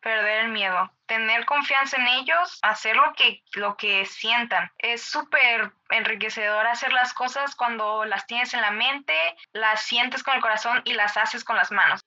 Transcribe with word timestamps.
perder 0.00 0.44
el 0.44 0.48
miedo, 0.48 0.90
tener 1.06 1.44
confianza 1.44 1.96
en 1.96 2.06
ellos, 2.08 2.58
hacer 2.62 2.96
lo 2.96 3.12
que, 3.14 3.42
lo 3.54 3.76
que 3.76 4.06
sientan. 4.06 4.70
Es 4.78 5.02
súper 5.02 5.72
enriquecedor 5.90 6.66
hacer 6.66 6.92
las 6.92 7.12
cosas 7.12 7.54
cuando 7.54 8.04
las 8.04 8.26
tienes 8.26 8.54
en 8.54 8.60
la 8.60 8.70
mente, 8.70 9.14
las 9.52 9.82
sientes 9.82 10.22
con 10.22 10.34
el 10.34 10.40
corazón 10.40 10.82
y 10.84 10.94
las 10.94 11.16
haces 11.16 11.44
con 11.44 11.56
las 11.56 11.70
manos. 11.70 12.00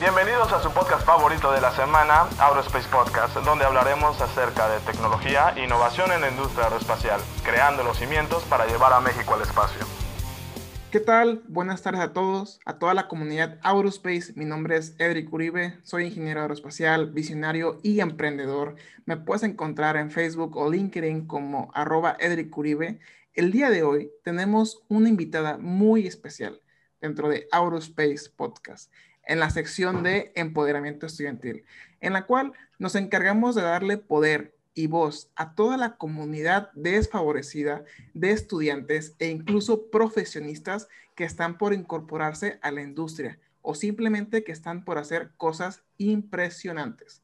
Bienvenidos 0.00 0.52
a 0.52 0.62
su 0.62 0.72
podcast 0.72 1.04
favorito 1.04 1.50
de 1.50 1.60
la 1.60 1.72
semana, 1.72 2.28
Aerospace 2.38 2.88
Podcast, 2.88 3.34
donde 3.38 3.64
hablaremos 3.64 4.20
acerca 4.20 4.68
de 4.68 4.78
tecnología 4.80 5.52
e 5.56 5.64
innovación 5.64 6.12
en 6.12 6.20
la 6.20 6.28
industria 6.28 6.66
aeroespacial, 6.66 7.20
creando 7.42 7.82
los 7.82 7.98
cimientos 7.98 8.44
para 8.44 8.66
llevar 8.66 8.92
a 8.92 9.00
México 9.00 9.34
al 9.34 9.42
espacio. 9.42 9.84
¿Qué 10.90 11.00
tal? 11.00 11.42
Buenas 11.48 11.82
tardes 11.82 12.00
a 12.00 12.14
todos, 12.14 12.60
a 12.64 12.78
toda 12.78 12.94
la 12.94 13.08
comunidad 13.08 13.58
Aerospace. 13.62 14.32
Mi 14.36 14.46
nombre 14.46 14.78
es 14.78 14.94
Edric 14.98 15.30
Uribe, 15.30 15.78
soy 15.82 16.06
ingeniero 16.06 16.40
aeroespacial, 16.40 17.10
visionario 17.10 17.78
y 17.82 18.00
emprendedor. 18.00 18.74
Me 19.04 19.18
puedes 19.18 19.42
encontrar 19.42 19.98
en 19.98 20.10
Facebook 20.10 20.56
o 20.56 20.70
LinkedIn 20.70 21.26
como 21.26 21.70
arroba 21.74 22.16
Edric 22.18 22.56
Uribe. 22.56 23.00
El 23.34 23.52
día 23.52 23.68
de 23.68 23.82
hoy 23.82 24.10
tenemos 24.24 24.82
una 24.88 25.10
invitada 25.10 25.58
muy 25.58 26.06
especial 26.06 26.58
dentro 27.02 27.28
de 27.28 27.48
Aerospace 27.52 28.30
Podcast 28.34 28.90
en 29.26 29.40
la 29.40 29.50
sección 29.50 30.02
de 30.02 30.32
empoderamiento 30.36 31.04
estudiantil, 31.04 31.64
en 32.00 32.14
la 32.14 32.24
cual 32.24 32.54
nos 32.78 32.94
encargamos 32.94 33.54
de 33.54 33.60
darle 33.60 33.98
poder 33.98 34.57
y 34.74 34.86
voz 34.86 35.30
a 35.34 35.54
toda 35.54 35.76
la 35.76 35.96
comunidad 35.96 36.70
desfavorecida 36.74 37.84
de 38.14 38.30
estudiantes 38.30 39.14
e 39.18 39.28
incluso 39.28 39.90
profesionistas 39.90 40.88
que 41.14 41.24
están 41.24 41.58
por 41.58 41.72
incorporarse 41.74 42.58
a 42.62 42.70
la 42.70 42.82
industria 42.82 43.38
o 43.62 43.74
simplemente 43.74 44.44
que 44.44 44.52
están 44.52 44.84
por 44.84 44.98
hacer 44.98 45.32
cosas 45.36 45.82
impresionantes. 45.98 47.22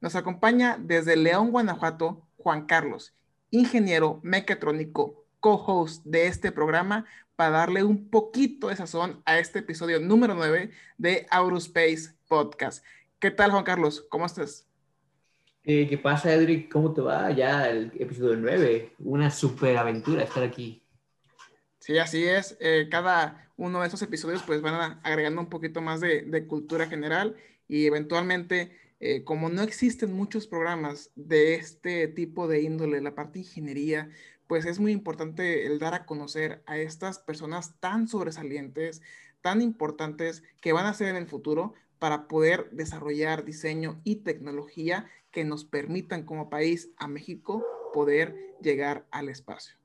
Nos 0.00 0.16
acompaña 0.16 0.78
desde 0.80 1.16
León, 1.16 1.50
Guanajuato, 1.50 2.26
Juan 2.36 2.66
Carlos, 2.66 3.14
ingeniero 3.50 4.20
mecatrónico, 4.22 5.24
co-host 5.40 6.04
de 6.04 6.26
este 6.26 6.52
programa, 6.52 7.06
para 7.36 7.50
darle 7.50 7.84
un 7.84 8.10
poquito 8.10 8.68
de 8.68 8.76
sazón 8.76 9.22
a 9.24 9.38
este 9.38 9.60
episodio 9.60 9.98
número 10.00 10.34
9 10.34 10.70
de 10.98 11.26
Aurospace 11.30 12.14
Podcast. 12.28 12.84
¿Qué 13.18 13.30
tal, 13.30 13.50
Juan 13.50 13.64
Carlos? 13.64 14.06
¿Cómo 14.10 14.26
estás? 14.26 14.71
Eh, 15.64 15.86
¿Qué 15.88 15.96
pasa, 15.96 16.32
Edric? 16.34 16.72
¿Cómo 16.72 16.92
te 16.92 17.00
va? 17.00 17.30
Ya 17.30 17.68
el 17.68 17.92
episodio 17.96 18.36
9. 18.36 18.94
Una 18.98 19.30
super 19.30 19.76
aventura 19.76 20.24
estar 20.24 20.42
aquí. 20.42 20.82
Sí, 21.78 21.98
así 21.98 22.24
es. 22.24 22.56
Eh, 22.60 22.88
cada 22.90 23.48
uno 23.56 23.80
de 23.80 23.86
esos 23.86 24.02
episodios 24.02 24.42
pues 24.42 24.60
van 24.60 24.98
agregando 25.04 25.40
un 25.40 25.48
poquito 25.48 25.80
más 25.80 26.00
de, 26.00 26.22
de 26.22 26.46
cultura 26.48 26.86
general 26.86 27.36
y 27.68 27.86
eventualmente, 27.86 28.76
eh, 28.98 29.22
como 29.22 29.50
no 29.50 29.62
existen 29.62 30.12
muchos 30.12 30.48
programas 30.48 31.12
de 31.14 31.54
este 31.54 32.08
tipo 32.08 32.48
de 32.48 32.62
índole, 32.62 33.00
la 33.00 33.14
parte 33.14 33.34
de 33.34 33.44
ingeniería, 33.44 34.10
pues 34.48 34.66
es 34.66 34.80
muy 34.80 34.90
importante 34.90 35.64
el 35.66 35.78
dar 35.78 35.94
a 35.94 36.06
conocer 36.06 36.64
a 36.66 36.76
estas 36.78 37.20
personas 37.20 37.78
tan 37.78 38.08
sobresalientes, 38.08 39.00
tan 39.40 39.62
importantes 39.62 40.42
que 40.60 40.72
van 40.72 40.86
a 40.86 40.94
ser 40.94 41.08
en 41.08 41.16
el 41.16 41.28
futuro 41.28 41.74
para 42.00 42.26
poder 42.26 42.68
desarrollar 42.72 43.44
diseño 43.44 44.00
y 44.02 44.16
tecnología 44.16 45.06
que 45.32 45.44
nos 45.44 45.64
permitan 45.64 46.24
como 46.24 46.50
país 46.50 46.90
a 46.96 47.08
México 47.08 47.64
poder 47.92 48.36
llegar 48.60 49.06
al 49.10 49.28
espacio. 49.28 49.76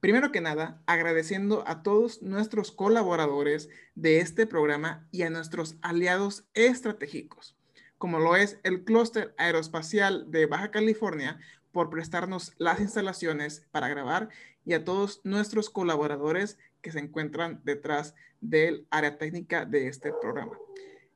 Primero 0.00 0.32
que 0.32 0.42
nada, 0.42 0.82
agradeciendo 0.86 1.64
a 1.66 1.82
todos 1.82 2.20
nuestros 2.20 2.72
colaboradores 2.72 3.70
de 3.94 4.18
este 4.18 4.46
programa 4.46 5.08
y 5.10 5.22
a 5.22 5.30
nuestros 5.30 5.76
aliados 5.80 6.44
estratégicos, 6.52 7.56
como 7.96 8.18
lo 8.18 8.36
es 8.36 8.58
el 8.64 8.84
Clúster 8.84 9.34
Aeroespacial 9.38 10.30
de 10.30 10.44
Baja 10.44 10.70
California, 10.70 11.38
por 11.72 11.88
prestarnos 11.88 12.52
las 12.58 12.80
instalaciones 12.80 13.66
para 13.70 13.88
grabar 13.88 14.28
y 14.66 14.74
a 14.74 14.84
todos 14.84 15.20
nuestros 15.24 15.70
colaboradores 15.70 16.58
que 16.82 16.92
se 16.92 16.98
encuentran 16.98 17.62
detrás 17.64 18.14
del 18.42 18.86
área 18.90 19.16
técnica 19.16 19.64
de 19.64 19.88
este 19.88 20.12
programa. 20.20 20.56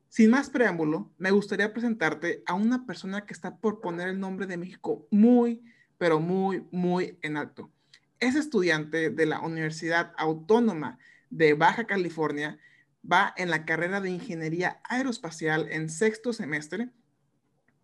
Sin 0.08 0.30
más 0.30 0.48
preámbulo, 0.48 1.12
me 1.18 1.30
gustaría 1.30 1.72
presentarte 1.72 2.42
a 2.46 2.54
una 2.54 2.86
persona 2.86 3.26
que 3.26 3.34
está 3.34 3.58
por 3.58 3.80
poner 3.80 4.08
el 4.08 4.18
nombre 4.18 4.46
de 4.46 4.56
México 4.56 5.06
muy, 5.10 5.62
pero 5.98 6.18
muy, 6.18 6.66
muy 6.70 7.18
en 7.20 7.36
alto. 7.36 7.70
Es 8.18 8.34
estudiante 8.34 9.10
de 9.10 9.26
la 9.26 9.40
Universidad 9.40 10.12
Autónoma 10.16 10.98
de 11.28 11.52
Baja 11.52 11.86
California, 11.86 12.58
va 13.10 13.34
en 13.36 13.50
la 13.50 13.66
carrera 13.66 14.00
de 14.00 14.10
Ingeniería 14.10 14.80
Aeroespacial 14.84 15.68
en 15.70 15.90
sexto 15.90 16.32
semestre, 16.32 16.88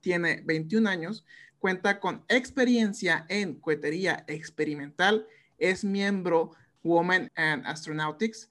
tiene 0.01 0.43
21 0.45 0.89
años, 0.89 1.27
cuenta 1.59 2.01
con 2.01 2.25
experiencia 2.29 3.27
en 3.29 3.55
cohetería 3.61 4.25
experimental, 4.29 5.27
es 5.59 5.85
miembro 5.85 6.53
Women 6.83 7.31
and 7.37 7.67
Astronautics 7.67 8.51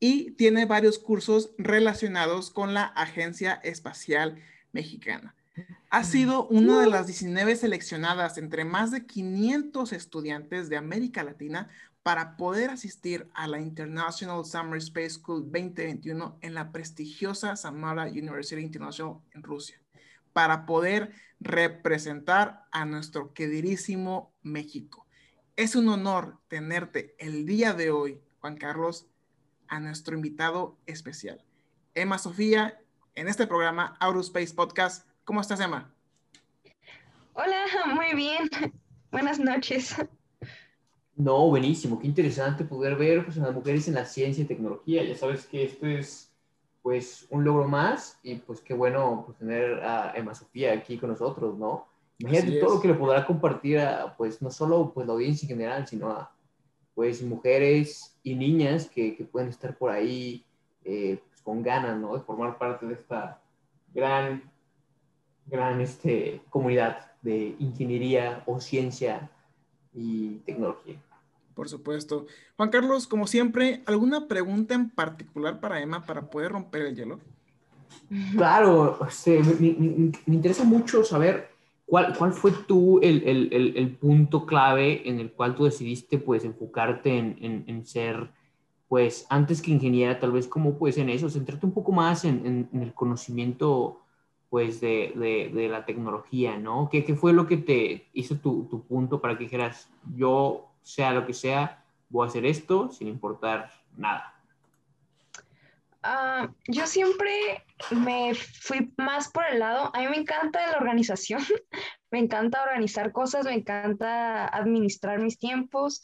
y 0.00 0.32
tiene 0.32 0.64
varios 0.64 0.98
cursos 0.98 1.50
relacionados 1.58 2.50
con 2.50 2.74
la 2.74 2.84
Agencia 2.84 3.54
Espacial 3.64 4.42
Mexicana. 4.72 5.34
Ha 5.90 6.04
sido 6.04 6.46
una 6.48 6.80
de 6.80 6.86
las 6.88 7.06
19 7.06 7.56
seleccionadas 7.56 8.38
entre 8.38 8.64
más 8.64 8.90
de 8.90 9.06
500 9.06 9.92
estudiantes 9.92 10.68
de 10.68 10.76
América 10.76 11.24
Latina 11.24 11.68
para 12.02 12.36
poder 12.36 12.70
asistir 12.70 13.28
a 13.34 13.48
la 13.48 13.60
International 13.60 14.44
Summer 14.44 14.78
Space 14.78 15.10
School 15.10 15.42
2021 15.50 16.38
en 16.40 16.54
la 16.54 16.70
prestigiosa 16.70 17.56
Samara 17.56 18.04
University 18.04 18.60
International 18.60 19.16
en 19.32 19.42
Rusia 19.42 19.80
para 20.32 20.66
poder 20.66 21.10
representar 21.40 22.66
a 22.70 22.84
nuestro 22.84 23.32
queridísimo 23.32 24.32
México. 24.42 25.06
Es 25.56 25.74
un 25.74 25.88
honor 25.88 26.38
tenerte 26.48 27.16
el 27.18 27.44
día 27.44 27.72
de 27.72 27.90
hoy, 27.90 28.20
Juan 28.40 28.56
Carlos, 28.56 29.08
a 29.68 29.80
nuestro 29.80 30.14
invitado 30.14 30.76
especial, 30.86 31.44
Emma 31.94 32.18
Sofía, 32.18 32.80
en 33.14 33.28
este 33.28 33.46
programa 33.46 33.96
Aurospace 34.00 34.54
Podcast. 34.54 35.06
¿Cómo 35.24 35.40
estás, 35.40 35.60
Emma? 35.60 35.92
Hola, 37.34 37.64
muy 37.94 38.14
bien. 38.14 38.48
Buenas 39.10 39.38
noches. 39.38 39.96
No, 41.14 41.48
buenísimo. 41.48 41.98
Qué 41.98 42.06
interesante 42.06 42.64
poder 42.64 42.96
ver 42.96 43.24
pues, 43.24 43.38
a 43.38 43.42
las 43.42 43.54
mujeres 43.54 43.88
en 43.88 43.94
la 43.94 44.04
ciencia 44.04 44.44
y 44.44 44.46
tecnología. 44.46 45.02
Ya 45.02 45.16
sabes 45.16 45.46
que 45.46 45.64
esto 45.64 45.86
es 45.86 46.32
pues 46.82 47.26
un 47.30 47.44
logro 47.44 47.66
más 47.66 48.18
y 48.22 48.36
pues 48.36 48.60
qué 48.60 48.72
bueno 48.72 49.24
pues, 49.26 49.38
tener 49.38 49.82
a 49.82 50.12
Emma 50.14 50.34
Sofía 50.34 50.72
aquí 50.72 50.96
con 50.96 51.10
nosotros, 51.10 51.58
¿no? 51.58 51.86
Imagínate 52.18 52.60
todo 52.60 52.74
lo 52.74 52.80
que 52.80 52.88
le 52.88 52.94
podrá 52.94 53.24
compartir 53.26 53.78
a, 53.78 54.16
pues, 54.16 54.42
no 54.42 54.50
solo 54.50 54.92
pues, 54.92 55.06
la 55.06 55.12
audiencia 55.12 55.46
en 55.46 55.50
general, 55.50 55.86
sino 55.86 56.10
a, 56.10 56.32
pues, 56.98 57.22
mujeres 57.22 58.18
y 58.24 58.34
niñas 58.34 58.90
que, 58.92 59.14
que 59.14 59.22
pueden 59.22 59.50
estar 59.50 59.78
por 59.78 59.92
ahí 59.92 60.44
eh, 60.84 61.20
pues, 61.28 61.40
con 61.42 61.62
ganas, 61.62 61.96
¿no? 61.96 62.16
De 62.16 62.22
formar 62.22 62.58
parte 62.58 62.86
de 62.86 62.94
esta 62.94 63.40
gran, 63.94 64.42
gran 65.46 65.80
este, 65.80 66.42
comunidad 66.50 67.12
de 67.22 67.54
ingeniería 67.60 68.42
o 68.46 68.60
ciencia 68.60 69.30
y 69.94 70.38
tecnología. 70.38 71.00
Por 71.54 71.68
supuesto. 71.68 72.26
Juan 72.56 72.70
Carlos, 72.70 73.06
como 73.06 73.28
siempre, 73.28 73.80
¿alguna 73.86 74.26
pregunta 74.26 74.74
en 74.74 74.90
particular 74.90 75.60
para 75.60 75.80
Emma 75.80 76.04
para 76.04 76.28
poder 76.28 76.50
romper 76.50 76.82
el 76.82 76.96
hielo? 76.96 77.20
Claro, 78.32 78.98
este, 79.06 79.40
me, 79.60 80.10
interesa 80.26 80.64
mucho 80.64 81.04
saber 81.04 81.48
cuál, 81.88 82.16
cuál 82.16 82.32
fue 82.32 82.52
tú 82.52 83.00
el, 83.02 83.22
el, 83.26 83.74
el, 83.76 83.96
punto 83.96 84.44
clave 84.44 85.08
en 85.08 85.18
el 85.18 85.32
cual 85.32 85.54
tú 85.54 85.64
decidiste 85.64 86.18
pues 86.18 86.44
enfocarte 86.44 87.16
en, 87.16 87.38
en, 87.40 87.64
en, 87.66 87.86
ser, 87.86 88.30
pues 88.88 89.26
antes 89.30 89.62
que 89.62 89.70
ingeniera, 89.70 90.20
tal 90.20 90.32
vez 90.32 90.46
como 90.46 90.78
pues 90.78 90.98
en 90.98 91.08
eso, 91.08 91.30
centrarte 91.30 91.64
un 91.64 91.72
poco 91.72 91.90
más 91.90 92.24
en, 92.24 92.68
el 92.72 92.92
conocimiento 92.92 94.02
pues 94.50 94.80
de, 94.80 95.12
de, 95.16 95.50
de, 95.52 95.68
la 95.68 95.84
tecnología, 95.84 96.58
¿no? 96.58 96.88
¿Qué, 96.90 97.04
¿Qué, 97.04 97.14
fue 97.14 97.32
lo 97.32 97.46
que 97.46 97.58
te 97.58 98.08
hizo 98.12 98.36
tu, 98.36 98.66
tu 98.70 98.82
punto 98.82 99.20
para 99.20 99.36
que 99.36 99.44
dijeras, 99.44 99.90
yo 100.14 100.68
sea 100.82 101.12
lo 101.12 101.26
que 101.26 101.34
sea, 101.34 101.84
voy 102.08 102.24
a 102.24 102.28
hacer 102.28 102.46
esto 102.46 102.90
sin 102.90 103.08
importar 103.08 103.70
nada? 103.96 104.34
Ah, 106.02 106.48
yo 106.66 106.86
siempre 106.86 107.62
me 107.90 108.34
fui 108.34 108.92
más 108.96 109.30
por 109.30 109.44
el 109.46 109.60
lado, 109.60 109.90
a 109.94 110.00
mí 110.00 110.08
me 110.08 110.16
encanta 110.16 110.66
la 110.70 110.78
organización, 110.78 111.40
me 112.10 112.18
encanta 112.18 112.62
organizar 112.62 113.12
cosas, 113.12 113.44
me 113.44 113.54
encanta 113.54 114.46
administrar 114.46 115.20
mis 115.20 115.38
tiempos 115.38 116.02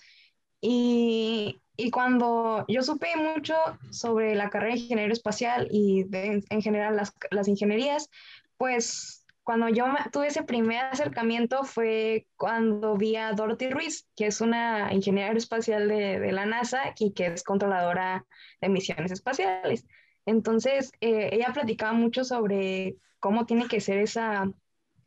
y, 0.60 1.60
y 1.76 1.90
cuando 1.90 2.64
yo 2.68 2.82
supe 2.82 3.16
mucho 3.16 3.54
sobre 3.90 4.34
la 4.34 4.50
carrera 4.50 4.74
de 4.74 4.80
ingeniero 4.80 5.12
espacial 5.12 5.68
y 5.70 6.06
en 6.12 6.62
general 6.62 6.96
las, 6.96 7.12
las 7.30 7.48
ingenierías, 7.48 8.08
pues 8.56 9.24
cuando 9.42 9.68
yo 9.68 9.84
tuve 10.10 10.28
ese 10.28 10.42
primer 10.42 10.86
acercamiento 10.86 11.64
fue 11.64 12.26
cuando 12.36 12.96
vi 12.96 13.16
a 13.16 13.32
Dorothy 13.32 13.68
Ruiz, 13.68 14.08
que 14.16 14.26
es 14.26 14.40
una 14.40 14.92
ingeniera 14.92 15.28
aeroespacial 15.28 15.86
de, 15.86 16.18
de 16.18 16.32
la 16.32 16.46
NASA 16.46 16.94
y 16.98 17.12
que 17.12 17.26
es 17.26 17.42
controladora 17.42 18.24
de 18.62 18.68
misiones 18.70 19.12
espaciales. 19.12 19.84
Entonces, 20.26 20.92
eh, 21.00 21.30
ella 21.32 21.52
platicaba 21.52 21.92
mucho 21.92 22.24
sobre 22.24 22.96
cómo 23.20 23.46
tiene 23.46 23.68
que 23.68 23.80
ser 23.80 23.98
esa 23.98 24.50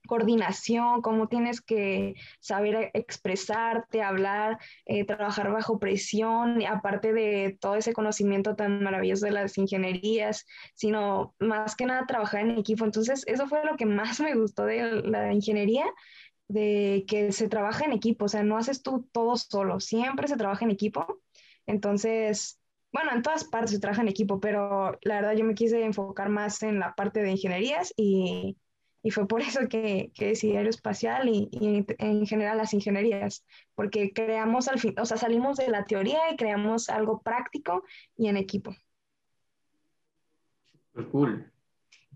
coordinación, 0.07 1.01
cómo 1.01 1.27
tienes 1.27 1.61
que 1.61 2.15
saber 2.39 2.89
expresarte, 2.93 4.01
hablar, 4.01 4.57
eh, 4.85 5.05
trabajar 5.05 5.51
bajo 5.51 5.79
presión, 5.79 6.65
aparte 6.65 7.13
de 7.13 7.57
todo 7.59 7.75
ese 7.75 7.93
conocimiento 7.93 8.55
tan 8.55 8.81
maravilloso 8.83 9.25
de 9.25 9.33
las 9.33 9.57
ingenierías, 9.57 10.45
sino 10.73 11.35
más 11.39 11.75
que 11.75 11.85
nada 11.85 12.07
trabajar 12.07 12.41
en 12.41 12.57
equipo. 12.57 12.85
Entonces, 12.85 13.23
eso 13.27 13.47
fue 13.47 13.63
lo 13.65 13.77
que 13.77 13.85
más 13.85 14.19
me 14.19 14.33
gustó 14.35 14.65
de 14.65 15.01
la 15.03 15.33
ingeniería, 15.33 15.85
de 16.47 17.05
que 17.07 17.31
se 17.31 17.49
trabaja 17.49 17.85
en 17.85 17.91
equipo, 17.93 18.25
o 18.25 18.29
sea, 18.29 18.43
no 18.43 18.57
haces 18.57 18.81
tú 18.81 19.07
todo 19.11 19.35
solo, 19.35 19.79
siempre 19.79 20.27
se 20.27 20.37
trabaja 20.37 20.65
en 20.65 20.71
equipo. 20.71 21.21
Entonces, 21.65 22.56
bueno, 22.91 23.11
en 23.13 23.21
todas 23.21 23.43
partes 23.45 23.71
se 23.71 23.79
trabaja 23.79 24.01
en 24.01 24.07
equipo, 24.07 24.39
pero 24.39 24.97
la 25.01 25.15
verdad 25.15 25.35
yo 25.35 25.45
me 25.45 25.55
quise 25.55 25.83
enfocar 25.83 26.29
más 26.29 26.63
en 26.63 26.79
la 26.79 26.95
parte 26.95 27.21
de 27.21 27.31
ingenierías 27.31 27.93
y, 27.97 28.57
y 29.03 29.11
fue 29.11 29.27
por 29.27 29.41
eso 29.41 29.61
que, 29.69 30.11
que 30.13 30.27
decidí 30.27 30.55
aeroespacial 30.55 31.27
y, 31.29 31.49
y, 31.51 31.85
en 31.99 32.25
general 32.25 32.57
las 32.57 32.73
ingenierías, 32.73 33.45
porque 33.75 34.11
creamos 34.13 34.67
al 34.67 34.79
fin, 34.79 34.95
o 34.99 35.05
sea, 35.05 35.17
salimos 35.17 35.57
de 35.57 35.69
la 35.69 35.85
teoría 35.85 36.31
y 36.31 36.37
creamos 36.37 36.89
algo 36.89 37.21
práctico 37.21 37.83
y 38.15 38.27
en 38.27 38.37
equipo. 38.37 38.75
Cool. 41.11 41.51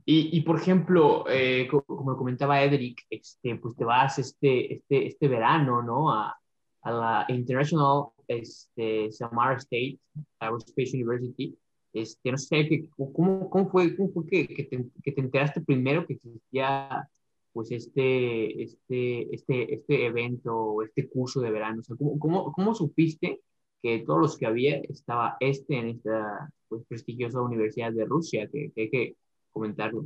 Y, 0.03 0.35
y 0.35 0.41
por 0.41 0.59
ejemplo, 0.59 1.25
eh, 1.29 1.67
como 1.67 2.17
comentaba 2.17 2.63
Edric, 2.63 3.05
este, 3.09 3.55
pues 3.57 3.75
te 3.75 3.85
vas 3.85 4.17
este, 4.17 4.73
este, 4.73 5.07
este 5.07 5.27
verano, 5.27 5.83
¿no? 5.83 6.11
A, 6.11 6.35
a 6.81 6.91
la 6.91 7.25
International 7.29 8.07
este, 8.39 9.11
Samara 9.11 9.57
State 9.57 9.99
Aerospace 10.39 10.95
University. 10.95 11.57
Este, 11.93 12.31
no 12.31 12.37
sé, 12.37 12.87
¿cómo, 12.95 13.49
cómo, 13.49 13.69
fue, 13.69 13.95
cómo 13.95 14.11
fue 14.11 14.25
que, 14.25 14.47
que, 14.47 14.63
te, 14.63 14.85
que, 15.03 15.11
te, 15.11 15.21
enteraste 15.21 15.61
primero 15.61 16.05
que 16.05 16.13
existía 16.13 17.09
pues 17.51 17.69
este, 17.71 18.63
este, 18.63 19.35
este, 19.35 19.73
este 19.73 20.05
evento, 20.05 20.81
este 20.83 21.09
curso 21.09 21.41
de 21.41 21.51
verano? 21.51 21.81
O 21.81 21.83
sea, 21.83 21.95
¿cómo, 21.97 22.17
cómo, 22.17 22.51
cómo 22.53 22.73
supiste 22.73 23.41
que 23.81 23.99
todos 23.99 24.21
los 24.21 24.37
que 24.37 24.45
había 24.45 24.77
estaba 24.77 25.35
este 25.39 25.77
en 25.77 25.89
esta 25.89 26.49
pues, 26.69 26.85
prestigiosa 26.87 27.41
universidad 27.41 27.91
de 27.91 28.05
Rusia? 28.05 28.47
Que, 28.51 28.71
que 28.73 28.81
hay 28.81 28.89
que 28.89 29.15
comentarlo. 29.51 30.05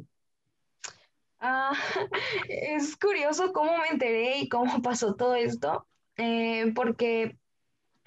Ah, 1.39 1.73
es 2.49 2.97
curioso 2.97 3.53
cómo 3.53 3.77
me 3.77 3.89
enteré 3.91 4.39
y 4.39 4.49
cómo 4.49 4.81
pasó 4.81 5.13
todo 5.15 5.35
esto, 5.35 5.85
eh, 6.17 6.71
porque 6.73 7.37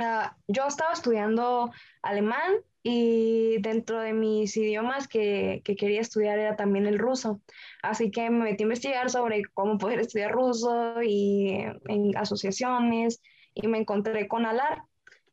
uh, 0.01 0.29
yo 0.47 0.67
estaba 0.67 0.93
estudiando 0.93 1.71
alemán 2.03 2.53
y 2.83 3.59
dentro 3.61 4.01
de 4.01 4.13
mis 4.13 4.57
idiomas 4.57 5.09
que, 5.09 5.63
que, 5.65 5.77
quería 5.77 6.01
estudiar 6.01 6.39
era 6.39 6.57
también 6.57 6.87
el 6.87 6.99
ruso. 6.99 7.41
Así 7.83 8.11
que 8.11 8.31
me 8.31 8.45
metí 8.45 8.63
a 8.63 8.67
investigar 8.67 9.11
sobre 9.11 9.43
cómo 9.55 9.79
poder 9.79 10.01
estudiar 10.01 10.33
ruso 10.33 11.03
y 11.03 11.65
en 11.87 12.17
asociaciones 12.17 13.21
y 13.55 13.67
me 13.69 13.79
encontré 13.79 14.29
con 14.29 14.47
ALAR. 14.47 14.83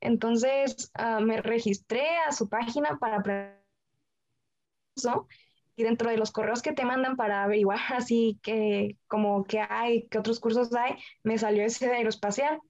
Entonces 0.01 0.91
uh, 0.99 1.21
me 1.21 1.41
registré 1.41 2.17
a 2.27 2.31
su 2.31 2.49
página 2.49 2.97
para 2.99 3.17
aprender 3.17 3.65
ruso 4.95 5.27
y 5.75 5.83
dentro 5.83 6.09
de 6.09 6.17
los 6.17 6.31
correos 6.31 6.61
que 6.61 6.73
te 6.73 6.85
mandan 6.85 7.15
para 7.15 7.43
averiguar 7.43 7.79
así 7.93 8.39
que 8.41 8.97
como 9.07 9.43
que 9.43 9.59
hay, 9.59 10.07
qué 10.09 10.17
otros 10.19 10.39
cursos 10.39 10.73
hay, 10.75 10.95
me 11.23 11.37
salió 11.37 11.63
ese 11.63 11.87
de 11.87 11.95
aeroespacial. 11.95 12.61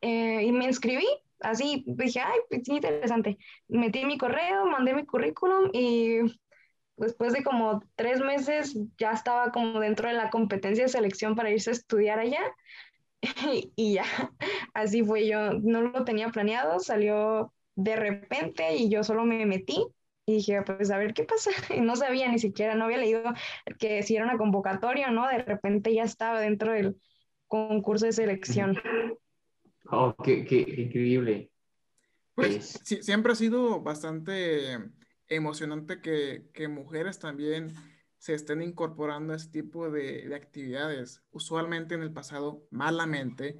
Eh, 0.00 0.44
y 0.44 0.52
me 0.52 0.64
inscribí, 0.64 1.06
así 1.40 1.84
dije, 1.86 2.20
ay, 2.20 2.38
pues 2.48 2.68
interesante. 2.68 3.38
Metí 3.68 4.04
mi 4.04 4.18
correo, 4.18 4.66
mandé 4.66 4.94
mi 4.94 5.04
currículum 5.06 5.70
y 5.72 6.18
después 6.96 7.32
de 7.32 7.42
como 7.42 7.82
tres 7.96 8.20
meses 8.20 8.76
ya 8.98 9.12
estaba 9.12 9.52
como 9.52 9.80
dentro 9.80 10.08
de 10.08 10.14
la 10.14 10.30
competencia 10.30 10.84
de 10.84 10.90
selección 10.90 11.34
para 11.34 11.50
irse 11.50 11.70
a 11.70 11.72
estudiar 11.74 12.18
allá. 12.18 12.40
y 13.76 13.94
ya, 13.94 14.04
así 14.74 15.02
fue 15.02 15.26
yo, 15.26 15.52
no 15.54 15.82
lo 15.82 16.04
tenía 16.04 16.28
planeado, 16.28 16.80
salió 16.80 17.52
de 17.74 17.96
repente 17.96 18.76
y 18.76 18.90
yo 18.90 19.04
solo 19.04 19.24
me 19.24 19.46
metí 19.46 19.86
y 20.26 20.34
dije, 20.34 20.62
pues 20.62 20.90
a 20.90 20.98
ver 20.98 21.14
qué 21.14 21.24
pasa. 21.24 21.50
Y 21.74 21.80
no 21.80 21.96
sabía 21.96 22.28
ni 22.28 22.38
siquiera, 22.38 22.74
no 22.74 22.84
había 22.84 22.98
leído 22.98 23.22
que 23.78 24.02
si 24.02 24.16
era 24.16 24.24
una 24.24 24.38
convocatoria 24.38 25.10
no, 25.10 25.26
de 25.28 25.38
repente 25.38 25.92
ya 25.94 26.04
estaba 26.04 26.40
dentro 26.40 26.72
del 26.72 26.96
concurso 27.48 28.06
de 28.06 28.12
selección. 28.12 28.78
Oh, 29.90 30.14
qué, 30.22 30.44
qué, 30.44 30.60
increíble. 30.78 31.50
Pues 32.34 32.80
sí, 32.84 33.02
siempre 33.02 33.32
ha 33.32 33.36
sido 33.36 33.80
bastante 33.80 34.78
emocionante 35.28 36.00
que, 36.00 36.48
que, 36.52 36.68
mujeres 36.68 37.18
también 37.18 37.74
se 38.18 38.34
estén 38.34 38.62
incorporando 38.62 39.32
a 39.32 39.36
este 39.36 39.62
tipo 39.62 39.90
de, 39.90 40.28
de 40.28 40.34
actividades. 40.34 41.22
Usualmente 41.32 41.94
en 41.94 42.02
el 42.02 42.12
pasado, 42.12 42.66
malamente, 42.70 43.58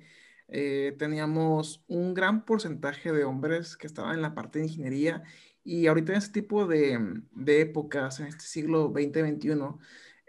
eh, 0.52 0.96
teníamos 0.98 1.84
un 1.86 2.12
gran 2.12 2.44
porcentaje 2.44 3.12
de 3.12 3.24
hombres 3.24 3.76
que 3.76 3.86
estaban 3.86 4.14
en 4.16 4.22
la 4.22 4.34
parte 4.34 4.58
de 4.58 4.66
ingeniería 4.66 5.22
y 5.62 5.86
ahorita 5.86 6.12
en 6.12 6.18
este 6.18 6.40
tipo 6.40 6.66
de, 6.66 6.98
de 7.32 7.60
épocas, 7.60 8.18
en 8.18 8.26
este 8.26 8.44
siglo 8.44 8.88
2021, 8.88 9.78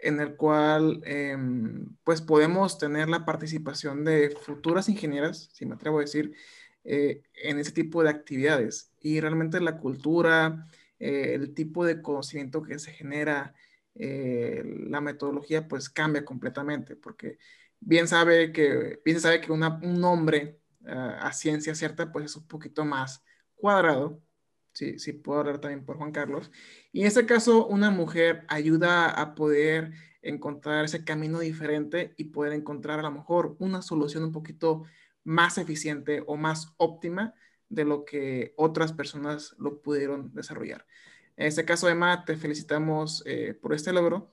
en 0.02 0.20
el 0.20 0.36
cual 0.36 1.00
em, 1.04 1.96
pues 2.04 2.20
podemos 2.20 2.78
tener 2.78 3.08
la 3.08 3.24
participación 3.24 4.04
de 4.04 4.30
futuras 4.30 4.88
ingenieras, 4.88 5.48
si 5.52 5.64
me 5.64 5.74
atrevo 5.74 5.98
a 5.98 6.02
decir, 6.02 6.34
eh, 6.84 7.22
en 7.34 7.58
ese 7.58 7.72
tipo 7.72 8.02
de 8.02 8.10
actividades. 8.10 8.92
Y 9.00 9.20
realmente 9.20 9.60
la 9.60 9.78
cultura, 9.78 10.66
eh, 10.98 11.34
el 11.34 11.54
tipo 11.54 11.84
de 11.84 12.02
conocimiento 12.02 12.62
que 12.62 12.78
se 12.80 12.92
genera, 12.92 13.54
eh, 13.94 14.62
la 14.88 15.00
metodología 15.00 15.68
pues 15.68 15.88
cambia 15.88 16.24
completamente, 16.24 16.96
porque 16.96 17.38
bien 17.80 18.08
sabe 18.08 18.52
que, 18.52 19.00
bien 19.04 19.20
sabe 19.20 19.40
que 19.40 19.52
un 19.52 20.04
hombre 20.04 20.60
uh, 20.82 20.88
a 21.20 21.32
ciencia 21.32 21.74
cierta 21.74 22.10
pues 22.12 22.26
es 22.26 22.36
un 22.36 22.46
poquito 22.48 22.84
más 22.84 23.22
cuadrado, 23.54 24.20
sí, 24.72 24.98
sí 24.98 25.12
puedo 25.12 25.40
hablar 25.40 25.60
también 25.60 25.84
por 25.84 25.96
Juan 25.96 26.12
Carlos. 26.12 26.50
Y 26.92 27.02
en 27.02 27.06
este 27.06 27.26
caso, 27.26 27.66
una 27.66 27.90
mujer 27.90 28.44
ayuda 28.48 29.10
a 29.10 29.34
poder 29.34 29.92
encontrar 30.22 30.84
ese 30.84 31.04
camino 31.04 31.40
diferente 31.40 32.14
y 32.16 32.24
poder 32.24 32.52
encontrar 32.52 33.00
a 33.00 33.02
lo 33.02 33.10
mejor 33.10 33.56
una 33.58 33.82
solución 33.82 34.24
un 34.24 34.32
poquito 34.32 34.84
más 35.24 35.58
eficiente 35.58 36.22
o 36.26 36.36
más 36.36 36.74
óptima 36.76 37.34
de 37.68 37.84
lo 37.84 38.04
que 38.04 38.54
otras 38.56 38.92
personas 38.92 39.54
lo 39.58 39.80
pudieron 39.80 40.32
desarrollar. 40.34 40.86
En 41.36 41.46
este 41.46 41.64
caso, 41.64 41.88
Emma, 41.88 42.24
te 42.24 42.36
felicitamos 42.36 43.22
eh, 43.26 43.54
por 43.60 43.74
este 43.74 43.92
logro. 43.92 44.32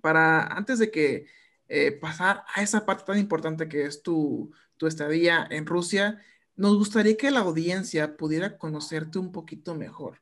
Para 0.00 0.44
antes 0.46 0.78
de 0.78 0.90
que 0.90 1.26
eh, 1.68 1.92
pasar 1.92 2.44
a 2.54 2.62
esa 2.62 2.84
parte 2.84 3.04
tan 3.04 3.18
importante 3.18 3.68
que 3.68 3.84
es 3.84 4.02
tu, 4.02 4.52
tu 4.76 4.86
estadía 4.86 5.46
en 5.50 5.66
Rusia, 5.66 6.20
nos 6.60 6.76
gustaría 6.76 7.16
que 7.16 7.30
la 7.30 7.40
audiencia 7.40 8.18
pudiera 8.18 8.58
conocerte 8.58 9.18
un 9.18 9.32
poquito 9.32 9.74
mejor. 9.74 10.20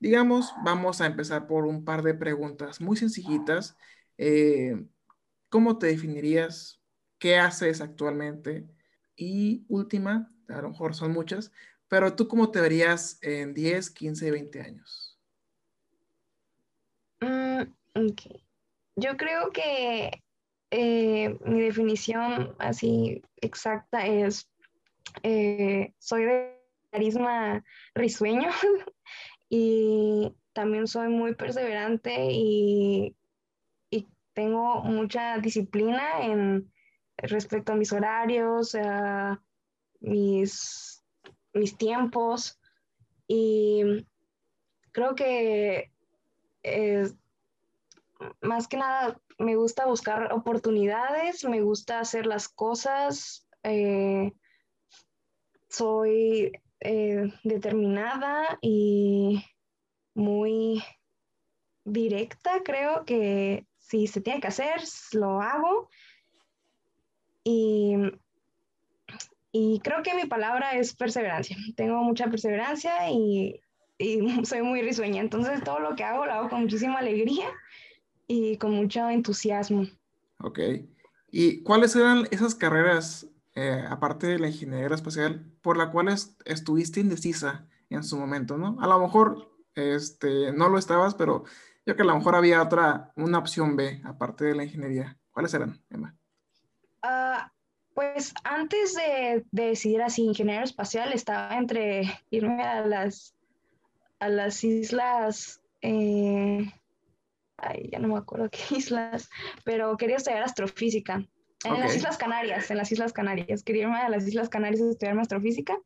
Digamos, 0.00 0.54
vamos 0.64 1.02
a 1.02 1.06
empezar 1.06 1.46
por 1.46 1.66
un 1.66 1.84
par 1.84 2.02
de 2.02 2.14
preguntas 2.14 2.80
muy 2.80 2.96
sencillitas. 2.96 3.76
Eh, 4.16 4.82
¿Cómo 5.50 5.76
te 5.76 5.88
definirías? 5.88 6.80
¿Qué 7.18 7.36
haces 7.36 7.82
actualmente? 7.82 8.66
Y 9.14 9.66
última, 9.68 10.32
a 10.48 10.62
lo 10.62 10.70
mejor 10.70 10.94
son 10.94 11.12
muchas, 11.12 11.52
pero 11.86 12.16
tú 12.16 12.28
cómo 12.28 12.50
te 12.50 12.62
verías 12.62 13.18
en 13.20 13.52
10, 13.52 13.90
15, 13.90 14.30
20 14.30 14.60
años? 14.62 15.20
Mm, 17.20 17.64
okay. 18.10 18.42
Yo 18.96 19.18
creo 19.18 19.50
que 19.50 20.22
eh, 20.70 21.38
mi 21.44 21.60
definición 21.60 22.56
así 22.58 23.20
exacta 23.42 24.06
es 24.06 24.48
eh, 25.22 25.94
soy 25.98 26.24
de 26.24 26.60
carisma 26.90 27.64
risueño 27.94 28.50
y 29.48 30.34
también 30.52 30.86
soy 30.86 31.08
muy 31.08 31.34
perseverante 31.34 32.28
y, 32.30 33.16
y, 33.90 34.08
tengo 34.32 34.82
mucha 34.82 35.38
disciplina 35.38 36.24
en 36.24 36.72
respecto 37.18 37.72
a 37.72 37.76
mis 37.76 37.92
horarios, 37.92 38.74
a 38.74 39.40
mis, 40.00 41.04
mis 41.52 41.76
tiempos 41.76 42.58
y 43.28 44.06
creo 44.92 45.14
que 45.14 45.92
más 48.40 48.68
que 48.68 48.76
nada 48.76 49.20
me 49.38 49.56
gusta 49.56 49.86
buscar 49.86 50.32
oportunidades, 50.32 51.44
me 51.44 51.60
gusta 51.60 52.00
hacer 52.00 52.26
las 52.26 52.48
cosas 52.48 53.46
eh, 53.62 54.32
soy 55.74 56.52
eh, 56.80 57.32
determinada 57.42 58.58
y 58.60 59.44
muy 60.14 60.82
directa, 61.84 62.62
creo 62.64 63.04
que 63.04 63.66
si 63.78 64.06
se 64.06 64.20
tiene 64.20 64.40
que 64.40 64.48
hacer, 64.48 64.80
lo 65.12 65.40
hago. 65.40 65.88
Y, 67.42 67.96
y 69.52 69.80
creo 69.80 70.02
que 70.02 70.14
mi 70.14 70.26
palabra 70.26 70.72
es 70.72 70.94
perseverancia. 70.94 71.56
Tengo 71.76 72.02
mucha 72.02 72.30
perseverancia 72.30 73.10
y, 73.10 73.60
y 73.98 74.18
soy 74.44 74.62
muy 74.62 74.82
risueña. 74.82 75.20
Entonces 75.20 75.62
todo 75.62 75.80
lo 75.80 75.94
que 75.96 76.04
hago 76.04 76.26
lo 76.26 76.32
hago 76.32 76.48
con 76.48 76.62
muchísima 76.62 77.00
alegría 77.00 77.48
y 78.26 78.56
con 78.56 78.72
mucho 78.72 79.08
entusiasmo. 79.10 79.86
Ok. 80.38 80.60
¿Y 81.30 81.62
cuáles 81.62 81.96
eran 81.96 82.26
esas 82.30 82.54
carreras, 82.54 83.28
eh, 83.54 83.84
aparte 83.88 84.26
de 84.26 84.38
la 84.38 84.48
ingeniería 84.48 84.94
espacial, 84.94 85.52
por 85.62 85.76
la 85.76 85.90
cual 85.90 86.08
estuviste 86.44 87.00
indecisa 87.00 87.66
en 87.90 88.02
su 88.02 88.18
momento, 88.18 88.58
¿no? 88.58 88.76
A 88.80 88.86
lo 88.86 88.98
mejor 88.98 89.52
este, 89.74 90.52
no 90.52 90.68
lo 90.68 90.78
estabas, 90.78 91.14
pero 91.14 91.44
yo 91.86 91.96
que 91.96 92.02
a 92.02 92.06
lo 92.06 92.16
mejor 92.16 92.34
había 92.34 92.62
otra, 92.62 93.12
una 93.16 93.38
opción 93.38 93.76
B, 93.76 94.00
aparte 94.04 94.44
de 94.44 94.54
la 94.54 94.64
ingeniería. 94.64 95.18
¿Cuáles 95.30 95.52
eran, 95.54 95.80
Emma? 95.90 96.16
Ah, 97.02 97.52
pues 97.94 98.34
antes 98.42 98.94
de, 98.94 99.44
decidir 99.50 100.02
así 100.02 100.22
ingeniero 100.22 100.64
espacial, 100.64 101.12
estaba 101.12 101.56
entre 101.56 102.20
irme 102.30 102.62
a 102.62 102.86
las, 102.86 103.34
a 104.18 104.28
las 104.28 104.64
islas, 104.64 105.60
eh, 105.82 106.72
ay, 107.58 107.88
ya 107.92 107.98
no 107.98 108.08
me 108.08 108.18
acuerdo 108.18 108.48
qué 108.50 108.58
islas, 108.76 109.28
pero 109.64 109.96
quería 109.96 110.16
estudiar 110.16 110.42
astrofísica. 110.42 111.24
En 111.64 111.80
las 111.80 111.96
Islas 111.96 112.18
Canarias, 112.18 112.70
en 112.70 112.76
las 112.76 112.92
Islas 112.92 113.12
Canarias. 113.12 113.62
Quería 113.62 113.84
irme 113.84 113.96
a 113.96 114.08
las 114.08 114.26
Islas 114.26 114.48
Canarias 114.48 114.82
a 114.82 114.90
estudiar 114.90 115.18
astrofísica, 115.18 115.78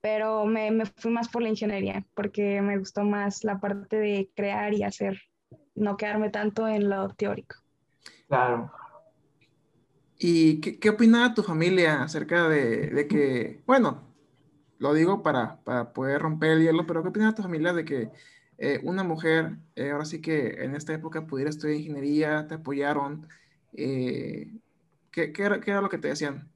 pero 0.00 0.46
me, 0.46 0.70
me 0.70 0.86
fui 0.86 1.10
más 1.10 1.28
por 1.28 1.42
la 1.42 1.48
ingeniería, 1.48 2.04
porque 2.14 2.62
me 2.62 2.78
gustó 2.78 3.04
más 3.04 3.44
la 3.44 3.60
parte 3.60 3.96
de 3.96 4.30
crear 4.34 4.72
y 4.74 4.82
hacer 4.82 5.20
no 5.74 5.96
quedarme 5.96 6.30
tanto 6.30 6.66
en 6.66 6.88
lo 6.88 7.08
teórico. 7.10 7.56
Claro. 8.28 8.70
¿Y 10.18 10.60
qué, 10.60 10.78
qué 10.78 10.90
opinaba 10.90 11.34
tu 11.34 11.42
familia 11.42 12.02
acerca 12.02 12.48
de, 12.48 12.88
de, 12.88 13.06
que, 13.06 13.62
bueno, 13.66 14.02
lo 14.78 14.92
digo 14.92 15.22
para, 15.22 15.60
para, 15.62 15.92
poder 15.92 16.22
romper 16.22 16.52
el 16.52 16.62
hielo, 16.62 16.86
pero 16.86 17.02
qué 17.02 17.10
opinaba 17.10 17.34
tu 17.34 17.42
familia 17.42 17.72
de 17.72 17.84
que 17.84 18.10
eh, 18.58 18.80
una 18.82 19.04
mujer, 19.04 19.56
eh, 19.76 19.90
ahora 19.90 20.04
sí 20.04 20.20
que 20.20 20.64
en 20.64 20.74
esta 20.74 20.92
época 20.92 21.26
pudiera 21.26 21.50
estudiar 21.50 21.78
ingeniería, 21.78 22.46
te 22.48 22.54
apoyaron? 22.54 23.28
Eh, 23.74 24.50
¿qué, 25.10 25.32
qué, 25.32 25.42
era, 25.42 25.60
¿Qué 25.60 25.70
era 25.70 25.80
lo 25.80 25.88
que 25.88 25.98
te 25.98 26.08
decían? 26.08 26.50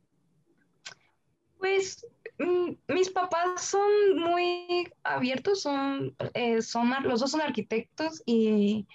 Pues 1.59 2.07
mm, 2.39 2.73
mis 2.89 3.11
papás 3.11 3.63
son 3.65 4.19
muy 4.19 4.93
abiertos, 5.03 5.63
son, 5.63 6.17
son, 6.61 6.93
los 7.05 7.21
dos 7.21 7.31
son 7.31 7.41
arquitectos 7.41 8.23
y 8.27 8.87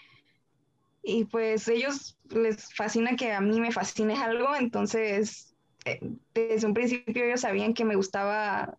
y 1.08 1.24
pues 1.24 1.70
ellos 1.70 2.18
les 2.30 2.74
fascina 2.74 3.16
que 3.16 3.32
a 3.32 3.40
mí 3.40 3.62
me 3.62 3.72
fascine 3.72 4.16
algo, 4.16 4.54
entonces 4.58 5.56
eh, 5.86 6.02
desde 6.34 6.68
un 6.68 6.74
principio 6.74 7.24
ellos 7.24 7.42
sabían 7.42 7.74
que 7.74 7.86
me 7.86 7.96
gustaba 7.96 8.78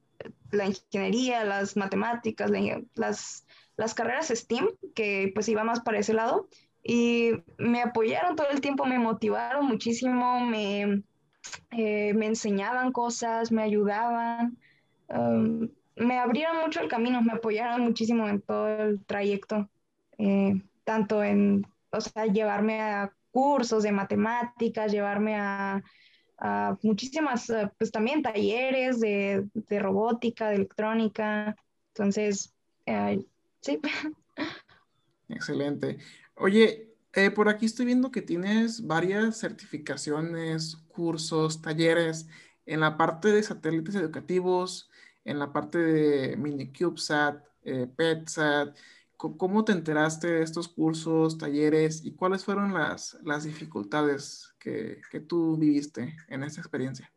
la 0.51 0.67
ingeniería, 0.67 1.45
las 1.45 1.75
matemáticas, 1.79 2.51
las, 2.95 3.47
las 3.79 3.95
carreras 3.95 4.29
STEAM, 4.29 4.69
que 4.95 5.33
pues 5.35 5.49
iba 5.49 5.65
más 5.65 5.81
para 5.81 6.01
ese 6.01 6.13
lado, 6.13 6.51
y 6.91 7.33
me 7.59 7.83
apoyaron 7.83 8.35
todo 8.35 8.49
el 8.49 8.63
tiempo, 8.63 8.87
me 8.87 8.99
motivaron 8.99 9.67
muchísimo, 9.67 10.41
me, 10.41 11.03
eh, 11.73 12.15
me 12.15 12.25
enseñaban 12.25 12.93
cosas, 12.93 13.53
me 13.53 13.63
ayudaban, 13.63 14.57
um, 15.09 15.69
me 15.97 16.19
abrieron 16.19 16.63
mucho 16.63 16.81
el 16.81 16.89
camino, 16.89 17.21
me 17.21 17.35
apoyaron 17.35 17.83
muchísimo 17.83 18.27
en 18.27 18.41
todo 18.41 18.69
el 18.69 19.05
trayecto, 19.05 19.69
eh, 20.17 20.63
tanto 20.85 21.23
en 21.23 21.67
o 21.91 22.01
sea, 22.01 22.25
llevarme 22.25 22.81
a 22.81 23.13
cursos 23.33 23.83
de 23.83 23.93
matemáticas, 23.93 24.91
llevarme 24.91 25.37
a, 25.37 25.83
muchísimas, 26.83 27.51
eh, 27.51 27.71
pues 27.77 27.93
también 27.93 28.23
talleres 28.23 28.99
de, 28.99 29.45
robótica, 29.69 30.49
de 30.49 30.57
electrónica. 30.57 31.55
Entonces, 31.89 32.55
sí. 33.61 33.79
Excelente. 35.29 35.99
Oye, 36.41 36.95
eh, 37.15 37.31
por 37.33 37.49
aquí 37.49 37.67
estoy 37.67 37.87
viendo 37.87 38.13
que 38.13 38.23
tienes 38.23 38.87
varias 38.87 39.39
certificaciones, 39.39 40.77
cursos, 40.89 41.61
talleres 41.61 42.29
en 42.65 42.81
la 42.81 42.97
parte 42.97 43.29
de 43.29 43.43
satélites 43.43 43.97
educativos, 43.97 44.89
en 45.25 45.41
la 45.41 45.53
parte 45.53 45.79
de 45.79 46.37
MiniCubeSat, 46.37 47.45
PetSat. 47.97 48.77
¿Cómo 49.17 49.65
te 49.65 49.73
enteraste 49.73 50.29
de 50.29 50.43
estos 50.45 50.69
cursos, 50.69 51.39
talleres 51.39 52.05
y 52.05 52.15
cuáles 52.15 52.45
fueron 52.45 52.73
las, 52.73 53.19
las 53.25 53.43
dificultades 53.43 54.55
que, 54.61 55.01
que, 55.11 55.19
tú 55.19 55.57
viviste 55.57 56.15
en 56.29 56.45
esta 56.45 56.61
experiencia? 56.61 57.13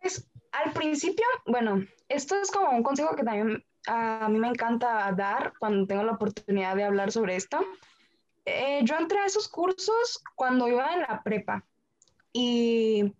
Pues 0.00 0.30
al 0.52 0.72
principio, 0.72 1.24
bueno, 1.46 1.84
esto 2.08 2.36
es 2.36 2.52
como 2.52 2.70
un 2.70 2.84
consejo 2.84 3.16
que 3.16 3.24
también 3.24 3.64
a 3.86 4.28
mí 4.28 4.38
me 4.38 4.48
encanta 4.48 5.12
dar 5.12 5.54
cuando 5.58 5.86
tengo 5.86 6.02
la 6.02 6.12
oportunidad 6.12 6.76
de 6.76 6.84
hablar 6.84 7.12
sobre 7.12 7.36
esto. 7.36 7.60
Eh, 8.44 8.80
yo 8.84 8.96
entré 8.96 9.20
a 9.20 9.26
esos 9.26 9.48
cursos 9.48 10.22
cuando 10.34 10.68
iba 10.68 10.92
en 10.92 11.00
la 11.00 11.22
prepa 11.22 11.64
y, 12.32 13.14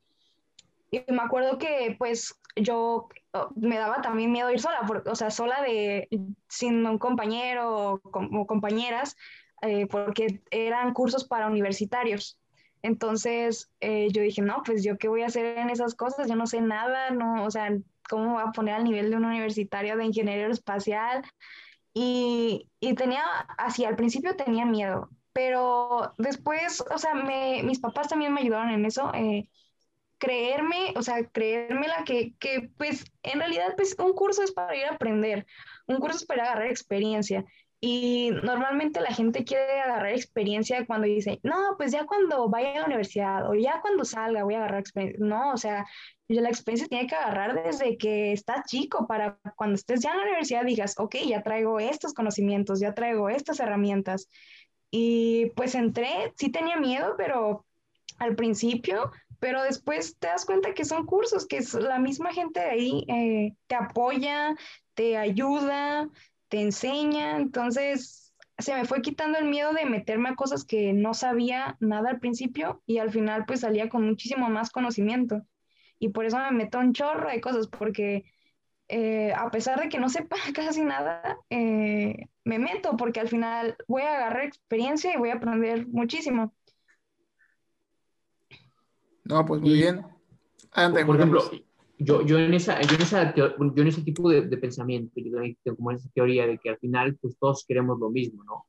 y 0.91 1.05
me 1.09 1.23
acuerdo 1.23 1.59
que 1.59 1.97
pues 1.99 2.39
yo 2.57 3.09
Oh, 3.37 3.51
me 3.57 3.79
daba 3.79 4.01
también 4.01 4.31
miedo 4.31 4.49
ir 4.53 4.61
sola, 4.61 4.89
o 5.07 5.15
sea, 5.17 5.29
sola 5.29 5.61
de, 5.61 6.09
sin 6.49 6.87
un 6.87 6.99
compañero 6.99 8.01
o, 8.01 8.47
compañeras, 8.47 9.17
eh, 9.61 9.89
porque 9.89 10.41
eran 10.53 10.95
cursos 10.95 11.25
para 11.25 11.49
universitarios. 11.49 12.39
Entonces 12.83 13.73
eh, 13.81 14.07
yo 14.13 14.23
dije, 14.23 14.41
no, 14.41 14.63
pues 14.65 14.85
yo 14.85 14.99
qué 14.99 15.09
voy 15.09 15.23
a 15.23 15.27
hacer 15.27 15.59
en 15.59 15.69
esas 15.69 15.97
cosas, 15.97 16.29
yo 16.29 16.37
no 16.37 16.47
sé 16.47 16.61
nada, 16.61 17.11
no, 17.11 17.45
o 17.45 17.51
sea, 17.51 17.77
¿cómo 18.09 18.35
voy 18.35 18.43
a 18.47 18.53
poner 18.53 18.75
al 18.75 18.85
nivel 18.85 19.11
de 19.11 19.17
un 19.17 19.25
universitario 19.25 19.97
de 19.97 20.05
ingeniero 20.05 20.53
espacial? 20.53 21.23
Y, 21.93 22.69
y 22.81 22.95
tenía, 22.95 23.23
así, 23.59 23.85
al 23.85 23.97
principio 23.97 24.37
tenía 24.37 24.65
miedo, 24.67 25.11
pero 25.33 26.13
después, 26.19 26.83
o 26.93 26.99
sea, 26.99 27.15
me, 27.15 27.63
mis 27.63 27.81
papás 27.81 28.09
también 28.09 28.33
me 28.35 28.41
ayudaron 28.41 28.71
en 28.71 28.85
eso. 28.87 29.13
Eh, 29.15 29.49
creerme, 30.19 30.95
o 30.97 31.03
sea, 31.03 31.29
creérmela 31.29 32.05
que, 32.05 32.35
que 32.39 32.71
pues 32.79 33.05
en 33.23 33.41
realidad 33.41 33.75
pues 33.77 33.97
un 33.99 34.13
curso 34.15 34.43
es 34.43 34.53
para 34.53 34.75
ir 34.77 34.85
a 34.87 34.95
aprender, 34.95 35.47
un 35.87 35.99
curso 35.99 36.19
es 36.19 36.27
para 36.27 36.45
agarrar 36.45 36.69
experiencia. 36.69 37.45
Y 37.81 38.31
normalmente 38.43 39.01
la 39.01 39.13
gente 39.13 39.45
quiere 39.45 39.81
agarrar 39.81 40.13
experiencia 40.13 40.87
cuando 40.87 41.07
dice, 41.07 41.41
no, 41.43 41.75
pues 41.77 41.93
ya 41.93 42.07
cuando 42.07 42.49
vaya 42.49 42.71
a 42.71 42.79
la 42.81 42.87
universidad 42.87 43.49
o 43.49 43.55
ya 43.55 43.81
cuando 43.83 44.05
salga 44.05 44.45
voy 44.45 44.55
a 44.55 44.59
agarrar 44.59 44.81
experiencia. 44.81 45.25
No, 45.25 45.53
o 45.53 45.57
sea, 45.59 45.85
la 46.29 46.49
experiencia 46.49 46.89
tiene 46.89 47.07
que 47.07 47.15
agarrar 47.15 47.63
desde 47.63 47.99
que 47.99 48.33
estás 48.33 48.65
chico 48.67 49.07
para 49.07 49.39
cuando 49.57 49.75
estés 49.75 50.01
ya 50.01 50.13
en 50.13 50.19
la 50.19 50.23
universidad 50.25 50.65
digas, 50.65 50.95
ok, 50.99 51.17
ya 51.27 51.43
traigo 51.43 51.79
estos 51.79 52.15
conocimientos, 52.15 52.81
ya 52.81 52.95
traigo 52.95 53.29
estas 53.29 53.61
herramientas. 53.61 54.29
Y 54.91 55.51
pues 55.57 55.75
entré, 55.75 56.33
sí 56.37 56.51
tenía 56.51 56.77
miedo, 56.77 57.15
pero 57.19 57.67
al 58.19 58.37
principio 58.37 59.11
pero 59.45 59.63
después 59.63 60.17
te 60.19 60.29
das 60.29 60.47
cuenta 60.47 60.73
que 60.73 60.87
son 60.87 61.05
cursos, 61.05 61.47
que 61.47 61.59
es 61.59 61.75
la 61.75 61.99
misma 61.99 62.33
gente 62.33 62.61
de 62.61 62.71
ahí 62.71 63.05
eh, 63.09 63.55
te 63.67 63.75
apoya, 63.75 64.57
te 64.95 65.19
ayuda, 65.19 66.09
te 66.49 66.61
enseña, 66.61 67.37
entonces 67.37 68.25
se 68.59 68.75
me 68.75 68.85
fue 68.85 69.03
quitando 69.03 69.39
el 69.39 69.47
miedo 69.47 69.73
de 69.73 69.85
meterme 69.85 70.29
a 70.31 70.37
cosas 70.37 70.65
que 70.65 70.93
no 70.93 71.15
sabía 71.15 71.77
nada 71.81 72.11
al 72.11 72.21
principio 72.21 72.83
y 72.87 72.99
al 72.99 73.11
final 73.11 73.45
pues 73.47 73.61
salía 73.61 73.89
con 73.89 74.07
muchísimo 74.07 74.49
más 74.49 74.71
conocimiento. 74.71 75.43
Y 75.99 76.11
por 76.11 76.25
eso 76.25 76.39
me 76.39 76.51
meto 76.53 76.79
un 76.79 76.93
chorro 76.93 77.29
de 77.29 77.41
cosas, 77.41 77.67
porque 77.69 78.25
eh, 78.89 79.33
a 79.35 79.51
pesar 79.51 79.81
de 79.81 79.89
que 79.89 79.99
no 79.99 80.09
sepa 80.09 80.37
casi 80.55 80.83
nada, 80.83 81.39
eh, 81.51 82.29
me 82.45 82.59
meto 82.59 82.97
porque 82.97 83.21
al 83.21 83.29
final 83.29 83.77
voy 83.89 84.03
a 84.03 84.17
agarrar 84.17 84.45
experiencia 84.45 85.15
y 85.15 85.19
voy 85.19 85.31
a 85.31 85.35
aprender 85.35 85.87
muchísimo. 85.89 86.55
No, 89.25 89.45
pues 89.47 89.63
muy 89.63 89.73
bien. 89.73 90.07
por 91.07 91.17
ejemplo, 91.17 91.51
yo, 92.05 92.25
yo, 92.25 92.39
en 92.39 92.55
esa, 92.55 92.81
yo, 92.83 92.95
en 92.95 93.03
esa, 93.03 93.35
yo 93.35 93.55
en 93.59 93.87
ese 93.87 94.03
tipo 94.03 94.29
de, 94.29 94.43
de 94.43 94.57
pensamiento, 94.57 95.21
yo 95.21 95.39
tengo 95.63 95.77
como 95.77 95.91
esa 95.91 96.09
teoría 96.11 96.47
de 96.47 96.59
que 96.59 96.71
al 96.71 96.79
final 96.79 97.17
pues 97.21 97.37
todos 97.39 97.65
queremos 97.67 97.99
lo 97.99 98.11
mismo, 98.11 98.45
¿no? 98.45 98.67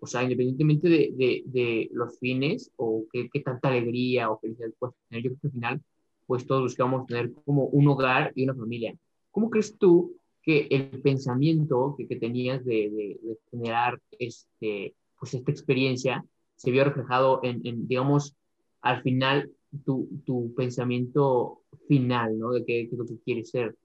O 0.00 0.06
sea, 0.06 0.22
independientemente 0.22 0.88
de, 0.88 1.12
de, 1.16 1.42
de 1.46 1.88
los 1.92 2.18
fines 2.18 2.70
o 2.76 3.04
qué, 3.12 3.28
tanta 3.44 3.68
alegría 3.68 4.30
o 4.30 4.38
felicidad 4.38 4.70
puedes 4.78 4.94
tener, 5.08 5.24
yo 5.24 5.30
creo 5.30 5.40
que 5.40 5.46
al 5.48 5.52
final 5.52 5.82
pues 6.26 6.46
todos 6.46 6.62
buscamos 6.62 7.06
tener 7.06 7.32
como 7.44 7.64
un 7.64 7.88
hogar 7.88 8.32
y 8.34 8.44
una 8.44 8.54
familia. 8.54 8.94
¿Cómo 9.30 9.50
crees 9.50 9.76
tú 9.76 10.16
que 10.42 10.68
el 10.70 11.00
pensamiento 11.02 11.94
que, 11.96 12.06
que 12.06 12.16
tenías 12.16 12.64
de, 12.64 13.18
de, 13.22 13.38
generar 13.50 14.00
este, 14.18 14.94
pues 15.18 15.34
esta 15.34 15.50
experiencia 15.50 16.24
se 16.54 16.70
vio 16.70 16.84
reflejado 16.84 17.40
en, 17.42 17.60
en 17.66 17.88
digamos, 17.88 18.36
al 18.82 19.02
final 19.02 19.50
tu, 19.84 20.08
tu 20.24 20.54
pensamiento 20.54 21.62
final, 21.88 22.38
¿no? 22.38 22.50
De 22.52 22.64
qué, 22.64 22.82
es 22.82 22.92
lo 22.92 23.04
que 23.06 23.18
quieres 23.18 23.50
ser. 23.50 23.76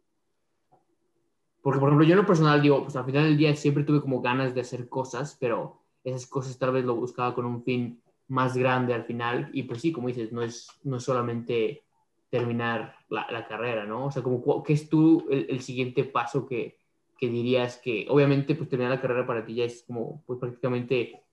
Porque, 1.61 1.79
por 1.79 1.89
ejemplo, 1.89 2.05
yo 2.05 2.13
en 2.13 2.19
lo 2.19 2.25
personal 2.25 2.61
digo, 2.61 2.83
pues 2.83 2.95
al 2.95 3.05
final 3.05 3.23
del 3.23 3.37
día 3.37 3.55
siempre 3.55 3.83
tuve 3.83 4.01
como 4.01 4.21
ganas 4.21 4.53
de 4.53 4.61
hacer 4.61 4.89
cosas, 4.89 5.37
pero 5.39 5.81
esas 6.03 6.27
cosas 6.27 6.59
tal 6.59 6.73
vez 6.73 6.83
lo 6.83 6.95
buscaba 6.95 7.33
con 7.33 7.45
un 7.45 7.63
fin 7.63 8.01
más 8.27 8.57
grande 8.57 8.93
al 8.93 9.05
final. 9.05 9.49
Y 9.53 9.63
pues 9.63 9.81
sí, 9.81 9.91
como 9.91 10.09
dices, 10.09 10.31
no 10.31 10.43
es, 10.43 10.67
no 10.83 10.97
es 10.97 11.03
solamente 11.03 11.83
terminar 12.29 12.95
la, 13.09 13.27
la 13.31 13.47
carrera, 13.47 13.85
¿no? 13.85 14.07
O 14.07 14.11
sea, 14.11 14.23
como, 14.23 14.63
¿qué 14.63 14.73
es 14.73 14.89
tú 14.89 15.25
el, 15.29 15.45
el 15.49 15.61
siguiente 15.61 16.03
paso 16.03 16.47
que, 16.47 16.79
que, 17.17 17.29
dirías 17.29 17.77
que, 17.77 18.07
obviamente, 18.09 18.55
pues 18.55 18.69
terminar 18.69 18.91
la 18.91 19.01
carrera 19.01 19.25
para 19.25 19.45
ti 19.45 19.55
ya 19.55 19.65
es 19.65 19.83
como, 19.83 20.23
pues 20.25 20.39
prácticamente 20.39 21.23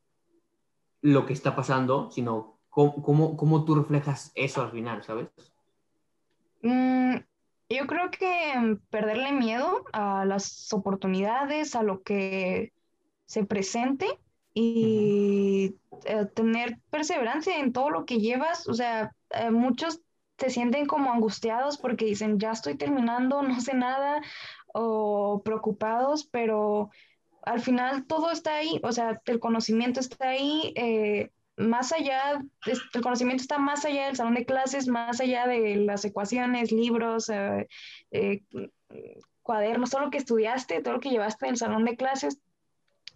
lo 1.00 1.24
que 1.24 1.32
está 1.32 1.56
pasando, 1.56 2.10
sino 2.10 2.60
cómo, 2.68 3.02
cómo, 3.02 3.36
cómo 3.36 3.64
tú 3.64 3.74
reflejas 3.76 4.30
eso 4.34 4.60
al 4.60 4.70
final, 4.70 5.02
¿sabes? 5.02 5.28
Mm, 6.62 7.16
yo 7.68 7.86
creo 7.86 8.10
que 8.10 8.78
perderle 8.90 9.32
miedo 9.32 9.84
a 9.92 10.24
las 10.24 10.72
oportunidades, 10.72 11.74
a 11.74 11.82
lo 11.82 12.02
que 12.02 12.72
se 13.26 13.44
presente 13.44 14.06
y 14.54 15.76
eh, 16.04 16.26
tener 16.34 16.78
perseverancia 16.90 17.58
en 17.58 17.72
todo 17.72 17.90
lo 17.90 18.04
que 18.04 18.18
llevas. 18.18 18.68
O 18.68 18.74
sea, 18.74 19.14
eh, 19.30 19.50
muchos 19.50 20.00
se 20.38 20.50
sienten 20.50 20.86
como 20.86 21.12
angustiados 21.12 21.78
porque 21.78 22.06
dicen, 22.06 22.38
ya 22.38 22.50
estoy 22.52 22.76
terminando, 22.76 23.42
no 23.42 23.60
sé 23.60 23.74
nada, 23.74 24.20
o 24.72 25.42
preocupados, 25.44 26.24
pero 26.24 26.90
al 27.42 27.60
final 27.60 28.06
todo 28.06 28.30
está 28.30 28.56
ahí, 28.56 28.80
o 28.82 28.92
sea, 28.92 29.20
el 29.24 29.40
conocimiento 29.40 30.00
está 30.00 30.30
ahí, 30.30 30.72
eh, 30.76 31.30
más 31.60 31.92
allá, 31.92 32.42
el 32.66 33.02
conocimiento 33.02 33.42
está 33.42 33.58
más 33.58 33.84
allá 33.84 34.06
del 34.06 34.16
salón 34.16 34.34
de 34.34 34.46
clases, 34.46 34.88
más 34.88 35.20
allá 35.20 35.46
de 35.46 35.76
las 35.76 36.04
ecuaciones, 36.04 36.72
libros, 36.72 37.30
cuadernos, 39.42 39.90
todo 39.90 40.02
lo 40.02 40.10
que 40.10 40.18
estudiaste, 40.18 40.82
todo 40.82 40.94
lo 40.94 41.00
que 41.00 41.10
llevaste 41.10 41.46
en 41.46 41.52
el 41.52 41.56
salón 41.56 41.84
de 41.84 41.96
clases, 41.96 42.40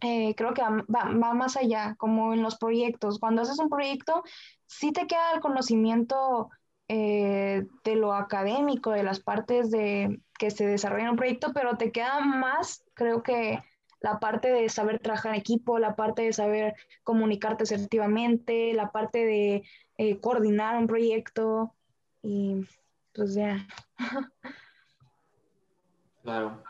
eh, 0.00 0.34
creo 0.34 0.52
que 0.52 0.62
va, 0.62 1.04
más 1.34 1.56
allá, 1.56 1.94
como 1.96 2.34
en 2.34 2.42
los 2.42 2.56
proyectos. 2.56 3.18
Cuando 3.18 3.42
haces 3.42 3.58
un 3.58 3.70
proyecto, 3.70 4.22
sí 4.66 4.92
te 4.92 5.06
queda 5.06 5.32
el 5.32 5.40
conocimiento 5.40 6.50
eh, 6.88 7.66
de 7.84 7.96
lo 7.96 8.12
académico, 8.12 8.90
de 8.90 9.02
las 9.02 9.20
partes 9.20 9.70
de 9.70 10.20
que 10.38 10.50
se 10.50 10.66
desarrolla 10.66 11.10
un 11.10 11.16
proyecto, 11.16 11.52
pero 11.54 11.76
te 11.76 11.92
queda 11.92 12.20
más, 12.20 12.84
creo 12.94 13.22
que 13.22 13.62
la 14.04 14.20
parte 14.20 14.52
de 14.52 14.68
saber 14.68 14.98
trabajar 14.98 15.32
en 15.32 15.40
equipo, 15.40 15.78
la 15.78 15.96
parte 15.96 16.20
de 16.20 16.34
saber 16.34 16.74
comunicarte 17.04 17.62
asertivamente, 17.62 18.74
la 18.74 18.92
parte 18.92 19.24
de 19.24 19.64
eh, 19.96 20.20
coordinar 20.20 20.78
un 20.78 20.86
proyecto 20.86 21.72
y 22.22 22.66
pues 23.14 23.34
ya. 23.34 23.66
Claro. 26.22 26.62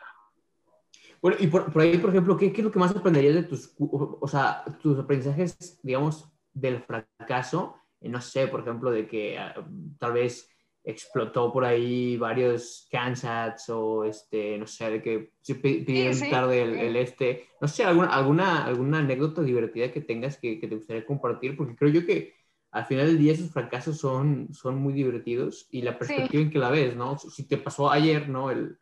Bueno, 1.23 1.37
y 1.39 1.47
por, 1.47 1.81
ahí, 1.81 1.97
por 1.99 2.11
ejemplo, 2.11 2.37
¿qué, 2.37 2.53
¿qué, 2.53 2.61
es 2.61 2.65
lo 2.65 2.73
que 2.73 2.79
más 2.81 2.91
aprenderías 2.91 3.37
de 3.37 3.45
tus, 3.45 3.73
o 3.79 4.27
sea, 4.27 4.65
tus 4.83 4.99
aprendizajes, 4.99 5.79
digamos, 5.81 6.29
del 6.53 6.83
fracaso? 6.83 7.77
Eh, 8.01 8.09
no 8.09 8.21
sé, 8.21 8.49
por 8.49 8.61
ejemplo, 8.63 8.91
de 8.91 9.07
que 9.07 9.39
ah, 9.39 9.55
tal 10.01 10.13
vez 10.13 10.49
explotó 10.85 11.51
por 11.51 11.65
ahí 11.65 12.19
varios 12.19 12.87
CANSATs 12.91 13.71
o, 13.71 14.05
este, 14.05 14.59
no 14.59 14.67
sé, 14.67 14.91
de 14.91 15.03
que 15.03 15.33
se 15.41 15.55
pidieron 15.55 16.31
tarde 16.31 16.87
el, 16.87 16.97
este, 16.97 17.49
no 17.61 17.67
sé, 17.67 17.85
alguna, 17.85 18.09
alguna, 18.09 18.67
alguna 18.67 18.99
anécdota 18.99 19.43
divertida 19.43 19.91
que 19.91 20.03
tengas 20.03 20.37
que, 20.37 20.61
que, 20.61 20.69
te 20.69 20.77
gustaría 20.77 21.07
compartir, 21.07 21.57
porque 21.57 21.75
creo 21.75 21.91
yo 21.91 22.07
que 22.07 22.35
al 22.71 22.85
final 22.85 23.07
del 23.07 23.19
día 23.19 23.33
esos 23.33 23.51
fracasos 23.51 23.99
son, 23.99 24.53
son 24.53 24.77
muy 24.77 24.93
divertidos 24.93 25.67
y 25.71 25.83
la 25.83 25.99
perspectiva 25.99 26.43
en 26.43 26.51
que 26.51 26.59
la 26.59 26.71
ves, 26.71 26.95
¿no? 26.97 27.17
Si 27.19 27.47
te 27.49 27.57
pasó 27.57 27.91
ayer, 27.91 28.29
¿no? 28.29 28.51
El, 28.51 28.79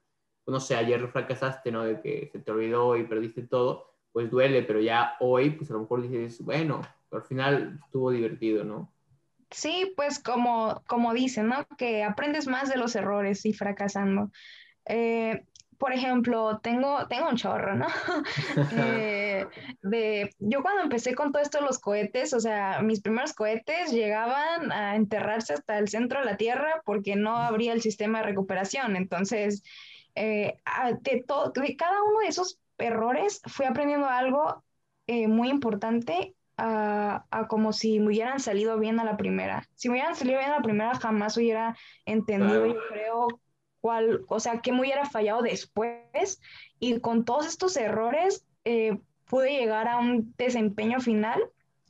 no 0.46 0.58
sé, 0.58 0.74
ayer 0.74 1.06
fracasaste, 1.08 1.70
¿no? 1.70 1.84
De 1.84 2.00
que 2.00 2.28
se 2.32 2.40
te 2.40 2.50
olvidó 2.50 2.96
y 2.96 3.04
perdiste 3.04 3.42
todo, 3.42 3.86
pues 4.10 4.30
duele, 4.30 4.62
pero 4.62 4.80
ya 4.80 5.14
hoy, 5.20 5.50
pues 5.50 5.70
a 5.70 5.74
lo 5.74 5.80
mejor 5.80 6.02
dices, 6.02 6.42
bueno, 6.42 6.80
al 7.12 7.22
final 7.22 7.78
estuvo 7.84 8.10
divertido, 8.10 8.64
¿no? 8.64 8.91
Sí, 9.52 9.92
pues 9.96 10.18
como, 10.18 10.82
como 10.86 11.12
dicen, 11.12 11.48
¿no? 11.48 11.66
Que 11.78 12.02
aprendes 12.02 12.46
más 12.46 12.68
de 12.68 12.76
los 12.76 12.96
errores 12.96 13.44
y 13.46 13.52
fracasando. 13.52 14.30
Eh, 14.86 15.44
por 15.82 15.92
ejemplo, 15.92 16.60
tengo, 16.60 17.08
tengo 17.08 17.28
un 17.28 17.36
chorro, 17.36 17.74
¿no? 17.74 17.86
Eh, 18.78 19.46
de, 19.82 20.30
yo 20.38 20.62
cuando 20.62 20.82
empecé 20.82 21.14
con 21.14 21.32
todo 21.32 21.42
esto 21.42 21.58
de 21.58 21.64
los 21.64 21.80
cohetes, 21.80 22.32
o 22.34 22.40
sea, 22.40 22.80
mis 22.82 23.00
primeros 23.00 23.32
cohetes 23.32 23.90
llegaban 23.90 24.70
a 24.70 24.94
enterrarse 24.94 25.54
hasta 25.54 25.78
el 25.78 25.88
centro 25.88 26.20
de 26.20 26.26
la 26.26 26.36
Tierra 26.36 26.82
porque 26.84 27.16
no 27.16 27.36
habría 27.36 27.72
el 27.72 27.82
sistema 27.82 28.18
de 28.18 28.26
recuperación. 28.26 28.94
Entonces, 28.94 29.64
eh, 30.14 30.56
de, 31.00 31.24
todo, 31.26 31.50
de 31.50 31.74
cada 31.76 32.02
uno 32.04 32.20
de 32.20 32.28
esos 32.28 32.60
errores 32.78 33.42
fui 33.46 33.66
aprendiendo 33.66 34.08
algo 34.08 34.62
eh, 35.08 35.26
muy 35.26 35.48
importante 35.48 36.36
a, 36.56 37.24
como 37.48 37.72
si 37.72 37.98
me 37.98 38.08
hubieran 38.08 38.40
salido 38.40 38.78
bien 38.78 39.00
a 39.00 39.04
la 39.04 39.16
primera. 39.16 39.68
Si 39.74 39.88
me 39.88 39.94
hubieran 39.94 40.16
salido 40.16 40.38
bien 40.38 40.50
a 40.50 40.56
la 40.56 40.62
primera, 40.62 40.94
jamás 40.94 41.36
hubiera 41.36 41.76
entendido, 42.04 42.66
yo 42.66 42.76
creo, 42.88 43.28
cuál, 43.80 44.24
o 44.28 44.40
sea, 44.40 44.60
qué 44.60 44.72
me 44.72 44.80
hubiera 44.80 45.06
fallado 45.06 45.42
después. 45.42 46.40
Y 46.78 47.00
con 47.00 47.24
todos 47.24 47.46
estos 47.46 47.76
errores, 47.76 48.46
eh, 48.64 48.98
pude 49.32 49.58
llegar 49.58 49.88
a 49.88 49.98
un 49.98 50.34
desempeño 50.36 51.00
final 51.00 51.42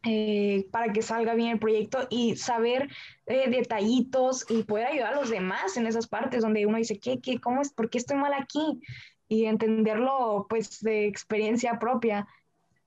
eh, 0.05 0.69
para 0.71 0.93
que 0.93 1.03
salga 1.03 1.35
bien 1.35 1.51
el 1.51 1.59
proyecto 1.59 2.07
y 2.09 2.37
saber 2.37 2.89
eh, 3.27 3.51
detallitos 3.51 4.45
y 4.49 4.63
poder 4.63 4.87
ayudar 4.87 5.15
a 5.15 5.21
los 5.21 5.31
demás 5.31 5.77
en 5.77 5.87
esas 5.87 6.07
partes 6.07 6.43
donde 6.43 6.67
uno 6.67 6.79
dice, 6.79 6.99
¿qué, 6.99 7.21
qué, 7.21 7.41
cómo 7.41 7.63
es, 7.63 7.73
por 7.73 7.91
qué 7.91 7.99
estoy 7.99 8.17
mal 8.17 8.33
aquí? 8.33 8.81
Y 9.29 9.47
entenderlo 9.47 10.47
pues 10.49 10.81
de 10.83 11.07
experiencia 11.07 11.79
propia. 11.79 12.27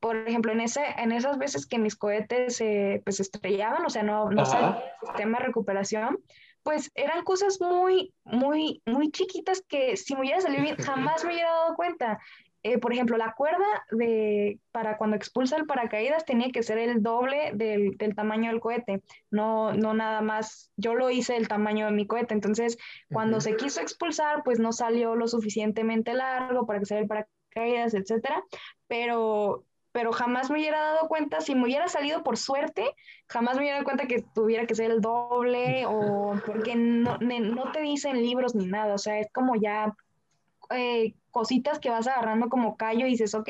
Por 0.05 0.17
ejemplo, 0.17 0.51
en, 0.51 0.61
ese, 0.61 0.83
en 0.99 1.11
esas 1.11 1.39
veces 1.39 1.65
que 1.65 1.79
mis 1.79 1.95
cohetes 1.95 2.61
eh, 2.61 3.01
pues 3.03 3.19
estrellaban, 3.19 3.83
o 3.83 3.89
sea, 3.89 4.03
no, 4.03 4.29
no 4.29 4.45
salía 4.45 4.83
el 5.01 5.07
sistema 5.07 5.39
de 5.39 5.45
recuperación, 5.45 6.19
pues 6.61 6.91
eran 6.93 7.23
cosas 7.23 7.59
muy, 7.59 8.13
muy, 8.23 8.83
muy 8.85 9.09
chiquitas 9.09 9.63
que 9.67 9.97
si 9.97 10.13
me 10.13 10.21
hubiera 10.21 10.41
salido 10.41 10.61
bien, 10.61 10.75
jamás 10.75 11.23
me 11.25 11.33
hubiera 11.33 11.49
dado 11.49 11.75
cuenta. 11.75 12.19
Eh, 12.61 12.77
por 12.77 12.93
ejemplo, 12.93 13.17
la 13.17 13.33
cuerda 13.33 13.65
de, 13.89 14.59
para 14.71 14.97
cuando 14.97 15.15
expulsa 15.15 15.55
el 15.55 15.65
paracaídas 15.65 16.23
tenía 16.23 16.51
que 16.51 16.61
ser 16.61 16.77
el 16.77 17.01
doble 17.01 17.53
del, 17.55 17.97
del, 17.97 18.13
tamaño 18.13 18.51
del 18.51 18.59
cohete, 18.59 19.01
no, 19.31 19.73
no 19.73 19.95
nada 19.95 20.21
más, 20.21 20.71
yo 20.77 20.93
lo 20.93 21.09
hice 21.09 21.35
el 21.35 21.47
tamaño 21.47 21.87
de 21.87 21.93
mi 21.93 22.05
cohete, 22.05 22.35
entonces 22.35 22.77
cuando 23.11 23.41
se 23.41 23.55
quiso 23.55 23.81
expulsar, 23.81 24.43
pues 24.43 24.59
no 24.59 24.71
salió 24.71 25.15
lo 25.15 25.27
suficientemente 25.27 26.13
largo 26.13 26.67
para 26.67 26.77
que 26.77 26.85
saliera 26.85 27.05
el 27.05 27.25
paracaídas, 27.55 27.95
etcétera, 27.95 28.43
pero, 28.87 29.65
pero 29.95 30.11
jamás 30.11 30.49
me 30.49 30.57
hubiera 30.57 30.81
dado 30.81 31.07
cuenta, 31.07 31.39
si 31.39 31.55
me 31.55 31.63
hubiera 31.63 31.87
salido 31.87 32.21
por 32.21 32.35
suerte, 32.35 32.83
jamás 33.27 33.55
me 33.55 33.61
hubiera 33.61 33.77
dado 33.77 33.85
cuenta 33.85 34.07
que 34.07 34.25
tuviera 34.35 34.65
que 34.65 34.75
ser 34.75 34.91
el 34.91 34.99
doble 34.99 35.85
o 35.87 36.37
porque 36.45 36.75
no, 36.75 37.17
no 37.17 37.71
te 37.71 37.79
dicen 37.79 38.21
libros 38.21 38.55
ni 38.55 38.65
nada, 38.65 38.95
o 38.95 38.97
sea, 38.97 39.21
es 39.21 39.31
como 39.31 39.55
ya 39.55 39.95
eh, 40.71 41.13
cositas 41.31 41.79
que 41.79 41.89
vas 41.89 42.07
agarrando 42.07 42.49
como 42.49 42.75
callo 42.75 43.07
y 43.07 43.11
dices, 43.11 43.33
ok, 43.35 43.47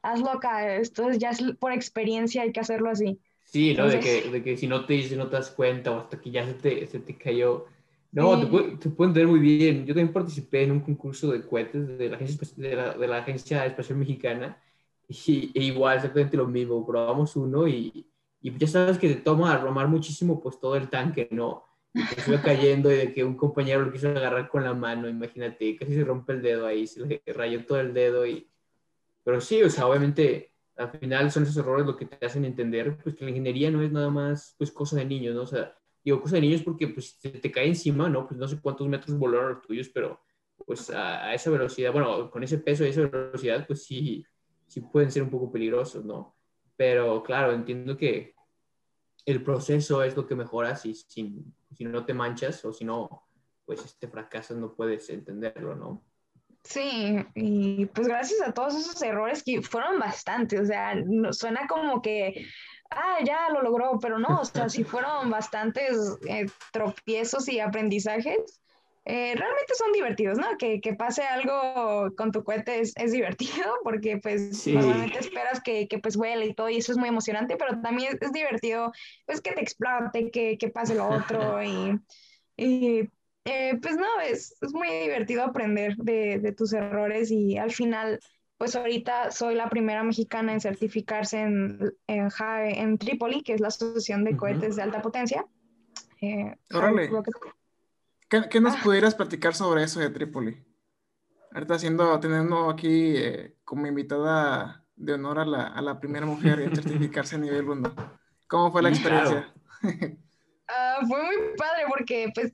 hazlo 0.00 0.30
acá, 0.30 0.76
esto 0.76 1.10
ya 1.10 1.28
es 1.28 1.42
por 1.60 1.72
experiencia, 1.72 2.40
hay 2.40 2.52
que 2.52 2.60
hacerlo 2.60 2.88
así. 2.88 3.18
Sí, 3.44 3.74
¿no? 3.74 3.86
de, 3.86 4.00
que, 4.00 4.30
de 4.30 4.42
que 4.42 4.56
si 4.56 4.66
no 4.66 4.86
te 4.86 4.94
dices, 4.94 5.18
no 5.18 5.28
te 5.28 5.36
das 5.36 5.50
cuenta 5.50 5.90
o 5.90 6.00
hasta 6.00 6.18
que 6.18 6.30
ya 6.30 6.46
se 6.46 6.54
te, 6.54 6.86
se 6.86 7.00
te 7.00 7.18
cayó. 7.18 7.66
No, 8.12 8.40
te, 8.40 8.46
pueden 8.46 8.78
te 8.78 8.88
entender 8.88 9.26
muy 9.26 9.40
bien. 9.40 9.84
Yo 9.84 9.92
también 9.92 10.14
participé 10.14 10.62
en 10.62 10.70
un 10.70 10.80
concurso 10.80 11.30
de 11.32 11.42
cohetes 11.42 11.98
de 11.98 12.08
la 12.08 12.16
Agencia, 12.16 12.48
de 12.56 12.76
la, 12.76 12.94
de 12.94 13.08
la 13.08 13.18
Agencia 13.18 13.66
Espacial 13.66 13.98
Mexicana 13.98 14.56
y, 15.26 15.50
e 15.54 15.64
igual, 15.64 15.96
exactamente 15.96 16.36
lo 16.36 16.46
mismo. 16.46 16.86
Probamos 16.86 17.36
uno 17.36 17.66
y, 17.68 18.06
y 18.40 18.58
ya 18.58 18.66
sabes 18.66 18.98
que 18.98 19.08
te 19.08 19.20
toma 19.20 19.52
a 19.52 19.58
romar 19.58 19.88
muchísimo 19.88 20.40
pues 20.40 20.58
todo 20.58 20.76
el 20.76 20.88
tanque, 20.88 21.28
¿no? 21.30 21.64
y 21.94 22.02
se 22.20 22.30
iba 22.30 22.42
cayendo 22.42 22.90
y 22.90 22.96
de 22.96 23.12
que 23.12 23.24
un 23.24 23.36
compañero 23.36 23.84
lo 23.84 23.92
quiso 23.92 24.08
agarrar 24.08 24.48
con 24.48 24.64
la 24.64 24.74
mano, 24.74 25.08
imagínate, 25.08 25.76
casi 25.76 25.94
se 25.94 26.04
rompe 26.04 26.32
el 26.32 26.42
dedo 26.42 26.66
ahí, 26.66 26.86
se 26.86 27.04
le 27.04 27.22
rayó 27.26 27.64
todo 27.64 27.80
el 27.80 27.92
dedo 27.92 28.26
y... 28.26 28.48
Pero 29.24 29.40
sí, 29.40 29.62
o 29.62 29.70
sea, 29.70 29.86
obviamente 29.86 30.52
al 30.76 30.90
final 30.90 31.30
son 31.30 31.44
esos 31.44 31.56
errores 31.56 31.86
lo 31.86 31.96
que 31.96 32.06
te 32.06 32.24
hacen 32.26 32.44
entender, 32.44 32.96
pues 33.02 33.14
que 33.14 33.24
la 33.24 33.30
ingeniería 33.30 33.70
no 33.70 33.82
es 33.82 33.92
nada 33.92 34.10
más, 34.10 34.54
pues, 34.58 34.72
cosa 34.72 34.96
de 34.96 35.04
niños, 35.04 35.34
¿no? 35.34 35.42
O 35.42 35.46
sea, 35.46 35.76
digo 36.02 36.20
cosa 36.20 36.36
de 36.36 36.42
niños 36.42 36.62
porque, 36.62 36.88
pues, 36.88 37.18
si 37.20 37.30
te 37.30 37.52
cae 37.52 37.68
encima, 37.68 38.08
¿no? 38.08 38.26
Pues 38.26 38.38
no 38.40 38.48
sé 38.48 38.58
cuántos 38.60 38.88
metros 38.88 39.16
volaron 39.16 39.54
los 39.54 39.62
tuyos, 39.62 39.88
pero, 39.90 40.20
pues, 40.66 40.90
a, 40.90 41.26
a, 41.26 41.34
esa 41.34 41.50
velocidad, 41.50 41.92
bueno, 41.92 42.30
con 42.30 42.42
ese 42.42 42.58
peso 42.58 42.84
y 42.84 42.88
esa 42.88 43.02
velocidad, 43.02 43.66
pues 43.66 43.84
sí, 43.84 44.24
sí 44.72 44.80
pueden 44.80 45.12
ser 45.12 45.22
un 45.22 45.28
poco 45.28 45.52
peligrosos, 45.52 46.02
¿no? 46.02 46.34
Pero, 46.76 47.22
claro, 47.22 47.52
entiendo 47.52 47.94
que 47.94 48.34
el 49.26 49.44
proceso 49.44 50.02
es 50.02 50.16
lo 50.16 50.26
que 50.26 50.34
mejora 50.34 50.76
si, 50.76 50.94
si, 50.94 51.44
si 51.76 51.84
no 51.84 52.06
te 52.06 52.14
manchas 52.14 52.64
o 52.64 52.72
si 52.72 52.86
no, 52.86 53.28
pues 53.66 53.84
este 53.84 54.08
fracaso 54.08 54.54
no 54.54 54.72
puedes 54.74 55.10
entenderlo, 55.10 55.74
¿no? 55.74 56.02
Sí, 56.64 57.18
y 57.34 57.84
pues 57.86 58.08
gracias 58.08 58.40
a 58.40 58.54
todos 58.54 58.74
esos 58.76 59.02
errores 59.02 59.42
que 59.42 59.60
fueron 59.60 59.98
bastantes, 59.98 60.60
o 60.60 60.64
sea, 60.64 60.94
suena 61.32 61.66
como 61.66 62.00
que, 62.00 62.46
ah, 62.90 63.18
ya 63.26 63.50
lo 63.50 63.60
logró, 63.60 63.98
pero 64.00 64.18
no, 64.18 64.40
o 64.40 64.44
sea, 64.46 64.70
sí 64.70 64.84
fueron 64.84 65.28
bastantes 65.28 66.16
eh, 66.26 66.46
tropiezos 66.72 67.46
y 67.48 67.60
aprendizajes 67.60 68.61
eh, 69.04 69.34
realmente 69.34 69.74
son 69.76 69.92
divertidos, 69.92 70.38
¿no? 70.38 70.56
Que, 70.58 70.80
que, 70.80 70.94
pase 70.94 71.22
algo 71.22 72.14
con 72.16 72.30
tu 72.30 72.44
cohete 72.44 72.80
es, 72.80 72.92
es 72.96 73.10
divertido 73.10 73.64
porque 73.84 74.18
pues 74.18 74.66
normalmente 74.66 75.18
esperas 75.18 75.60
que, 75.60 75.88
que, 75.88 75.98
pues 75.98 76.16
vuele 76.16 76.46
y 76.46 76.54
todo 76.54 76.68
y 76.68 76.76
eso 76.76 76.92
es 76.92 76.98
muy 76.98 77.08
emocionante, 77.08 77.56
pero 77.56 77.80
también 77.80 78.16
es, 78.20 78.32
divertido 78.32 78.92
pues 79.26 79.40
que 79.40 79.52
te 79.52 79.60
explote, 79.60 80.30
que, 80.30 80.56
que 80.56 80.68
pase 80.68 80.94
lo 80.94 81.08
otro 81.08 81.62
y, 81.64 81.98
y 82.56 83.10
eh, 83.44 83.76
pues 83.82 83.96
no, 83.96 84.20
es, 84.20 84.56
es, 84.62 84.72
muy 84.72 84.88
divertido 84.88 85.42
aprender 85.42 85.96
de, 85.96 86.38
de, 86.38 86.52
tus 86.52 86.72
errores 86.72 87.32
y 87.32 87.58
al 87.58 87.72
final 87.72 88.20
pues 88.56 88.76
ahorita 88.76 89.32
soy 89.32 89.56
la 89.56 89.68
primera 89.68 90.04
mexicana 90.04 90.52
en 90.52 90.60
certificarse 90.60 91.40
en, 91.40 91.80
en, 92.06 92.28
en 92.38 92.98
Trípoli, 92.98 93.42
que 93.42 93.54
es 93.54 93.60
la 93.60 93.66
Asociación 93.66 94.22
de 94.22 94.36
Cohetes 94.36 94.76
de 94.76 94.82
Alta 94.82 95.02
Potencia. 95.02 95.44
Eh, 96.20 96.54
Órale. 96.72 97.10
¿Qué, 98.48 98.60
nos 98.60 98.76
ah. 98.76 98.80
pudieras 98.82 99.14
platicar 99.14 99.54
sobre 99.54 99.82
eso 99.82 100.00
de 100.00 100.08
Trípoli? 100.08 100.64
Ahorita 101.52 101.74
haciendo, 101.74 102.18
teniendo 102.18 102.70
aquí 102.70 103.14
eh, 103.14 103.58
como 103.62 103.86
invitada 103.86 104.86
de 104.96 105.12
honor 105.12 105.38
a 105.40 105.44
la, 105.44 105.66
a 105.66 105.82
la 105.82 106.00
primera 106.00 106.24
mujer 106.24 106.60
en 106.60 106.74
certificarse 106.74 107.36
a 107.36 107.38
nivel 107.38 107.68
1. 107.68 107.94
¿Cómo 108.46 108.72
fue 108.72 108.82
la 108.82 108.88
experiencia? 108.88 109.52
Ah, 110.68 111.00
fue 111.06 111.22
muy 111.22 111.36
padre 111.58 111.82
porque 111.86 112.32
pues 112.34 112.50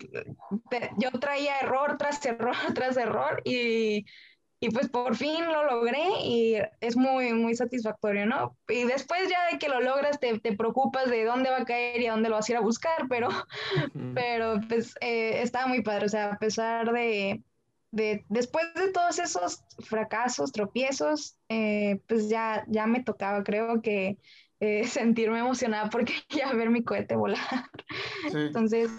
yo 0.96 1.10
traía 1.20 1.60
error 1.60 1.96
tras 1.98 2.24
error 2.26 2.56
tras 2.74 2.96
error 2.96 3.40
y, 3.44 4.04
y, 4.60 4.70
pues 4.70 4.88
por 4.88 5.16
fin 5.16 5.44
lo 5.44 5.64
logré 5.64 6.04
y 6.22 6.56
es 6.80 6.96
muy, 6.96 7.32
muy 7.32 7.54
satisfactorio, 7.54 8.26
¿no? 8.26 8.56
Y 8.68 8.84
después 8.84 9.28
ya 9.28 9.52
de 9.52 9.58
que 9.58 9.68
lo 9.68 9.80
logras 9.80 10.18
te, 10.18 10.38
te 10.40 10.56
preocupas 10.56 11.10
de 11.10 11.24
dónde 11.24 11.50
va 11.50 11.58
a 11.58 11.64
caer 11.64 12.00
y 12.00 12.06
a 12.06 12.12
dónde 12.12 12.28
lo 12.28 12.36
vas 12.36 12.48
a 12.48 12.52
ir 12.52 12.58
a 12.58 12.62
buscar, 12.62 13.06
pero, 13.08 13.28
pero 14.14 14.60
pues 14.68 14.94
eh, 15.00 15.42
estaba 15.42 15.66
muy 15.66 15.82
padre, 15.82 16.06
o 16.06 16.08
sea, 16.08 16.32
a 16.32 16.38
pesar 16.38 16.92
de, 16.92 17.42
de 17.92 18.24
después 18.28 18.66
de 18.74 18.92
todos 18.92 19.18
esos 19.18 19.62
fracasos, 19.80 20.52
tropiezos, 20.52 21.36
eh, 21.48 22.00
pues 22.06 22.28
ya, 22.28 22.64
ya 22.68 22.86
me 22.86 23.02
tocaba, 23.02 23.44
creo 23.44 23.80
que 23.80 24.18
eh, 24.60 24.84
sentirme 24.88 25.38
emocionada 25.38 25.88
porque 25.90 26.14
ya 26.30 26.52
ver 26.52 26.70
mi 26.70 26.82
cohete 26.82 27.16
volar. 27.16 27.70
Entonces, 28.32 28.90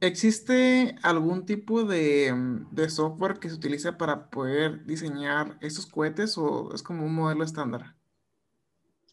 ¿existe 0.00 0.96
algún 1.02 1.46
tipo 1.46 1.84
de, 1.84 2.34
de, 2.70 2.90
software 2.90 3.38
que 3.38 3.48
se 3.48 3.54
utilice 3.54 3.92
para 3.92 4.30
poder 4.30 4.84
diseñar 4.86 5.58
esos 5.60 5.86
cohetes 5.86 6.36
o 6.38 6.74
es 6.74 6.82
como 6.82 7.04
un 7.04 7.14
modelo 7.14 7.44
estándar? 7.44 7.94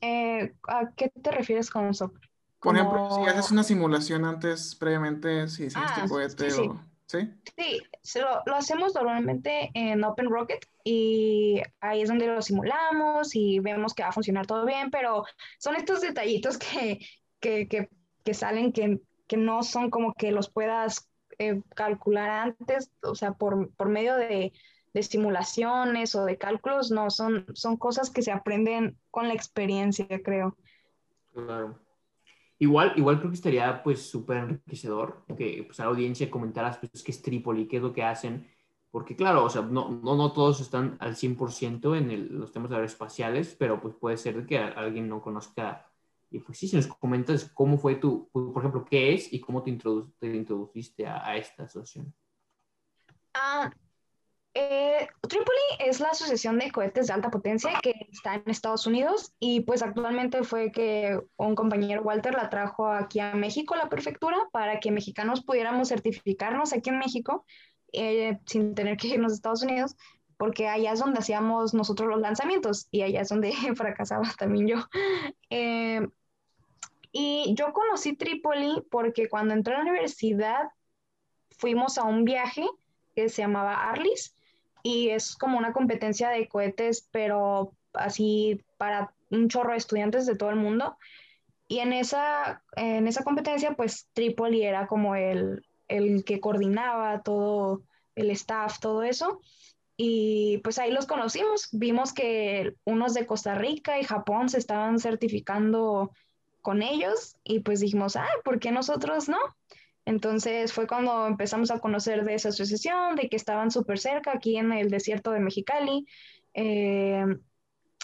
Eh, 0.01 0.53
¿A 0.67 0.91
qué 0.95 1.09
te 1.09 1.31
refieres 1.31 1.69
con 1.69 1.93
software? 1.93 2.29
Por 2.59 2.75
ejemplo, 2.75 3.09
si 3.11 3.29
haces 3.29 3.51
una 3.51 3.63
simulación 3.63 4.25
antes, 4.25 4.75
previamente, 4.75 5.47
si 5.47 5.63
diseñas 5.65 5.95
tu 5.95 6.01
ah, 6.01 6.07
cohete 6.07 6.53
o... 6.53 6.81
¿Sí? 7.05 7.19
Sí, 7.55 8.19
lo, 8.19 8.41
lo, 8.45 8.55
hacemos 8.55 8.93
normalmente 8.93 9.71
en 9.73 10.03
Open 10.03 10.29
Rocket 10.29 10.67
y 10.83 11.61
ahí 11.79 12.01
es 12.01 12.09
donde 12.09 12.27
lo 12.27 12.41
simulamos 12.41 13.33
y 13.33 13.59
vemos 13.59 13.93
que 13.93 14.03
va 14.03 14.09
a 14.09 14.11
funcionar 14.11 14.45
todo 14.45 14.65
bien, 14.65 14.91
pero 14.91 15.23
son 15.57 15.77
estos 15.77 16.01
detallitos 16.01 16.57
que, 16.57 16.99
que, 17.39 17.69
que, 17.69 17.89
que 18.25 18.33
salen 18.33 18.73
que, 18.73 18.99
que, 19.27 19.37
no 19.37 19.63
son 19.63 19.89
como 19.89 20.13
que 20.13 20.31
los 20.31 20.49
puedas 20.49 21.09
eh, 21.39 21.61
calcular 21.75 22.29
antes, 22.29 22.91
o 23.03 23.15
sea, 23.15 23.33
por, 23.33 23.71
por 23.75 23.89
medio 23.89 24.15
de, 24.15 24.53
de, 24.93 25.03
simulaciones 25.03 26.15
o 26.15 26.25
de 26.25 26.37
cálculos, 26.37 26.91
no, 26.91 27.09
son, 27.09 27.45
son 27.53 27.77
cosas 27.77 28.09
que 28.09 28.21
se 28.21 28.31
aprenden 28.31 28.97
con 29.11 29.27
la 29.27 29.33
experiencia, 29.33 30.07
creo. 30.23 30.57
Claro. 31.33 31.79
Igual, 32.59 32.93
igual 32.95 33.19
creo 33.19 33.29
que 33.29 33.35
estaría 33.35 33.83
pues 33.83 34.09
súper 34.09 34.37
enriquecedor 34.37 35.23
que 35.37 35.63
pues, 35.67 35.79
a 35.79 35.83
la 35.83 35.89
audiencia 35.89 36.31
comentaras 36.31 36.79
pues 36.79 37.03
qué 37.03 37.11
es 37.11 37.21
Trípoli, 37.21 37.67
qué 37.67 37.77
es 37.77 37.83
lo 37.83 37.93
que 37.93 38.03
hacen, 38.03 38.47
porque 38.89 39.15
claro, 39.15 39.43
o 39.43 39.49
sea, 39.49 39.61
no, 39.61 39.89
no, 39.89 40.15
no 40.15 40.31
todos 40.31 40.59
están 40.59 40.97
al 40.99 41.15
100% 41.15 41.95
en 41.95 42.09
el, 42.09 42.39
los 42.39 42.51
temas 42.51 42.71
aeroespaciales, 42.71 43.55
pero 43.59 43.79
pues 43.79 43.93
puede 43.95 44.17
ser 44.17 44.45
que 44.47 44.57
alguien 44.57 45.07
no 45.07 45.21
conozca. 45.21 45.91
Y 46.29 46.39
pues 46.39 46.57
sí, 46.57 46.67
si 46.67 46.75
nos 46.75 46.87
comentas 46.87 47.49
cómo 47.53 47.77
fue 47.77 47.95
tu, 47.95 48.29
por 48.31 48.57
ejemplo, 48.57 48.85
qué 48.85 49.13
es 49.13 49.31
y 49.31 49.39
cómo 49.39 49.63
te, 49.63 49.77
te 50.19 50.35
introduciste 50.35 51.07
a, 51.07 51.25
a, 51.25 51.37
esta 51.37 51.63
asociación. 51.63 52.13
Ah, 53.33 53.71
eh, 54.59 55.07
Tripoli 55.21 55.59
es 55.77 55.99
la 55.99 56.09
asociación 56.09 56.57
de 56.57 56.71
cohetes 56.71 57.05
de 57.05 57.13
alta 57.13 57.29
potencia 57.29 57.79
que 57.83 57.93
está 58.11 58.33
en 58.33 58.43
Estados 58.47 58.87
Unidos 58.87 59.31
y 59.39 59.61
pues 59.61 59.83
actualmente 59.83 60.43
fue 60.43 60.71
que 60.71 61.19
un 61.35 61.53
compañero 61.53 62.01
Walter 62.01 62.33
la 62.33 62.49
trajo 62.49 62.87
aquí 62.87 63.19
a 63.19 63.35
México, 63.35 63.75
la 63.75 63.87
prefectura, 63.87 64.35
para 64.51 64.79
que 64.79 64.89
mexicanos 64.89 65.43
pudiéramos 65.43 65.89
certificarnos 65.89 66.73
aquí 66.73 66.89
en 66.89 66.97
México 66.97 67.45
eh, 67.93 68.39
sin 68.47 68.73
tener 68.73 68.97
que 68.97 69.09
irnos 69.09 69.31
a 69.31 69.35
Estados 69.35 69.61
Unidos, 69.61 69.95
porque 70.37 70.67
allá 70.67 70.93
es 70.93 70.99
donde 70.99 71.19
hacíamos 71.19 71.73
nosotros 71.73 72.09
los 72.09 72.21
lanzamientos 72.21 72.87
y 72.91 73.01
allá 73.01 73.21
es 73.21 73.29
donde 73.29 73.51
fracasaba 73.75 74.31
también 74.37 74.67
yo. 74.67 74.77
Eh, 75.49 76.05
y 77.11 77.55
yo 77.55 77.71
conocí 77.73 78.15
Trípoli 78.15 78.83
porque 78.91 79.29
cuando 79.29 79.53
entré 79.53 79.73
a 79.73 79.77
la 79.77 79.83
universidad 79.83 80.69
fuimos 81.57 81.97
a 81.97 82.03
un 82.03 82.25
viaje 82.25 82.67
que 83.15 83.29
se 83.29 83.41
llamaba 83.41 83.89
Arlis 83.89 84.35
y 84.83 85.09
es 85.09 85.35
como 85.35 85.57
una 85.57 85.73
competencia 85.73 86.29
de 86.29 86.47
cohetes, 86.47 87.07
pero 87.11 87.73
así 87.93 88.63
para 88.77 89.13
un 89.31 89.49
chorro 89.49 89.71
de 89.71 89.77
estudiantes 89.77 90.25
de 90.25 90.35
todo 90.35 90.49
el 90.49 90.57
mundo. 90.57 90.97
Y 91.67 91.79
en 91.79 91.91
esa, 91.91 92.63
en 92.75 93.07
esa 93.07 93.23
competencia, 93.23 93.73
pues 93.73 94.07
Tripoli 94.13 94.63
era 94.63 94.87
como 94.87 95.15
el, 95.15 95.65
el 95.87 96.23
que 96.23 96.39
coordinaba 96.39 97.21
todo 97.23 97.81
el 98.15 98.31
staff, 98.31 98.79
todo 98.79 99.03
eso. 99.03 99.41
Y 99.97 100.59
pues 100.59 100.77
ahí 100.77 100.91
los 100.91 101.07
conocimos. 101.07 101.69
Vimos 101.71 102.13
que 102.13 102.75
unos 102.85 103.15
de 103.15 103.25
Costa 103.25 103.55
Rica 103.55 103.99
y 103.99 104.03
Japón 104.03 104.47
se 104.47 104.59
estaban 104.59 104.99
certificando 104.99 106.11
con 106.61 106.83
ellos 106.83 107.35
y 107.43 107.61
pues 107.61 107.79
dijimos, 107.79 108.15
ah, 108.15 108.27
¿por 108.43 108.59
qué 108.59 108.71
nosotros 108.71 109.27
no? 109.27 109.39
Entonces 110.05 110.71
fue 110.71 110.87
cuando 110.87 111.27
empezamos 111.27 111.71
a 111.71 111.79
conocer 111.79 112.23
de 112.23 112.35
esa 112.35 112.49
asociación, 112.49 113.15
de 113.15 113.27
que 113.27 113.35
estaban 113.35 113.71
súper 113.71 113.99
cerca, 113.99 114.31
aquí 114.33 114.57
en 114.57 114.71
el 114.71 114.89
desierto 114.89 115.31
de 115.31 115.39
Mexicali, 115.39 116.05
eh, 116.53 117.25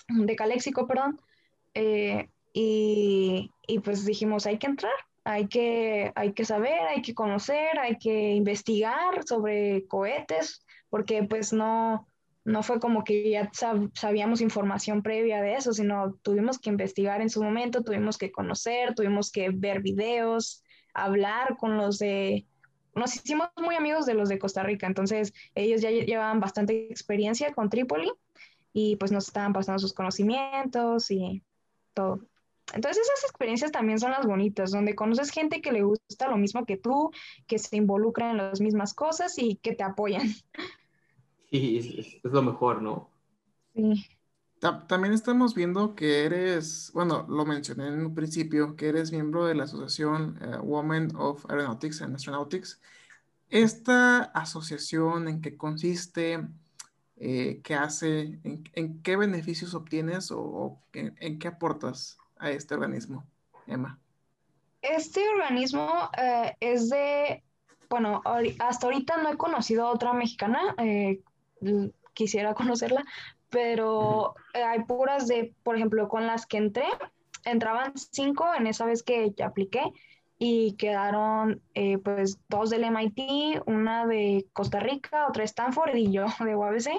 de 0.09 0.35
Caléxico, 0.35 0.87
perdón. 0.87 1.21
Eh, 1.73 2.29
y, 2.51 3.51
y, 3.67 3.79
pues 3.79 4.05
dijimos, 4.05 4.45
hay 4.45 4.57
que 4.59 4.67
entrar, 4.67 4.93
hay 5.23 5.47
que, 5.47 6.11
hay 6.15 6.33
que 6.33 6.45
saber, 6.45 6.81
hay 6.81 7.01
que 7.01 7.13
conocer, 7.13 7.79
hay 7.79 7.97
que 7.97 8.31
investigar 8.33 9.25
sobre 9.25 9.87
cohetes, 9.87 10.62
porque 10.93 11.23
pues 11.23 11.53
no, 11.53 12.07
no 12.45 12.61
fue 12.61 12.79
como 12.79 13.03
que 13.03 13.27
ya 13.27 13.49
sabíamos 13.95 14.41
información 14.41 15.01
previa 15.01 15.41
de 15.41 15.55
eso, 15.55 15.73
sino 15.73 16.13
tuvimos 16.21 16.59
que 16.59 16.69
investigar 16.69 17.19
en 17.19 17.31
su 17.31 17.41
momento, 17.41 17.83
tuvimos 17.83 18.19
que 18.19 18.31
conocer, 18.31 18.93
tuvimos 18.93 19.31
que 19.31 19.49
ver 19.49 19.81
videos, 19.81 20.61
hablar 20.93 21.57
con 21.57 21.77
los 21.77 21.97
de, 21.97 22.45
nos 22.93 23.15
hicimos 23.15 23.49
muy 23.57 23.73
amigos 23.73 24.05
de 24.05 24.13
los 24.13 24.29
de 24.29 24.37
Costa 24.37 24.61
Rica, 24.61 24.85
entonces 24.85 25.33
ellos 25.55 25.81
ya 25.81 25.89
llevaban 25.89 26.39
bastante 26.39 26.91
experiencia 26.91 27.51
con 27.53 27.71
Trípoli 27.71 28.11
y 28.71 28.95
pues 28.97 29.11
nos 29.11 29.25
estaban 29.27 29.51
pasando 29.51 29.79
sus 29.79 29.93
conocimientos 29.93 31.09
y 31.09 31.41
todo. 31.95 32.19
Entonces 32.71 33.01
esas 33.03 33.31
experiencias 33.31 33.71
también 33.71 33.97
son 33.97 34.11
las 34.11 34.27
bonitas, 34.27 34.69
donde 34.69 34.93
conoces 34.93 35.31
gente 35.31 35.59
que 35.59 35.71
le 35.71 35.81
gusta 35.81 36.27
lo 36.27 36.37
mismo 36.37 36.67
que 36.67 36.77
tú, 36.77 37.09
que 37.47 37.57
se 37.57 37.77
involucra 37.77 38.29
en 38.29 38.37
las 38.37 38.61
mismas 38.61 38.93
cosas 38.93 39.39
y 39.39 39.55
que 39.55 39.73
te 39.73 39.81
apoyan. 39.81 40.29
Sí, 41.53 41.77
es, 41.77 42.15
es 42.15 42.31
lo 42.31 42.41
mejor, 42.41 42.81
¿no? 42.81 43.11
Sí. 43.75 44.07
También 44.87 45.13
estamos 45.13 45.53
viendo 45.53 45.93
que 45.93 46.25
eres, 46.25 46.89
bueno, 46.95 47.27
lo 47.29 47.45
mencioné 47.45 47.89
en 47.89 48.05
un 48.05 48.15
principio, 48.15 48.75
que 48.75 48.87
eres 48.87 49.11
miembro 49.11 49.45
de 49.45 49.53
la 49.53 49.65
asociación 49.65 50.39
eh, 50.41 50.57
Women 50.63 51.15
of 51.15 51.45
Aeronautics 51.47 52.01
and 52.01 52.15
Astronautics. 52.15 52.81
¿Esta 53.49 54.23
asociación 54.23 55.27
en 55.27 55.41
qué 55.41 55.55
consiste? 55.55 56.47
Eh, 57.17 57.61
¿Qué 57.63 57.75
hace? 57.75 58.39
En, 58.73 59.03
qué 59.03 59.15
beneficios 59.15 59.75
obtienes 59.75 60.31
o, 60.31 60.81
en, 60.93 61.37
qué 61.37 61.47
aportas 61.49 62.17
a 62.39 62.49
este 62.49 62.73
organismo, 62.73 63.25
Emma? 63.67 63.99
Este 64.81 65.21
organismo 65.35 66.09
eh, 66.17 66.55
es 66.59 66.89
de, 66.89 67.43
bueno, 67.89 68.23
hasta 68.57 68.87
ahorita 68.87 69.17
no 69.17 69.29
he 69.29 69.37
conocido 69.37 69.85
a 69.85 69.91
otra 69.91 70.13
mexicana, 70.13 70.73
quisiera 72.13 72.53
conocerla, 72.53 73.03
pero 73.49 74.35
eh, 74.53 74.63
hay 74.63 74.83
puras 74.83 75.27
de, 75.27 75.53
por 75.63 75.75
ejemplo, 75.75 76.07
con 76.07 76.27
las 76.27 76.45
que 76.45 76.57
entré, 76.57 76.85
entraban 77.45 77.93
cinco 77.95 78.47
en 78.57 78.67
esa 78.67 78.85
vez 78.85 79.03
que 79.03 79.33
apliqué 79.43 79.83
y 80.39 80.73
quedaron 80.73 81.61
eh, 81.73 81.99
pues 81.99 82.39
dos 82.49 82.69
del 82.69 82.83
MIT, 82.83 83.61
una 83.65 84.05
de 84.07 84.45
Costa 84.53 84.79
Rica, 84.79 85.27
otra 85.27 85.41
de 85.41 85.45
Stanford 85.45 85.95
y 85.95 86.11
yo 86.11 86.25
de 86.43 86.55
UABC. 86.55 86.89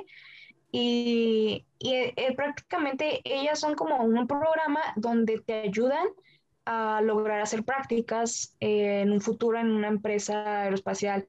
Y, 0.73 1.65
y 1.79 1.93
eh, 1.95 2.35
prácticamente 2.35 3.21
ellas 3.25 3.61
son 3.61 3.75
como 3.75 4.03
un 4.03 4.27
programa 4.27 4.81
donde 4.97 5.41
te 5.41 5.61
ayudan 5.61 6.07
a 6.65 7.01
lograr 7.03 7.41
hacer 7.41 7.65
prácticas 7.65 8.57
en 8.61 9.13
un 9.13 9.21
futuro 9.21 9.59
en 9.59 9.71
una 9.71 9.89
empresa 9.89 10.63
aeroespacial, 10.63 11.27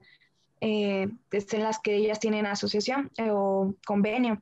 en 0.62 1.20
las 1.32 1.80
que 1.80 1.96
ellas 1.96 2.20
tienen 2.20 2.46
asociación 2.46 3.12
o 3.30 3.74
convenio. 3.86 4.42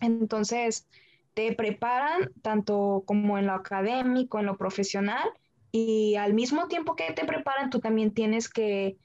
Entonces, 0.00 0.86
te 1.34 1.52
preparan 1.52 2.30
tanto 2.42 3.02
como 3.06 3.38
en 3.38 3.46
lo 3.46 3.52
académico, 3.52 4.38
en 4.38 4.46
lo 4.46 4.56
profesional, 4.56 5.28
y 5.70 6.16
al 6.16 6.34
mismo 6.34 6.68
tiempo 6.68 6.96
que 6.96 7.12
te 7.12 7.24
preparan, 7.24 7.70
tú 7.70 7.80
también 7.80 8.12
tienes 8.12 8.48
que 8.48 8.96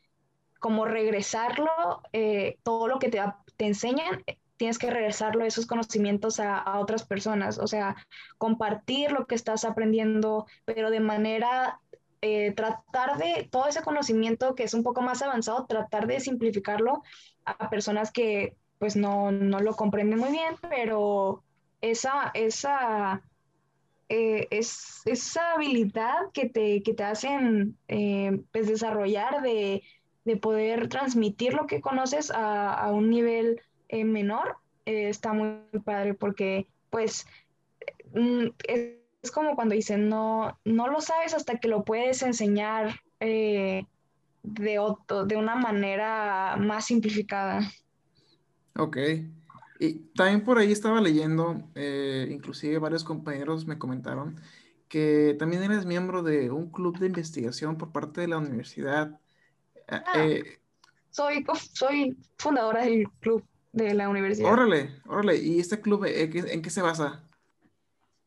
como 0.60 0.86
regresarlo, 0.86 2.02
eh, 2.14 2.58
todo 2.64 2.88
lo 2.88 2.98
que 2.98 3.10
te, 3.10 3.22
te 3.58 3.66
enseñan, 3.66 4.24
tienes 4.56 4.78
que 4.78 4.90
regresarlo, 4.90 5.44
esos 5.44 5.66
conocimientos 5.66 6.40
a, 6.40 6.58
a, 6.58 6.80
otras 6.80 7.06
personas, 7.06 7.60
o 7.60 7.68
sea, 7.68 7.98
compartir 8.38 9.12
lo 9.12 9.28
que 9.28 9.36
estás 9.36 9.66
aprendiendo, 9.66 10.46
pero 10.64 10.90
de 10.90 11.02
manera, 11.02 11.82
eh, 12.26 12.54
tratar 12.54 13.18
de 13.18 13.50
todo 13.52 13.68
ese 13.68 13.82
conocimiento 13.82 14.56
que 14.56 14.64
es 14.64 14.74
un 14.74 14.82
poco 14.82 15.02
más 15.02 15.22
avanzado, 15.22 15.66
tratar 15.66 16.08
de 16.08 16.22
simplificarlo 16.22 17.04
a 17.44 17.70
personas 17.70 18.14
que 18.14 18.56
pues 18.80 18.96
no, 18.96 19.34
no 19.34 19.60
lo 19.60 19.76
comprenden 19.76 20.20
muy 20.20 20.32
bien, 20.32 20.56
pero 20.70 21.44
esa, 21.82 22.32
esa, 22.34 23.22
eh, 24.08 24.48
es, 24.52 25.02
esa 25.04 25.52
habilidad 25.52 26.32
que 26.34 26.48
te, 26.48 26.82
que 26.82 26.94
te 26.94 27.04
hacen 27.04 27.78
eh, 27.90 28.40
pues 28.54 28.68
desarrollar 28.68 29.42
de, 29.42 29.84
de, 30.24 30.38
poder 30.38 30.88
transmitir 30.88 31.54
lo 31.54 31.68
que 31.68 31.82
conoces 31.82 32.32
a, 32.32 32.74
a 32.74 32.90
un 32.94 33.10
nivel 33.10 33.60
menor, 33.92 34.56
está 34.86 35.34
muy 35.34 35.60
padre 35.84 36.14
porque 36.14 36.68
pues 36.90 37.28
mm, 38.14 38.48
es, 38.66 39.03
es, 39.24 39.32
como 39.32 39.56
cuando 39.56 39.74
dicen, 39.74 40.10
no, 40.10 40.60
no 40.66 40.88
lo 40.88 41.02
sabes 41.02 41.34
hasta 41.34 41.58
que 41.58 41.68
lo 41.68 41.84
puedes 41.84 42.22
enseñar 42.22 43.00
de, 43.20 43.88
otro, 44.80 45.26
de 45.26 45.36
una 45.36 45.56
manera 45.56 46.58
más 46.60 46.86
simplificada. 46.86 47.62
Ok. 48.78 48.98
Y 49.80 49.94
también 50.16 50.44
por 50.44 50.60
ahí 50.60 50.72
estaba 50.72 51.02
leyendo, 51.02 51.64
eh, 51.74 52.28
inclusive 52.30 52.78
varios 52.80 53.04
compañeros 53.04 53.66
me 53.66 53.80
comentaron 53.80 54.40
que 54.94 55.36
también 55.40 55.64
eres 55.64 55.88
miembro 55.88 56.22
de 56.22 56.52
un 56.52 56.70
club 56.70 57.00
de 57.00 57.08
investigación 57.08 57.80
por 57.80 57.92
parte 57.92 58.22
de 58.22 58.28
la 58.28 58.38
universidad. 58.38 59.20
Ah, 59.88 60.04
ah 60.06 60.24
eh, 60.24 60.60
soy, 61.10 61.44
soy 61.74 62.16
fundadora 62.38 62.84
del 62.84 63.10
club 63.20 63.44
de 63.72 63.96
la 63.96 64.08
universidad. 64.08 64.54
Órale, 64.54 64.92
órale. 65.08 65.38
¿Y 65.38 65.60
este 65.60 65.82
club 65.82 66.06
eh, 66.06 66.30
en 66.32 66.62
qué 66.62 66.70
se 66.70 66.84
basa? 66.84 67.24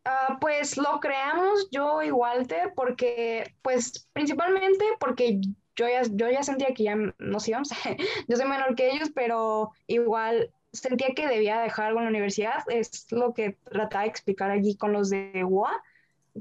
Uh, 0.07 0.39
pues 0.39 0.77
lo 0.77 1.01
creamos 1.01 1.69
yo 1.73 2.01
y 2.01 2.13
Walter 2.13 2.73
porque, 2.77 3.53
pues 3.63 4.09
principalmente 4.13 4.85
porque 5.01 5.41
yo 5.75 5.89
ya, 5.89 6.03
yo 6.09 6.31
ya 6.31 6.45
sentía 6.45 6.69
que 6.75 6.85
ya 6.85 6.97
nos 7.19 7.49
íbamos, 7.49 7.71
yo 8.29 8.37
soy 8.37 8.47
menor 8.47 8.77
que 8.77 8.93
ellos, 8.93 9.11
pero 9.13 9.73
igual 9.89 10.53
sentía 10.73 11.09
que 11.15 11.27
debía 11.27 11.61
dejar 11.61 11.87
algo 11.87 11.99
en 11.99 12.05
la 12.05 12.11
universidad, 12.11 12.63
es 12.69 13.11
lo 13.11 13.35
que 13.35 13.57
trataba 13.65 14.05
de 14.05 14.11
explicar 14.11 14.51
allí 14.51 14.77
con 14.77 14.93
los 14.93 15.11
de 15.11 15.45
UA, 15.45 15.73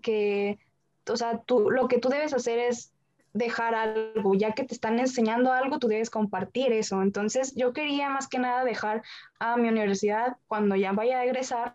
que, 0.04 0.60
o 1.10 1.18
sea, 1.18 1.40
tú, 1.40 1.72
lo 1.72 1.88
que 1.88 1.98
tú 1.98 2.10
debes 2.10 2.34
hacer 2.34 2.60
es 2.60 2.94
dejar 3.34 3.74
algo, 3.74 4.36
ya 4.36 4.54
que 4.54 4.64
te 4.64 4.74
están 4.74 5.00
enseñando 5.00 5.52
algo, 5.52 5.80
tú 5.80 5.88
debes 5.88 6.10
compartir 6.10 6.72
eso. 6.72 7.02
Entonces, 7.02 7.54
yo 7.56 7.74
quería 7.74 8.10
más 8.10 8.28
que 8.28 8.40
nada 8.40 8.64
dejar 8.64 9.04
a 9.40 9.58
mi 9.58 9.68
universidad, 9.70 10.38
cuando 10.48 10.76
ya 10.76 10.94
vaya 10.94 11.20
a 11.20 11.26
egresar, 11.26 11.74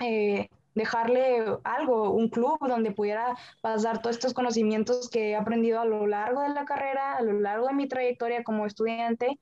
eh, 0.00 0.48
dejarle 0.74 1.44
algo, 1.64 2.10
un 2.10 2.28
club 2.28 2.58
donde 2.66 2.90
pudiera 2.90 3.36
pasar 3.60 4.02
todos 4.02 4.16
estos 4.16 4.34
conocimientos 4.34 5.08
que 5.08 5.30
he 5.30 5.36
aprendido 5.36 5.80
a 5.80 5.84
lo 5.84 6.06
largo 6.06 6.42
de 6.42 6.50
la 6.50 6.64
carrera, 6.64 7.16
a 7.16 7.22
lo 7.22 7.40
largo 7.40 7.68
de 7.68 7.74
mi 7.74 7.88
trayectoria 7.88 8.42
como 8.42 8.66
estudiante, 8.66 9.38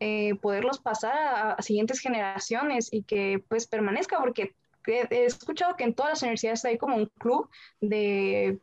eh, 0.00 0.34
poderlos 0.36 0.80
pasar 0.80 1.56
a, 1.58 1.62
siguientes 1.62 2.00
generaciones 2.00 2.92
y 2.92 3.02
que 3.04 3.42
pues 3.48 3.66
permanezca, 3.66 4.18
porque 4.18 4.54
he, 4.86 5.24
escuchado 5.24 5.76
que 5.76 5.84
en 5.84 5.94
todas 5.94 6.12
las 6.12 6.22
universidades 6.22 6.64
hay 6.64 6.78
como 6.78 6.96
un 6.96 7.06
club 7.18 7.48
de, 7.80 8.58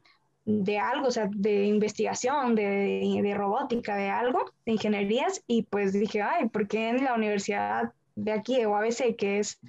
de 0.45 0.77
algo, 0.77 1.07
o 1.07 1.11
sea, 1.11 1.29
de 1.31 1.65
investigación, 1.65 2.55
de, 2.55 3.19
de, 3.23 3.33
robótica, 3.33 3.95
de 3.95 4.09
algo, 4.09 4.51
de 4.65 4.73
ingenierías, 4.73 5.43
y 5.47 5.63
pues 5.63 5.93
dije, 5.93 6.21
ay, 6.21 6.49
¿por 6.49 6.67
qué 6.67 6.89
en 6.89 7.03
la 7.03 7.15
universidad 7.15 7.93
de 8.15 8.31
aquí, 8.33 8.63
o 8.65 8.75
ABC, 8.75 9.15
que 9.15 9.39
es 9.39 9.59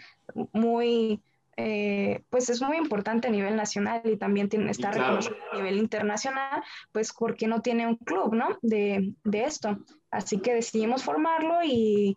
muy 0.52 1.22
eh, 1.56 2.24
pues 2.30 2.48
es 2.48 2.62
muy 2.62 2.78
importante 2.78 3.28
a 3.28 3.30
nivel 3.30 3.56
nacional 3.56 4.00
y 4.04 4.16
también 4.16 4.48
tiene, 4.48 4.70
está 4.70 4.90
reconocido 4.90 5.36
a 5.52 5.56
nivel 5.56 5.76
internacional, 5.76 6.62
pues 6.92 7.12
porque 7.12 7.46
no 7.46 7.60
tiene 7.60 7.86
un 7.86 7.96
club, 7.96 8.34
¿no? 8.34 8.58
De, 8.62 9.12
de 9.24 9.44
esto. 9.44 9.78
Así 10.10 10.38
que 10.38 10.54
decidimos 10.54 11.02
formarlo 11.04 11.62
y, 11.62 12.16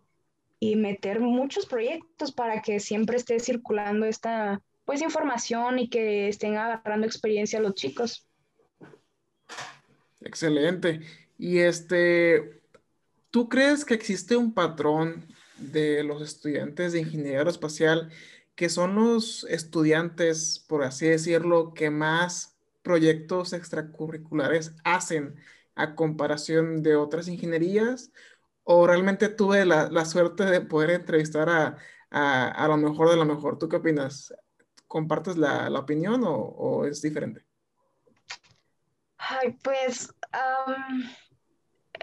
y, 0.60 0.76
meter 0.78 1.20
muchos 1.20 1.66
proyectos 1.66 2.32
para 2.32 2.62
que 2.62 2.80
siempre 2.80 3.18
esté 3.18 3.40
circulando 3.40 4.06
esta 4.06 4.62
pues 4.86 5.02
información 5.02 5.80
y 5.80 5.90
que 5.90 6.30
estén 6.30 6.58
agarrando 6.58 7.06
experiencia 7.06 7.60
los 7.60 7.74
chicos. 7.74 8.28
Excelente. 10.22 11.02
Y 11.38 11.60
este, 11.60 12.62
¿tú 13.32 13.50
crees 13.50 13.84
que 13.84 13.96
existe 13.96 14.38
un 14.38 14.54
patrón 14.54 15.26
de 15.58 16.04
los 16.04 16.22
estudiantes 16.22 16.94
de 16.94 17.00
ingeniería 17.00 17.40
aeroespacial 17.40 18.12
que 18.56 18.70
son 18.70 18.96
los 18.96 19.44
estudiantes, 19.46 20.64
por 20.68 20.84
así 20.84 21.08
decirlo, 21.08 21.74
que 21.74 21.90
más 21.90 22.58
proyectos 22.84 23.54
extracurriculares 23.54 24.76
hacen 24.84 25.36
a 25.76 25.96
comparación 25.96 26.84
de 26.84 26.96
otras 26.96 27.28
ingenierías? 27.28 28.12
¿O 28.64 28.88
realmente 28.88 29.30
tuve 29.30 29.66
la, 29.66 29.90
la 29.90 30.06
suerte 30.06 30.46
de 30.46 30.62
poder 30.62 30.90
entrevistar 30.92 31.50
a, 31.50 31.78
a, 32.10 32.48
a, 32.48 32.68
lo 32.68 32.78
mejor 32.78 33.10
de 33.10 33.18
lo 33.18 33.26
mejor? 33.26 33.60
¿Tú 33.60 33.70
qué 33.70 33.76
opinas? 33.78 34.34
¿Compartes 34.88 35.38
la, 35.38 35.70
la 35.70 35.80
opinión 35.80 36.24
o, 36.24 36.34
o, 36.36 36.86
es 36.86 37.02
diferente? 37.02 37.46
Ay, 39.18 39.58
pues 39.64 40.14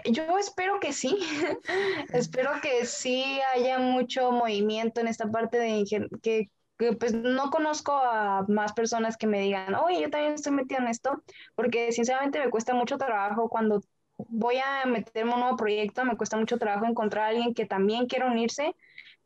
yo 0.05 0.37
espero 0.37 0.79
que 0.79 0.93
sí, 0.93 1.19
espero 2.13 2.51
que 2.61 2.85
sí 2.85 3.39
haya 3.53 3.79
mucho 3.79 4.31
movimiento 4.31 5.01
en 5.01 5.07
esta 5.07 5.29
parte 5.29 5.57
de 5.57 5.83
que, 6.21 6.49
que, 6.77 6.93
pues 6.93 7.13
no 7.13 7.49
conozco 7.49 7.93
a 7.93 8.45
más 8.47 8.73
personas 8.73 9.15
que 9.15 9.27
me 9.27 9.39
digan, 9.39 9.75
oye, 9.75 10.01
yo 10.01 10.09
también 10.09 10.33
estoy 10.33 10.51
metido 10.51 10.81
en 10.81 10.87
esto, 10.87 11.23
porque 11.55 11.91
sinceramente 11.91 12.39
me 12.39 12.49
cuesta 12.49 12.73
mucho 12.73 12.97
trabajo 12.97 13.47
cuando 13.49 13.81
voy 14.17 14.57
a 14.57 14.85
meterme 14.85 15.33
un 15.33 15.39
nuevo 15.39 15.55
proyecto, 15.55 16.03
me 16.05 16.17
cuesta 16.17 16.37
mucho 16.37 16.57
trabajo 16.57 16.85
encontrar 16.85 17.25
a 17.25 17.27
alguien 17.29 17.53
que 17.53 17.65
también 17.65 18.07
quiera 18.07 18.27
unirse, 18.27 18.75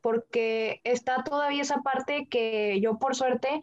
porque 0.01 0.81
está 0.83 1.23
todavía 1.23 1.63
esa 1.63 1.81
parte 1.81 2.27
que 2.29 2.79
yo 2.81 2.97
por 2.99 3.15
suerte 3.15 3.61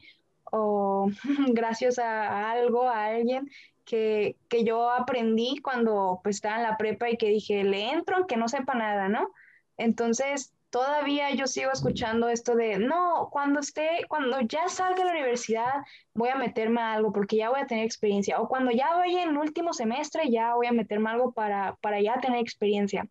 o 0.50 1.09
gracias 1.48 1.98
a 1.98 2.50
algo, 2.50 2.88
a 2.88 3.07
alguien, 3.07 3.50
que, 3.85 4.37
que, 4.48 4.64
yo 4.64 4.90
aprendí 4.90 5.59
cuando 5.62 6.20
pues, 6.22 6.37
estaba 6.37 6.57
en 6.57 6.62
la 6.62 6.76
prepa 6.76 7.11
y 7.11 7.16
que 7.16 7.28
dije, 7.28 7.64
le 7.64 7.90
entro 7.90 8.16
aunque 8.16 8.37
no 8.37 8.48
sepa 8.48 8.74
nada, 8.74 9.09
¿no? 9.09 9.30
Entonces, 9.76 10.54
todavía 10.74 11.30
yo 11.30 11.46
sigo 11.46 11.70
escuchando 11.70 12.28
esto 12.28 12.57
de, 12.57 12.78
no, 12.78 13.28
cuando 13.30 13.61
esté, 13.61 14.07
cuando 14.09 14.40
ya 14.40 14.68
salga 14.68 14.96
de 14.96 15.04
la 15.04 15.12
universidad, 15.12 15.72
voy 16.14 16.30
a 16.30 16.35
meterme 16.35 16.80
a 16.80 16.94
algo 16.94 17.12
porque 17.12 17.37
ya 17.37 17.48
voy 17.48 17.61
a 17.61 17.66
tener 17.68 17.85
experiencia. 17.85 18.40
O 18.40 18.48
cuando 18.48 18.72
ya 18.72 18.92
vaya 18.96 19.22
en 19.22 19.30
el 19.30 19.38
último 19.38 19.72
semestre, 19.72 20.30
ya 20.30 20.57
voy 20.57 20.66
a 20.66 20.72
meterme 20.72 21.11
a 21.11 21.12
algo 21.12 21.30
para, 21.33 21.76
para 21.80 22.00
ya 22.00 22.18
tener 22.18 22.40
experiencia. 22.40 23.07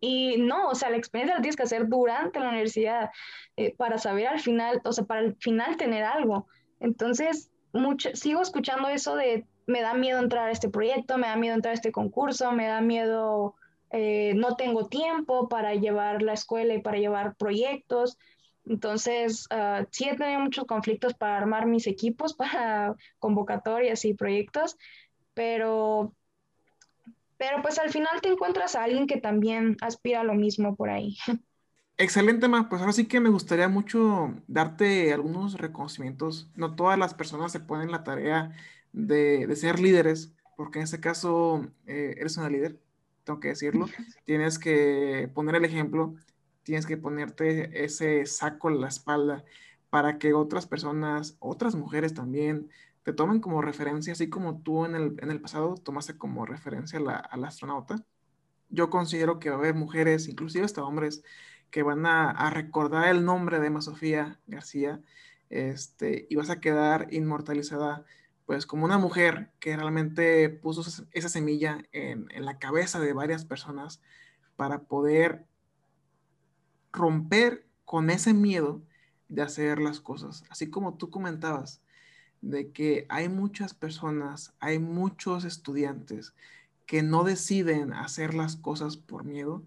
Y 0.00 0.38
no, 0.38 0.68
o 0.68 0.74
sea, 0.74 0.88
la 0.88 0.96
experiencia 0.96 1.36
la 1.36 1.42
tienes 1.42 1.56
que 1.56 1.64
hacer 1.64 1.86
durante 1.86 2.40
la 2.40 2.48
universidad 2.48 3.10
eh, 3.56 3.74
para 3.76 3.98
saber 3.98 4.28
al 4.28 4.40
final, 4.40 4.80
o 4.82 4.92
sea, 4.92 5.04
para 5.04 5.20
al 5.20 5.36
final 5.36 5.76
tener 5.76 6.02
algo. 6.02 6.46
Entonces, 6.80 7.50
mucho, 7.72 8.10
sigo 8.14 8.40
escuchando 8.40 8.88
eso 8.88 9.16
de 9.16 9.46
me 9.66 9.80
da 9.80 9.94
miedo 9.94 10.20
entrar 10.20 10.48
a 10.48 10.52
este 10.52 10.68
proyecto, 10.68 11.18
me 11.18 11.26
da 11.26 11.36
miedo 11.36 11.54
entrar 11.54 11.72
a 11.72 11.74
este 11.74 11.92
concurso, 11.92 12.52
me 12.52 12.66
da 12.66 12.80
miedo, 12.80 13.56
eh, 13.90 14.32
no 14.34 14.56
tengo 14.56 14.88
tiempo 14.88 15.48
para 15.48 15.74
llevar 15.74 16.22
la 16.22 16.32
escuela 16.32 16.74
y 16.74 16.80
para 16.80 16.98
llevar 16.98 17.34
proyectos. 17.34 18.16
Entonces, 18.64 19.46
uh, 19.52 19.84
sí 19.90 20.08
he 20.08 20.16
tenido 20.16 20.40
muchos 20.40 20.64
conflictos 20.64 21.14
para 21.14 21.36
armar 21.36 21.66
mis 21.66 21.86
equipos 21.86 22.34
para 22.34 22.94
convocatorias 23.18 24.04
y 24.04 24.14
proyectos, 24.14 24.76
pero, 25.34 26.12
pero 27.36 27.62
pues 27.62 27.78
al 27.78 27.90
final 27.90 28.20
te 28.20 28.28
encuentras 28.28 28.74
a 28.74 28.84
alguien 28.84 29.06
que 29.06 29.20
también 29.20 29.76
aspira 29.80 30.20
a 30.20 30.24
lo 30.24 30.34
mismo 30.34 30.76
por 30.76 30.90
ahí. 30.90 31.16
Excelente, 31.98 32.46
Ma. 32.48 32.68
Pues 32.68 32.82
ahora 32.82 32.92
sí 32.92 33.06
que 33.06 33.20
me 33.20 33.30
gustaría 33.30 33.68
mucho 33.68 34.34
darte 34.46 35.12
algunos 35.14 35.54
reconocimientos. 35.54 36.50
No 36.54 36.74
todas 36.74 36.98
las 36.98 37.14
personas 37.14 37.52
se 37.52 37.60
ponen 37.60 37.90
la 37.90 38.04
tarea 38.04 38.52
de, 38.92 39.46
de 39.46 39.56
ser 39.56 39.80
líderes, 39.80 40.34
porque 40.56 40.78
en 40.78 40.84
este 40.84 41.00
caso 41.00 41.66
eh, 41.86 42.14
eres 42.18 42.36
una 42.36 42.50
líder, 42.50 42.78
tengo 43.24 43.40
que 43.40 43.48
decirlo. 43.48 43.86
Tienes 44.24 44.58
que 44.58 45.30
poner 45.34 45.54
el 45.54 45.64
ejemplo, 45.64 46.14
tienes 46.64 46.84
que 46.86 46.98
ponerte 46.98 47.84
ese 47.84 48.26
saco 48.26 48.68
en 48.68 48.80
la 48.82 48.88
espalda 48.88 49.44
para 49.88 50.18
que 50.18 50.34
otras 50.34 50.66
personas, 50.66 51.36
otras 51.40 51.76
mujeres 51.76 52.12
también, 52.12 52.68
te 53.04 53.12
tomen 53.14 53.40
como 53.40 53.62
referencia, 53.62 54.12
así 54.12 54.28
como 54.28 54.60
tú 54.60 54.84
en 54.84 54.96
el, 54.96 55.16
en 55.22 55.30
el 55.30 55.40
pasado 55.40 55.76
tomaste 55.76 56.18
como 56.18 56.44
referencia 56.44 56.98
a 56.98 57.02
la, 57.02 57.16
a 57.16 57.36
la 57.38 57.48
astronauta. 57.48 58.04
Yo 58.68 58.90
considero 58.90 59.38
que 59.38 59.48
va 59.48 59.56
a 59.56 59.58
haber 59.60 59.74
mujeres, 59.74 60.28
inclusive 60.28 60.64
hasta 60.64 60.84
hombres, 60.84 61.22
que 61.70 61.82
van 61.82 62.06
a, 62.06 62.50
recordar 62.50 63.08
el 63.08 63.24
nombre 63.24 63.60
de 63.60 63.66
Emma 63.66 63.82
Sofía 63.82 64.40
García 64.46 65.00
este, 65.50 66.26
y 66.30 66.36
vas 66.36 66.50
a 66.50 66.60
quedar 66.60 67.08
inmortalizada 67.12 68.04
pues 68.46 68.64
como 68.64 68.84
una 68.84 68.98
mujer 68.98 69.50
que 69.58 69.76
realmente 69.76 70.48
puso 70.48 70.82
esa 71.12 71.28
semilla 71.28 71.82
en, 71.92 72.28
la 72.38 72.58
cabeza 72.58 73.00
de 73.00 73.12
varias 73.12 73.44
personas 73.44 74.00
para 74.54 74.84
poder 74.84 75.46
romper 76.92 77.66
con 77.84 78.08
ese 78.08 78.32
miedo 78.34 78.82
de 79.28 79.42
hacer 79.42 79.80
las 79.80 80.00
cosas. 80.00 80.44
Así 80.48 80.70
como 80.70 80.96
tú 80.96 81.10
comentabas, 81.10 81.82
de 82.40 82.70
que 82.70 83.06
hay 83.08 83.28
muchas 83.28 83.74
personas, 83.74 84.54
hay 84.60 84.78
muchos 84.78 85.44
estudiantes 85.44 86.32
que 86.86 87.02
no 87.02 87.24
deciden 87.24 87.92
hacer 87.92 88.34
las 88.34 88.56
cosas 88.56 88.96
por 88.96 89.24
miedo. 89.24 89.64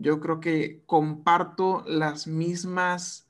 Yo 0.00 0.20
creo 0.20 0.40
que 0.40 0.82
comparto 0.86 1.84
las 1.86 2.26
mismas, 2.26 3.28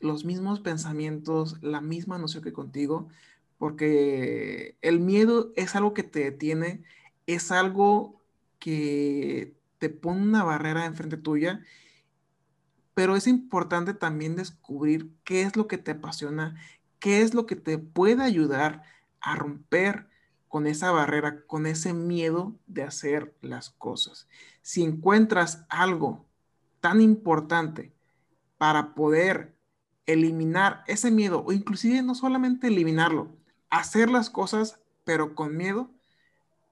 los 0.00 0.24
mismos 0.24 0.60
pensamientos, 0.60 1.58
la 1.62 1.80
misma 1.80 2.18
noción 2.18 2.42
que 2.44 2.52
contigo, 2.52 3.08
porque 3.58 4.76
el 4.82 5.00
miedo 5.00 5.52
es 5.56 5.74
algo 5.76 5.94
que 5.94 6.02
te 6.02 6.20
detiene, 6.20 6.82
es 7.26 7.52
algo 7.52 8.20
que 8.58 9.54
te 9.78 9.88
pone 9.88 10.22
una 10.22 10.44
barrera 10.44 10.86
enfrente 10.86 11.16
tuya 11.16 11.62
pero 12.94 13.16
es 13.16 13.26
importante 13.26 13.94
también 13.94 14.36
descubrir 14.36 15.10
qué 15.24 15.42
es 15.42 15.56
lo 15.56 15.66
que 15.66 15.78
te 15.78 15.92
apasiona, 15.92 16.56
qué 16.98 17.22
es 17.22 17.34
lo 17.34 17.46
que 17.46 17.56
te 17.56 17.78
puede 17.78 18.22
ayudar 18.22 18.82
a 19.20 19.34
romper 19.36 20.08
con 20.48 20.66
esa 20.66 20.90
barrera, 20.90 21.44
con 21.46 21.66
ese 21.66 21.94
miedo 21.94 22.54
de 22.66 22.82
hacer 22.82 23.34
las 23.40 23.70
cosas. 23.70 24.28
Si 24.62 24.82
encuentras 24.82 25.66
algo 25.68 26.26
tan 26.80 27.00
importante 27.00 27.92
para 28.58 28.94
poder 28.94 29.56
eliminar 30.06 30.82
ese 30.86 31.10
miedo 31.10 31.44
o 31.44 31.52
inclusive 31.52 32.02
no 32.02 32.14
solamente 32.14 32.68
eliminarlo, 32.68 33.36
hacer 33.70 34.10
las 34.10 34.30
cosas 34.30 34.80
pero 35.04 35.34
con 35.34 35.56
miedo, 35.56 35.90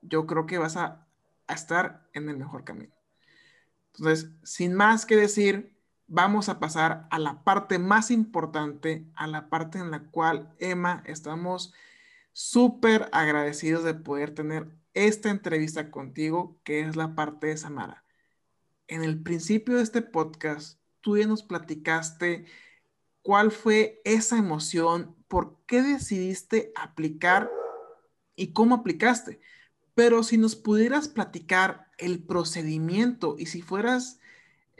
yo 0.02 0.26
creo 0.26 0.46
que 0.46 0.58
vas 0.58 0.76
a, 0.76 1.06
estar 1.48 2.06
en 2.12 2.28
el 2.28 2.36
mejor 2.36 2.62
camino. 2.62 2.94
Entonces, 3.92 4.30
sin 4.44 4.72
más 4.72 5.04
que 5.04 5.16
decir, 5.16 5.76
vamos 6.06 6.48
a 6.48 6.60
pasar 6.60 7.08
a 7.10 7.18
la 7.18 7.42
parte 7.42 7.80
más 7.80 8.12
importante, 8.12 9.04
a 9.16 9.26
la 9.26 9.48
parte 9.48 9.78
en 9.78 9.90
la 9.90 10.04
cual, 10.10 10.54
Emma, 10.60 11.02
estamos 11.06 11.74
súper 12.32 13.08
agradecidos 13.10 13.82
de 13.82 13.94
poder 13.94 14.32
tener 14.32 14.68
esta 14.94 15.30
entrevista 15.30 15.90
contigo, 15.90 16.60
que 16.64 16.80
es 16.80 16.96
la 16.96 17.14
parte 17.14 17.48
de 17.48 17.56
Samara. 17.56 18.04
En 18.88 19.02
el 19.02 19.22
principio 19.22 19.76
de 19.76 19.82
este 19.82 20.02
podcast, 20.02 20.80
tú 21.00 21.16
ya 21.16 21.26
nos 21.26 21.42
platicaste 21.42 22.46
cuál 23.22 23.50
fue 23.50 24.00
esa 24.04 24.38
emoción, 24.38 25.16
por 25.28 25.58
qué 25.66 25.82
decidiste 25.82 26.72
aplicar 26.74 27.50
y 28.36 28.52
cómo 28.52 28.76
aplicaste. 28.76 29.40
Pero 29.94 30.22
si 30.22 30.38
nos 30.38 30.56
pudieras 30.56 31.08
platicar 31.08 31.88
el 31.98 32.22
procedimiento 32.22 33.36
y 33.38 33.46
si 33.46 33.62
fueras 33.62 34.20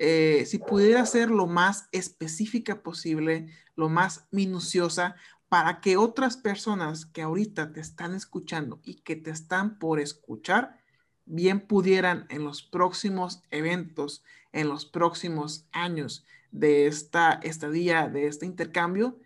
eh, 0.02 0.46
si 0.46 0.56
pudiera 0.56 1.04
ser 1.04 1.30
lo 1.30 1.46
más 1.46 1.90
específica 1.92 2.82
posible, 2.82 3.48
lo 3.76 3.90
más 3.90 4.26
minuciosa, 4.30 5.14
para 5.50 5.82
que 5.82 5.98
otras 5.98 6.38
personas 6.38 7.04
que 7.04 7.20
ahorita 7.20 7.74
te 7.74 7.80
están 7.80 8.14
escuchando 8.14 8.80
y 8.82 9.02
que 9.02 9.16
te 9.16 9.30
están 9.30 9.78
por 9.78 10.00
escuchar, 10.00 10.80
bien 11.26 11.60
pudieran 11.60 12.24
en 12.30 12.44
los 12.44 12.62
próximos 12.62 13.42
eventos, 13.50 14.24
en 14.52 14.70
los 14.70 14.86
próximos 14.86 15.66
años 15.72 16.24
de 16.50 16.86
esta 16.86 17.32
estadía, 17.42 18.08
de 18.08 18.26
este 18.26 18.46
intercambio, 18.46 19.18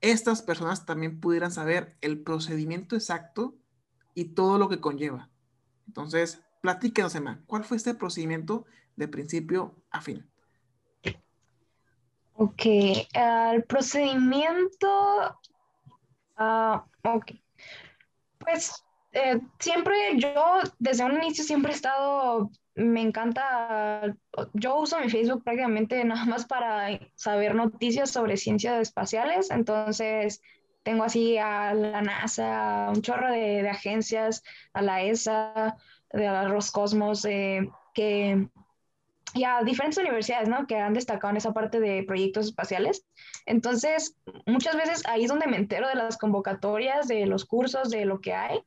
estas 0.00 0.42
personas 0.42 0.84
también 0.84 1.20
pudieran 1.20 1.52
saber 1.52 1.96
el 2.00 2.20
procedimiento 2.22 2.96
exacto 2.96 3.54
y 4.14 4.30
todo 4.34 4.58
lo 4.58 4.68
que 4.68 4.80
conlleva. 4.80 5.30
Entonces, 5.86 6.42
platíquenos, 6.60 7.14
Emma, 7.14 7.40
¿cuál 7.46 7.62
fue 7.62 7.76
este 7.76 7.94
procedimiento 7.94 8.66
de 9.00 9.08
principio 9.08 9.74
a 9.90 10.00
fin. 10.02 10.26
Ok, 12.34 12.62
el 13.12 13.64
procedimiento, 13.64 15.39
uh, 16.40 16.80
ok, 17.04 17.32
pues 18.38 18.84
eh, 19.12 19.40
siempre 19.58 19.94
yo, 20.16 20.60
desde 20.78 21.04
un 21.04 21.14
inicio 21.14 21.44
siempre 21.44 21.72
he 21.72 21.74
estado, 21.74 22.50
me 22.74 23.02
encanta, 23.02 24.14
yo 24.54 24.78
uso 24.78 25.00
mi 25.00 25.10
Facebook 25.10 25.44
prácticamente 25.44 26.04
nada 26.04 26.24
más 26.24 26.46
para 26.46 26.98
saber 27.14 27.54
noticias 27.54 28.10
sobre 28.10 28.36
ciencias 28.36 28.80
espaciales, 28.80 29.50
entonces 29.50 30.40
tengo 30.82 31.04
así 31.04 31.36
a 31.36 31.74
la 31.74 32.00
NASA, 32.00 32.88
un 32.88 33.02
chorro 33.02 33.30
de, 33.30 33.68
agencias, 33.68 34.42
a 34.72 34.82
la 34.82 35.02
ESA, 35.02 35.76
de 36.12 36.24
la 36.24 36.48
Roscosmos, 36.48 37.24
eh, 37.26 37.68
que 37.92 38.48
y 39.34 39.44
a 39.44 39.62
diferentes 39.62 39.98
universidades, 39.98 40.48
¿no? 40.48 40.66
Que 40.66 40.76
han 40.76 40.94
destacado 40.94 41.30
en 41.30 41.36
esa 41.36 41.52
parte 41.52 41.78
de 41.80 42.02
proyectos 42.02 42.46
espaciales. 42.46 43.06
Entonces, 43.46 44.16
muchas 44.46 44.76
veces 44.76 45.02
ahí 45.06 45.24
es 45.24 45.30
donde 45.30 45.46
me 45.46 45.56
entero 45.56 45.86
de 45.88 45.94
las 45.94 46.18
convocatorias, 46.18 47.06
de 47.06 47.26
los 47.26 47.44
cursos, 47.44 47.90
de 47.90 48.04
lo 48.04 48.20
que 48.20 48.32
hay. 48.32 48.60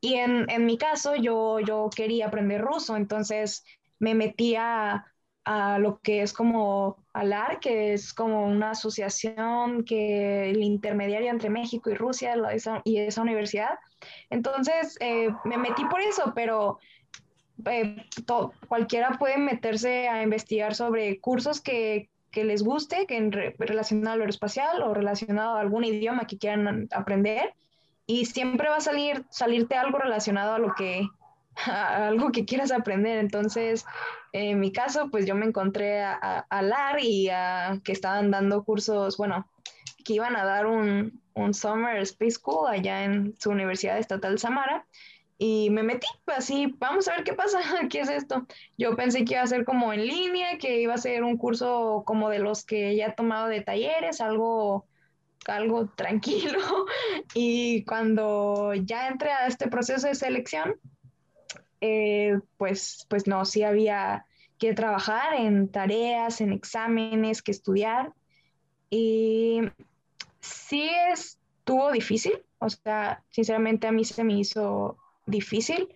Y 0.00 0.14
en, 0.14 0.48
en 0.50 0.64
mi 0.64 0.78
caso, 0.78 1.14
yo, 1.16 1.60
yo 1.60 1.90
quería 1.94 2.26
aprender 2.26 2.62
ruso, 2.62 2.96
entonces 2.96 3.64
me 3.98 4.14
metí 4.14 4.56
a, 4.56 5.04
a 5.44 5.78
lo 5.78 6.00
que 6.00 6.22
es 6.22 6.32
como 6.32 7.04
ALAR, 7.12 7.60
que 7.60 7.92
es 7.92 8.14
como 8.14 8.46
una 8.46 8.70
asociación 8.70 9.84
que 9.84 10.50
el 10.50 10.62
intermediario 10.62 11.30
entre 11.30 11.50
México 11.50 11.90
y 11.90 11.94
Rusia 11.94 12.34
y 12.84 12.98
esa 12.98 13.22
universidad. 13.22 13.78
Entonces, 14.30 14.96
eh, 15.00 15.28
me 15.44 15.58
metí 15.58 15.84
por 15.84 16.00
eso, 16.00 16.32
pero 16.34 16.78
eh, 17.66 18.06
cualquiera 18.68 19.18
puede 19.18 19.38
meterse 19.38 20.08
a 20.08 20.22
investigar 20.22 20.74
sobre 20.74 21.20
cursos 21.20 21.60
que, 21.60 22.08
que 22.30 22.44
les 22.44 22.62
guste, 22.62 23.06
que 23.06 23.16
en 23.16 23.32
relacionado 23.32 24.14
al 24.14 24.20
aeroespacial 24.20 24.82
o 24.82 24.94
relacionado 24.94 25.56
a 25.56 25.60
algún 25.60 25.84
idioma 25.84 26.26
que 26.26 26.38
quieran 26.38 26.88
aprender. 26.92 27.54
Y 28.06 28.26
siempre 28.26 28.68
va 28.68 28.76
a 28.76 28.80
salir, 28.80 29.24
salirte 29.30 29.76
algo 29.76 29.98
relacionado 29.98 30.54
a 30.54 30.58
lo 30.58 30.74
que, 30.74 31.06
a 31.66 32.08
algo 32.08 32.32
que 32.32 32.44
quieras 32.44 32.72
aprender. 32.72 33.18
Entonces, 33.18 33.84
en 34.32 34.60
mi 34.60 34.72
caso, 34.72 35.08
pues 35.10 35.26
yo 35.26 35.34
me 35.34 35.46
encontré 35.46 36.02
a, 36.02 36.46
a, 36.48 36.62
LAR 36.62 37.00
y 37.00 37.28
a, 37.28 37.80
que 37.84 37.92
estaban 37.92 38.30
dando 38.30 38.64
cursos, 38.64 39.16
bueno, 39.16 39.46
que 40.04 40.14
iban 40.14 40.36
a 40.36 40.44
dar 40.44 40.66
un, 40.66 41.20
un 41.34 41.54
Summer 41.54 41.96
Space 41.98 42.32
School 42.32 42.68
allá 42.68 43.04
en 43.04 43.34
su 43.38 43.50
Universidad 43.50 43.98
Estatal 43.98 44.38
Samara 44.38 44.86
y 45.42 45.70
me 45.70 45.82
metí, 45.82 46.06
pues 46.26 46.36
así, 46.36 46.74
vamos 46.76 47.08
a 47.08 47.16
ver 47.16 47.24
qué 47.24 47.32
pasa, 47.32 47.60
qué 47.88 48.00
es 48.00 48.10
esto. 48.10 48.46
Yo 48.76 48.94
pensé 48.94 49.24
que 49.24 49.32
iba 49.32 49.42
a 49.42 49.46
ser 49.46 49.64
como 49.64 49.90
en 49.90 50.06
línea, 50.06 50.58
que 50.58 50.82
iba 50.82 50.92
a 50.92 50.98
ser 50.98 51.24
un 51.24 51.38
curso 51.38 52.02
como 52.04 52.28
de 52.28 52.40
los 52.40 52.66
que 52.66 52.94
ya 52.94 53.06
he 53.06 53.12
tomado 53.12 53.48
de 53.48 53.62
talleres, 53.62 54.20
algo, 54.20 54.84
algo 55.46 55.86
tranquilo. 55.96 56.60
Y 57.32 57.84
cuando 57.86 58.74
ya 58.74 59.08
entré 59.08 59.30
a 59.30 59.46
este 59.46 59.68
proceso 59.68 60.08
de 60.08 60.14
selección, 60.14 60.74
eh, 61.80 62.38
pues, 62.58 63.06
pues 63.08 63.26
no, 63.26 63.46
sí 63.46 63.62
había 63.62 64.26
que 64.58 64.74
trabajar 64.74 65.36
en 65.36 65.72
tareas, 65.72 66.42
en 66.42 66.52
exámenes, 66.52 67.40
que 67.40 67.52
estudiar. 67.52 68.12
Y 68.90 69.62
sí 70.40 70.90
estuvo 71.10 71.90
difícil, 71.92 72.44
o 72.58 72.68
sea, 72.68 73.24
sinceramente 73.30 73.86
a 73.86 73.92
mí 73.92 74.04
se 74.04 74.22
me 74.22 74.34
hizo 74.34 74.98
difícil 75.30 75.88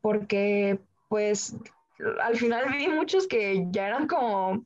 porque 0.00 0.78
pues 1.08 1.56
al 2.22 2.36
final 2.36 2.66
vi 2.70 2.88
muchos 2.88 3.26
que 3.26 3.66
ya 3.70 3.88
eran 3.88 4.06
como, 4.06 4.64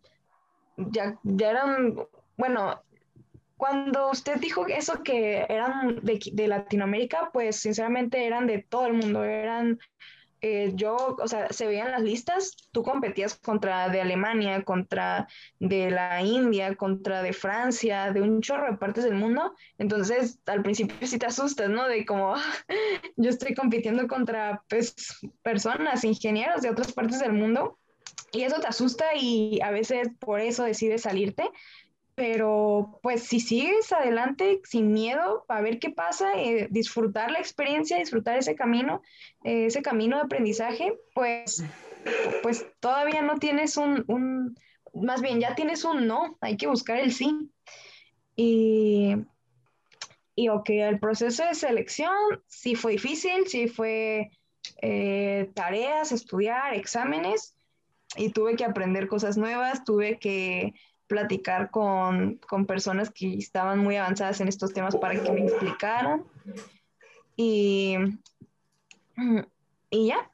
ya, 0.76 1.18
ya 1.22 1.50
eran, 1.50 1.96
bueno, 2.36 2.82
cuando 3.56 4.10
usted 4.10 4.36
dijo 4.36 4.66
eso 4.66 5.02
que 5.02 5.46
eran 5.48 6.00
de, 6.02 6.20
de 6.32 6.48
Latinoamérica, 6.48 7.30
pues 7.32 7.56
sinceramente 7.56 8.26
eran 8.26 8.46
de 8.46 8.62
todo 8.62 8.86
el 8.86 8.94
mundo, 8.94 9.24
eran 9.24 9.78
eh, 10.46 10.72
yo, 10.74 11.16
o 11.18 11.26
sea, 11.26 11.50
se 11.50 11.66
veían 11.66 11.90
las 11.90 12.02
listas, 12.02 12.54
tú 12.70 12.83
competías 12.83 13.35
contra 13.35 13.88
de 13.88 14.02
Alemania, 14.02 14.62
contra 14.62 15.26
de 15.59 15.90
la 15.90 16.20
India, 16.20 16.76
contra 16.76 17.22
de 17.22 17.33
Francia, 17.33 18.12
de 18.12 18.21
un 18.21 18.42
chorro 18.42 18.71
de 18.71 18.77
partes 18.77 19.04
del 19.04 19.14
mundo. 19.14 19.54
Entonces, 19.79 20.38
al 20.44 20.62
principio 20.62 21.06
sí 21.06 21.18
te 21.18 21.25
asustas, 21.25 21.71
¿no? 21.71 21.88
De 21.88 22.04
como 22.04 22.35
yo 23.16 23.31
estoy 23.31 23.54
compitiendo 23.54 24.06
contra 24.06 24.62
pues, 24.68 24.94
personas, 25.40 26.04
ingenieros 26.04 26.60
de 26.60 26.68
otras 26.68 26.92
partes 26.92 27.21
del 27.21 27.33
mundo. 27.33 27.79
Y 28.31 28.42
eso 28.42 28.60
te 28.60 28.66
asusta 28.66 29.14
y 29.14 29.62
a 29.62 29.71
veces 29.71 30.08
por 30.18 30.40
eso 30.40 30.64
decides 30.64 31.02
salirte 31.02 31.50
pero 32.15 33.00
pues 33.02 33.25
si 33.25 33.40
sigues 33.40 33.92
adelante 33.92 34.60
sin 34.65 34.92
miedo 34.92 35.44
a 35.48 35.60
ver 35.60 35.79
qué 35.79 35.90
pasa, 35.90 36.35
eh, 36.37 36.69
disfrutar 36.71 37.31
la 37.31 37.40
experiencia, 37.40 37.98
disfrutar 37.98 38.38
ese 38.38 38.54
camino, 38.54 39.02
eh, 39.42 39.67
ese 39.67 39.83
camino 39.83 40.17
de 40.17 40.23
aprendizaje, 40.23 40.96
pues, 41.15 41.65
pues 42.42 42.67
todavía 42.81 43.23
no 43.23 43.38
tienes 43.38 43.77
un, 43.77 44.04
un, 44.06 44.56
más 44.92 45.23
bien 45.23 45.40
ya 45.40 45.54
tienes 45.54 45.85
un 45.85 46.06
no, 46.06 46.38
hay 46.40 46.56
que 46.56 46.69
buscar 46.69 46.98
el 46.98 47.12
sí. 47.12 47.50
Y, 48.37 49.17
y 50.37 50.48
ok, 50.48 50.71
el 50.71 51.00
proceso 51.00 51.44
de 51.44 51.54
selección 51.54 52.15
sí 52.46 52.75
fue 52.77 52.92
difícil, 52.92 53.46
sí 53.46 53.69
fue 53.69 54.31
eh, 54.83 55.50
tareas, 55.54 56.12
estudiar, 56.12 56.75
exámenes, 56.75 57.56
y 58.17 58.31
tuve 58.31 58.54
que 58.54 58.65
aprender 58.65 59.08
cosas 59.08 59.37
nuevas, 59.37 59.85
tuve 59.85 60.19
que 60.19 60.75
platicar 61.07 61.71
con, 61.71 62.37
con, 62.48 62.67
personas 62.67 63.11
que 63.11 63.35
estaban 63.35 63.79
muy 63.79 63.96
avanzadas 63.96 64.40
en 64.40 64.48
estos 64.48 64.73
temas 64.73 64.96
para 64.96 65.23
que 65.23 65.31
me 65.31 65.42
explicaran. 65.42 66.25
Y, 67.37 67.96
y 69.90 70.09
ya. 70.09 70.31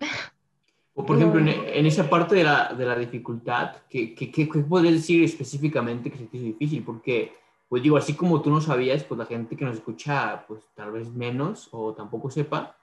O 0.95 1.07
por 1.07 1.17
ejemplo, 1.17 1.41
en, 1.41 1.87
esa 1.87 2.11
parte 2.11 2.35
de 2.35 2.45
la, 2.45 2.75
de 2.75 2.85
la 2.85 2.97
dificultad, 2.97 3.77
¿qué, 3.89 4.15
qué, 4.15 4.31
qué, 4.31 4.47
puedes 4.47 4.93
decir 4.93 5.25
específicamente 5.25 6.11
que 6.11 6.19
se 6.19 6.27
te 6.27 6.37
hizo 6.37 6.47
difícil? 6.47 6.83
Porque, 6.85 7.33
pues 7.69 7.83
digo, 7.83 7.97
así 7.97 8.15
como 8.15 8.43
tú 8.43 8.51
no 8.51 8.61
sabías, 8.61 9.05
pues 9.05 9.19
la 9.19 9.27
gente 9.27 9.57
que 9.57 9.65
nos 9.65 9.77
escucha, 9.77 10.45
pues 10.47 10.63
tal 10.75 10.93
vez 10.93 11.09
menos 11.09 11.69
o 11.73 11.95
tampoco 11.95 12.31
sepa. 12.31 12.77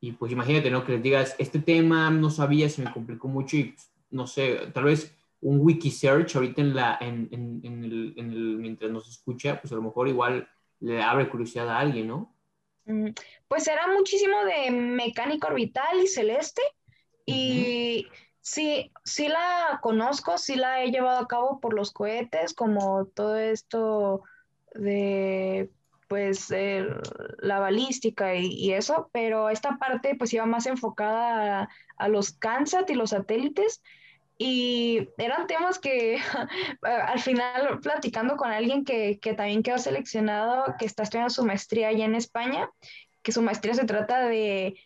Y 0.00 0.12
pues 0.12 0.32
imagínate, 0.32 0.70
¿no? 0.70 0.84
Que 0.84 0.92
les 0.92 1.02
digas, 1.02 1.34
este 1.38 1.58
tema 1.58 2.10
no 2.10 2.30
sabía, 2.30 2.68
se 2.68 2.82
me 2.82 2.92
complicó 2.92 3.28
mucho 3.28 3.56
y 3.56 3.64
pues, 3.64 3.90
no 4.10 4.26
sé, 4.26 4.70
tal 4.74 4.84
vez 4.84 5.16
un 5.46 5.60
wiki 5.60 5.92
search 5.92 6.34
ahorita 6.34 6.60
en 6.60 6.74
la, 6.74 6.98
en, 7.00 7.28
en, 7.30 7.60
en, 7.62 7.84
el, 7.84 8.14
en 8.16 8.32
el, 8.32 8.56
mientras 8.56 8.90
nos 8.90 9.08
escucha, 9.08 9.60
pues 9.60 9.72
a 9.72 9.76
lo 9.76 9.82
mejor 9.82 10.08
igual 10.08 10.48
le 10.80 11.00
abre 11.00 11.28
curiosidad 11.28 11.68
a 11.68 11.78
alguien, 11.78 12.08
¿no? 12.08 12.34
Mm, 12.86 13.10
pues 13.46 13.68
era 13.68 13.86
muchísimo 13.86 14.44
de 14.44 14.72
mecánica 14.72 15.46
orbital 15.46 16.00
y 16.02 16.08
celeste 16.08 16.62
y 17.24 18.08
sí, 18.40 18.90
sí 19.04 19.28
la 19.28 19.78
conozco, 19.82 20.36
sí 20.36 20.56
la 20.56 20.82
he 20.82 20.90
llevado 20.90 21.20
a 21.20 21.28
cabo 21.28 21.60
por 21.60 21.74
los 21.74 21.92
cohetes, 21.92 22.52
como 22.52 23.06
todo 23.06 23.36
esto 23.36 24.24
de 24.74 25.70
pues 26.08 26.52
la 27.38 27.60
balística 27.60 28.34
y, 28.34 28.72
eso, 28.72 29.10
pero 29.12 29.48
esta 29.48 29.78
parte 29.78 30.16
pues 30.16 30.32
iba 30.34 30.46
más 30.46 30.66
enfocada 30.66 31.62
a, 31.62 31.68
a 31.98 32.08
los 32.08 32.32
CANSAT 32.32 32.90
y 32.90 32.94
los 32.94 33.10
satélites 33.10 33.80
y 34.38 35.08
eran 35.18 35.46
temas 35.46 35.78
que 35.78 36.18
al 36.82 37.20
final 37.20 37.80
platicando 37.80 38.36
con 38.36 38.50
alguien 38.50 38.84
que, 38.84 39.18
que, 39.20 39.34
también 39.34 39.62
quedó 39.62 39.78
seleccionado, 39.78 40.74
que 40.78 40.86
está 40.86 41.04
estudiando 41.04 41.30
su 41.30 41.44
maestría 41.44 41.88
allá 41.88 42.04
en 42.04 42.14
España, 42.14 42.68
que 43.22 43.32
su 43.32 43.42
maestría 43.42 43.74
se 43.74 43.86
trata 43.86 44.26
de, 44.26 44.76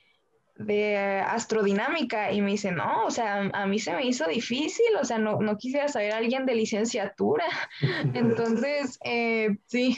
de 0.61 0.97
astrodinámica 0.97 2.33
y 2.33 2.43
me 2.43 2.53
dice, 2.53 2.71
no, 2.71 3.07
o 3.07 3.11
sea, 3.11 3.51
a 3.53 3.67
mí 3.67 3.79
se 3.79 3.95
me 3.95 4.07
hizo 4.07 4.27
difícil, 4.27 4.95
o 5.01 5.05
sea, 5.05 5.19
no, 5.19 5.41
no 5.41 5.57
quisiera 5.57 5.89
saber 5.89 6.13
a 6.13 6.19
alguien 6.19 6.47
de 6.47 6.55
licenciatura. 6.55 7.47
Entonces, 8.15 8.99
eh, 9.05 9.57
sí, 9.67 9.97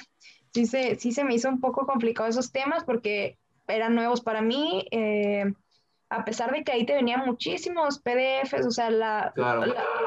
sí 0.55 0.67
se, 0.67 0.97
sí 0.97 1.13
se 1.13 1.25
me 1.25 1.35
hizo 1.35 1.49
un 1.49 1.61
poco 1.61 1.85
complicado 1.85 2.29
esos 2.29 2.53
temas 2.53 2.85
porque 2.85 3.39
eran 3.67 3.95
nuevos 3.95 4.21
para 4.21 4.41
mí. 4.41 4.87
Eh, 4.93 5.53
a 6.13 6.25
pesar 6.25 6.53
de 6.53 6.63
que 6.63 6.73
ahí 6.73 6.85
te 6.85 6.95
venían 6.95 7.25
muchísimos 7.25 7.99
PDFs, 8.01 8.67
o 8.67 8.71
sea, 8.71 8.91
la, 8.91 9.33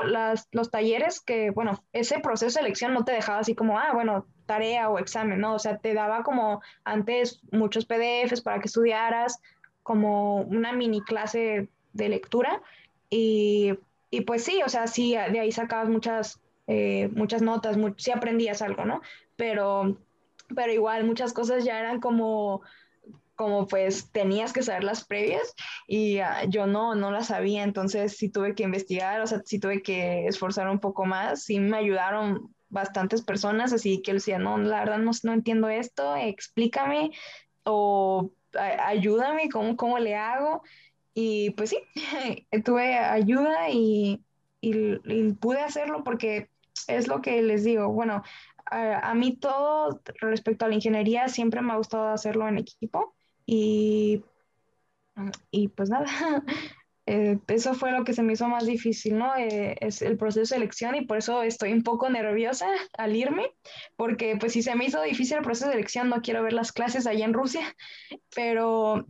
las, 0.06 0.47
los 0.51 0.70
talleres 0.70 1.20
que, 1.20 1.49
bueno, 1.49 1.84
ese 1.93 2.20
proceso 2.20 2.45
de 2.45 2.51
selección 2.51 2.93
no 2.93 3.03
te 3.03 3.12
dejaba 3.12 3.39
así 3.39 3.56
como, 3.56 3.80
ah, 3.80 3.91
bueno, 3.93 4.28
tarea 4.45 4.89
o 4.89 4.99
examen, 4.99 5.39
¿no? 5.39 5.56
O 5.56 5.60
sea, 5.60 5.78
te 5.78 5.95
daba 5.95 6.24
como 6.24 6.62
antes 6.84 7.41
muchos 7.51 7.86
PDFs 7.86 8.41
para 8.41 8.60
que 8.60 8.68
estudiaras, 8.68 9.41
como 9.82 10.41
una 10.41 10.74
mini 10.74 11.01
clase 11.01 11.70
de 11.93 12.10
lectura 12.10 12.62
y, 13.10 13.74
y 14.12 14.22
pues 14.22 14.43
sí, 14.43 14.62
o 14.64 14.70
sea, 14.70 14.86
sí, 14.86 15.14
de 15.14 15.39
ahí 15.39 15.51
sacabas 15.51 15.89
muchas, 15.89 16.39
eh, 16.68 17.10
muchas 17.14 17.41
notas, 17.41 17.78
sí 17.97 18.12
aprendías 18.12 18.62
algo, 18.62 18.86
¿no? 18.86 19.01
Pero, 19.36 19.97
pero 20.56 20.72
igual 20.72 21.03
muchas 21.06 21.34
cosas 21.34 21.66
ya 21.66 21.80
eran 21.80 21.99
como 21.99 22.62
como 23.36 23.68
pues 23.68 24.12
tenías 24.12 24.54
que 24.54 24.64
saber 24.64 24.84
las 24.84 25.06
previas 25.06 25.54
y 25.88 26.20
ah, 26.20 26.46
yo 26.46 26.68
no, 26.68 26.96
no 26.96 27.12
las 27.12 27.28
sabía, 27.28 27.64
entonces 27.64 28.18
sí 28.18 28.30
tuve 28.30 28.56
que 28.56 28.64
investigar, 28.64 29.22
o 29.22 29.28
sea, 29.28 29.42
sí 29.46 29.60
tuve 29.60 29.82
que 29.82 30.28
esforzar 30.28 30.70
un 30.70 30.80
poco 30.80 31.06
más, 31.06 31.44
sí 31.44 31.60
me 31.60 31.78
ayudaron 31.78 32.54
bastantes 32.70 33.22
personas, 33.22 33.74
así 33.74 34.02
que 34.02 34.14
decía, 34.14 34.40
no, 34.40 34.58
la 34.58 34.80
verdad 34.80 34.98
no, 34.98 35.12
no 35.24 35.34
entiendo 35.34 35.70
esto, 35.70 36.16
explícame 36.16 37.12
o 37.64 38.32
ayúdame, 38.54 39.50
¿cómo, 39.50 39.76
¿cómo 39.76 40.00
le 40.00 40.16
hago? 40.16 40.64
Y 41.14 41.52
pues 41.52 41.72
sí, 41.72 41.78
tuve 42.66 42.98
ayuda 42.98 43.70
y, 43.70 44.24
y, 44.62 44.98
pude 45.34 45.60
hacerlo 45.62 46.04
porque 46.04 46.50
es 46.88 47.08
lo 47.08 47.22
que 47.22 47.42
les 47.42 47.64
digo, 47.64 47.90
bueno, 47.90 48.24
a, 48.66 49.12
a 49.12 49.14
mí 49.14 49.38
todo 49.38 50.02
respecto 50.22 50.66
a 50.66 50.70
la 50.70 50.76
ingeniería 50.76 51.28
siempre 51.28 51.62
me 51.62 51.74
ha 51.74 51.78
gustado 51.78 52.10
hacerlo 52.10 52.48
en 52.48 52.58
equipo 52.58 53.16
y, 53.46 54.24
y 55.52 55.68
pues 55.70 55.89
nada, 55.89 56.06
eh, 57.06 57.38
eso 57.48 57.74
fue 57.74 57.91
lo 57.91 58.04
que 58.04 58.14
se 58.14 58.24
me 58.24 58.34
hizo 58.34 58.48
más 58.48 58.66
difícil, 58.66 59.18
¿no? 59.18 59.36
Eh, 59.36 59.76
es 59.80 60.02
el 60.02 60.18
proceso 60.18 60.41
de 60.41 60.46
selección 60.48 60.96
y 60.96 61.06
por 61.06 61.18
eso 61.18 61.43
estoy 61.43 61.72
un 61.74 61.84
poco 61.84 62.10
nerviosa 62.10 62.68
al 62.98 63.16
irme, 63.16 63.52
porque 63.96 64.38
pues 64.39 64.54
si 64.54 64.62
se 64.62 64.76
me 64.76 64.86
hizo 64.86 65.02
difícil 65.02 65.38
el 65.38 65.43
proceso 65.43 65.68
de 65.68 65.74
selección, 65.74 66.10
no 66.10 66.22
quiero 66.22 66.43
ver 66.43 66.54
las 66.54 66.72
clases 66.72 67.08
allá 67.08 67.26
en 67.26 67.34
Rusia, 67.34 67.76
pero, 68.36 69.06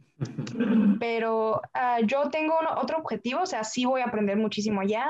pero 1.00 1.62
uh, 1.74 2.06
yo 2.06 2.30
tengo 2.30 2.56
otro 2.78 2.98
objetivo, 2.98 3.42
o 3.42 3.46
sea, 3.46 3.64
sí 3.64 3.86
voy 3.86 4.02
a 4.02 4.06
aprender 4.06 4.38
muchísimo 4.38 4.82
allá, 4.82 5.10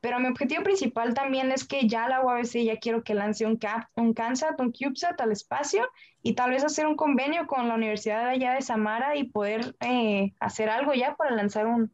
pero 0.00 0.18
mi 0.18 0.28
objetivo 0.28 0.62
principal 0.62 1.14
también 1.14 1.52
es 1.52 1.64
que 1.66 1.86
ya 1.86 2.08
la 2.08 2.24
UABC 2.24 2.64
ya 2.64 2.78
quiero 2.78 3.02
que 3.02 3.14
lance 3.14 3.44
un, 3.44 3.56
cap, 3.56 3.88
un 3.96 4.14
CANSAT, 4.14 4.58
un 4.60 4.72
CubeSat 4.72 5.20
al 5.20 5.32
espacio 5.32 5.88
y 6.22 6.34
tal 6.34 6.50
vez 6.50 6.64
hacer 6.64 6.86
un 6.86 6.96
convenio 6.96 7.46
con 7.46 7.68
la 7.68 7.74
Universidad 7.74 8.24
de 8.24 8.30
allá 8.30 8.54
de 8.54 8.62
Samara 8.62 9.16
y 9.16 9.24
poder 9.24 9.76
eh, 9.80 10.34
hacer 10.40 10.70
algo 10.70 10.94
ya 10.94 11.16
para 11.16 11.34
lanzar 11.34 11.66
un, 11.66 11.92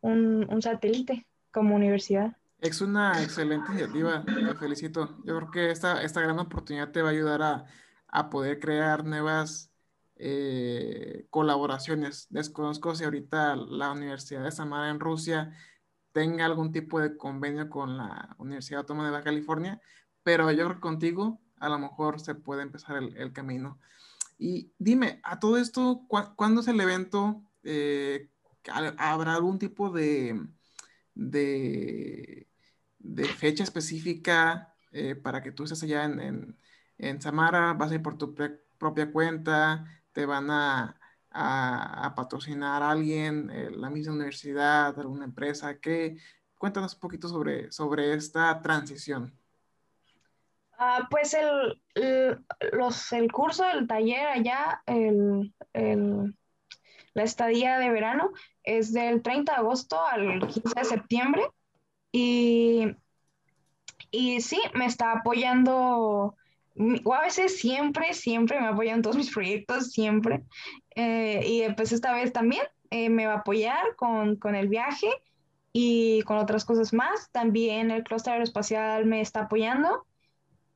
un, 0.00 0.46
un, 0.50 0.62
satélite 0.62 1.26
como 1.50 1.74
universidad. 1.74 2.36
Es 2.60 2.80
una 2.80 3.22
excelente 3.22 3.70
iniciativa, 3.72 4.24
te 4.24 4.54
felicito. 4.54 5.18
Yo 5.24 5.36
creo 5.36 5.50
que 5.50 5.70
esta, 5.70 6.02
esta 6.02 6.22
gran 6.22 6.38
oportunidad 6.38 6.92
te 6.92 7.02
va 7.02 7.08
a 7.08 7.12
ayudar 7.12 7.42
a, 7.42 7.66
a 8.08 8.30
poder 8.30 8.58
crear 8.58 9.04
nuevas 9.04 9.70
eh, 10.16 11.26
colaboraciones. 11.28 12.26
Desconozco 12.30 12.94
si 12.94 13.04
ahorita 13.04 13.56
la 13.56 13.90
Universidad 13.90 14.44
de 14.44 14.52
Samara 14.52 14.88
en 14.88 15.00
Rusia 15.00 15.52
tenga 16.14 16.46
algún 16.46 16.70
tipo 16.70 17.00
de 17.00 17.16
convenio 17.16 17.68
con 17.68 17.96
la 17.96 18.36
Universidad 18.38 18.80
Autónoma 18.80 19.06
de 19.06 19.12
Baja 19.12 19.24
California, 19.24 19.80
pero 20.22 20.50
yo 20.52 20.80
contigo 20.80 21.40
a 21.58 21.68
lo 21.68 21.78
mejor 21.78 22.20
se 22.20 22.36
puede 22.36 22.62
empezar 22.62 22.96
el, 23.02 23.32
camino. 23.32 23.80
Y 24.38 24.72
dime, 24.78 25.20
a 25.24 25.40
todo 25.40 25.58
esto, 25.58 26.06
¿cuándo 26.08 26.60
es 26.60 26.68
el 26.68 26.80
evento? 26.80 27.42
Eh, 27.64 28.30
¿Habrá 28.96 29.34
algún 29.34 29.58
tipo 29.58 29.90
de, 29.90 30.40
de, 31.14 32.46
fecha 33.36 33.64
específica 33.64 34.72
eh, 34.92 35.16
para 35.16 35.42
que 35.42 35.50
tú 35.50 35.64
estés 35.64 35.82
allá 35.82 36.04
en, 36.04 36.56
en, 36.98 37.20
Samara? 37.22 37.72
¿Vas 37.72 37.90
a 37.90 37.94
ir 37.96 38.02
por 38.02 38.18
tu 38.18 38.34
propia 38.78 39.10
cuenta? 39.10 39.84
¿Te 40.12 40.26
van 40.26 40.48
a, 40.50 41.00
a, 41.34 42.12
patrocinar 42.16 42.82
a 42.82 42.90
alguien, 42.90 43.50
la 43.80 43.90
misma 43.90 44.14
universidad, 44.14 44.98
alguna 44.98 45.24
empresa? 45.24 45.78
¿Qué? 45.78 46.16
Cuéntanos 46.56 46.94
un 46.94 47.00
poquito 47.00 47.28
sobre, 47.28 47.70
sobre 47.72 48.14
esta 48.14 48.60
transición. 48.62 49.36
Ah, 50.78 51.06
pues 51.10 51.34
el, 51.34 51.80
los, 52.72 53.12
el 53.12 53.30
curso 53.30 53.64
del 53.64 53.86
taller 53.86 54.26
allá, 54.26 54.82
el, 54.86 55.54
el, 55.72 56.34
la 57.14 57.22
estadía 57.22 57.78
de 57.78 57.90
verano, 57.90 58.32
es 58.62 58.92
del 58.92 59.22
30 59.22 59.52
de 59.52 59.58
agosto 59.58 60.04
al 60.04 60.46
15 60.46 60.74
de 60.74 60.84
septiembre. 60.84 61.42
Y, 62.10 62.96
y 64.10 64.40
sí, 64.40 64.60
me 64.74 64.86
está 64.86 65.12
apoyando 65.12 66.36
o 67.04 67.14
a 67.14 67.22
veces 67.22 67.58
siempre, 67.58 68.14
siempre 68.14 68.60
me 68.60 68.68
apoyan 68.68 69.02
todos 69.02 69.16
mis 69.16 69.32
proyectos, 69.32 69.92
siempre. 69.92 70.42
Eh, 70.96 71.40
y 71.46 71.72
pues 71.74 71.92
esta 71.92 72.12
vez 72.12 72.32
también 72.32 72.64
eh, 72.90 73.08
me 73.08 73.26
va 73.26 73.34
a 73.34 73.38
apoyar 73.38 73.94
con, 73.96 74.36
con, 74.36 74.54
el 74.54 74.68
viaje 74.68 75.08
y 75.72 76.22
con 76.22 76.38
otras 76.38 76.64
cosas 76.64 76.92
más. 76.92 77.30
También 77.30 77.90
el 77.90 78.02
clúster 78.02 78.32
aeroespacial 78.34 79.06
me 79.06 79.20
está 79.20 79.42
apoyando. 79.42 80.06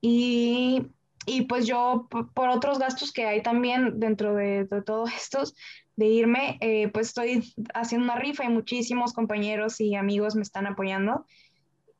Y, 0.01 0.87
y 1.27 1.43
pues 1.43 1.67
yo, 1.67 2.09
por, 2.09 2.49
otros 2.49 2.79
gastos 2.79 3.13
que 3.13 3.27
hay 3.27 3.43
también 3.43 3.99
dentro 3.99 4.35
de, 4.35 4.65
de 4.65 4.83
todos 4.83 5.13
estos, 5.13 5.55
de 5.97 6.07
irme, 6.07 6.59
eh, 6.61 6.89
pues 6.93 7.09
estoy 7.09 7.53
haciendo 7.75 8.05
una 8.05 8.21
rifa 8.21 8.45
y 8.45 8.49
muchísimos 8.51 9.13
compañeros 9.13 9.81
y 9.81 9.97
amigos 9.97 10.37
me 10.37 10.43
están 10.43 10.69
apoyando 10.69 11.27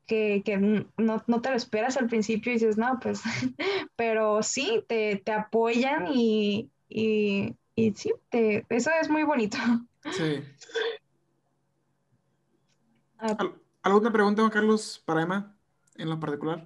que, 0.09 0.41
que 0.43 0.57
no, 0.57 1.23
no, 1.27 1.41
te 1.41 1.49
lo 1.51 1.55
esperas 1.55 1.95
al 1.95 2.07
principio 2.07 2.51
y 2.51 2.55
dices, 2.55 2.77
no, 2.77 2.99
pues, 2.99 3.21
pero 3.95 4.41
sí, 4.41 4.83
te, 4.87 5.21
te 5.23 5.31
apoyan 5.31 6.07
y, 6.11 6.71
y, 6.89 7.55
y, 7.75 7.93
sí, 7.93 8.11
te, 8.29 8.65
eso 8.69 8.89
es 8.99 9.09
muy 9.09 9.23
bonito. 9.23 9.57
Sí. 10.13 10.41
Ah. 13.17 13.35
¿Alguna 13.81 14.13
pregunta, 14.13 14.41
Juan 14.41 14.51
Carlos, 14.51 15.03
para 15.05 15.23
Emma, 15.23 15.57
en 15.97 16.09
lo 16.09 16.17
particular? 16.17 16.65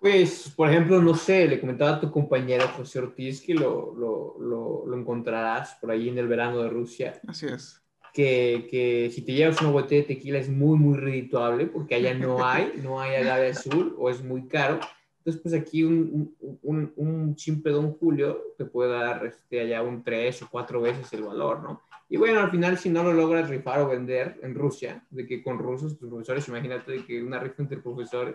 Pues, 0.00 0.50
por 0.56 0.70
ejemplo, 0.70 1.02
no 1.02 1.14
sé, 1.14 1.46
le 1.46 1.60
comentaba 1.60 1.96
a 1.96 2.00
tu 2.00 2.10
compañera 2.10 2.66
José 2.68 2.98
Ortiz 2.98 3.42
que 3.42 3.52
lo, 3.52 3.94
lo, 3.94 4.36
lo, 4.40 4.86
lo 4.86 4.96
encontrarás 4.96 5.74
por 5.74 5.90
ahí 5.90 6.08
en 6.08 6.16
el 6.16 6.28
verano 6.28 6.62
de 6.62 6.70
Rusia. 6.70 7.20
Así 7.28 7.44
es. 7.46 7.81
Que, 8.12 8.68
que, 8.70 9.10
si 9.10 9.22
te 9.22 9.32
llevas 9.32 9.60
una 9.60 9.70
botella 9.70 10.02
de 10.02 10.14
tequila 10.14 10.38
es 10.38 10.48
muy, 10.48 10.78
muy 10.78 10.98
redituable 10.98 11.66
porque 11.66 11.94
allá 11.94 12.14
no 12.14 12.44
hay, 12.44 12.74
no 12.82 13.00
hay 13.00 13.16
agave 13.16 13.48
azul 13.48 13.94
o 13.98 14.10
es 14.10 14.22
muy 14.22 14.46
caro. 14.48 14.80
Entonces, 15.18 15.40
pues 15.40 15.54
aquí 15.54 15.84
un, 15.84 16.34
un, 16.62 16.92
un 16.96 17.38
simple 17.38 17.72
Don 17.72 17.92
Julio 17.92 18.54
te 18.58 18.64
puede 18.64 18.90
dar 18.90 19.24
este, 19.24 19.60
allá 19.60 19.82
un 19.82 20.02
tres 20.02 20.42
o 20.42 20.48
cuatro 20.50 20.80
veces 20.80 21.12
el 21.12 21.22
valor, 21.22 21.62
¿no? 21.62 21.82
Y 22.08 22.18
bueno, 22.18 22.40
al 22.40 22.50
final, 22.50 22.76
si 22.76 22.90
no 22.90 23.02
lo 23.02 23.14
logras 23.14 23.48
rifar 23.48 23.80
o 23.80 23.88
vender 23.88 24.38
en 24.42 24.54
Rusia, 24.54 25.02
de 25.08 25.26
que 25.26 25.42
con 25.42 25.58
rusos, 25.58 25.96
tus 25.98 26.10
profesores, 26.10 26.46
imagínate 26.48 26.92
de 26.92 27.06
que 27.06 27.22
una 27.22 27.38
rifa 27.38 27.62
entre 27.62 27.78
profesores, 27.78 28.34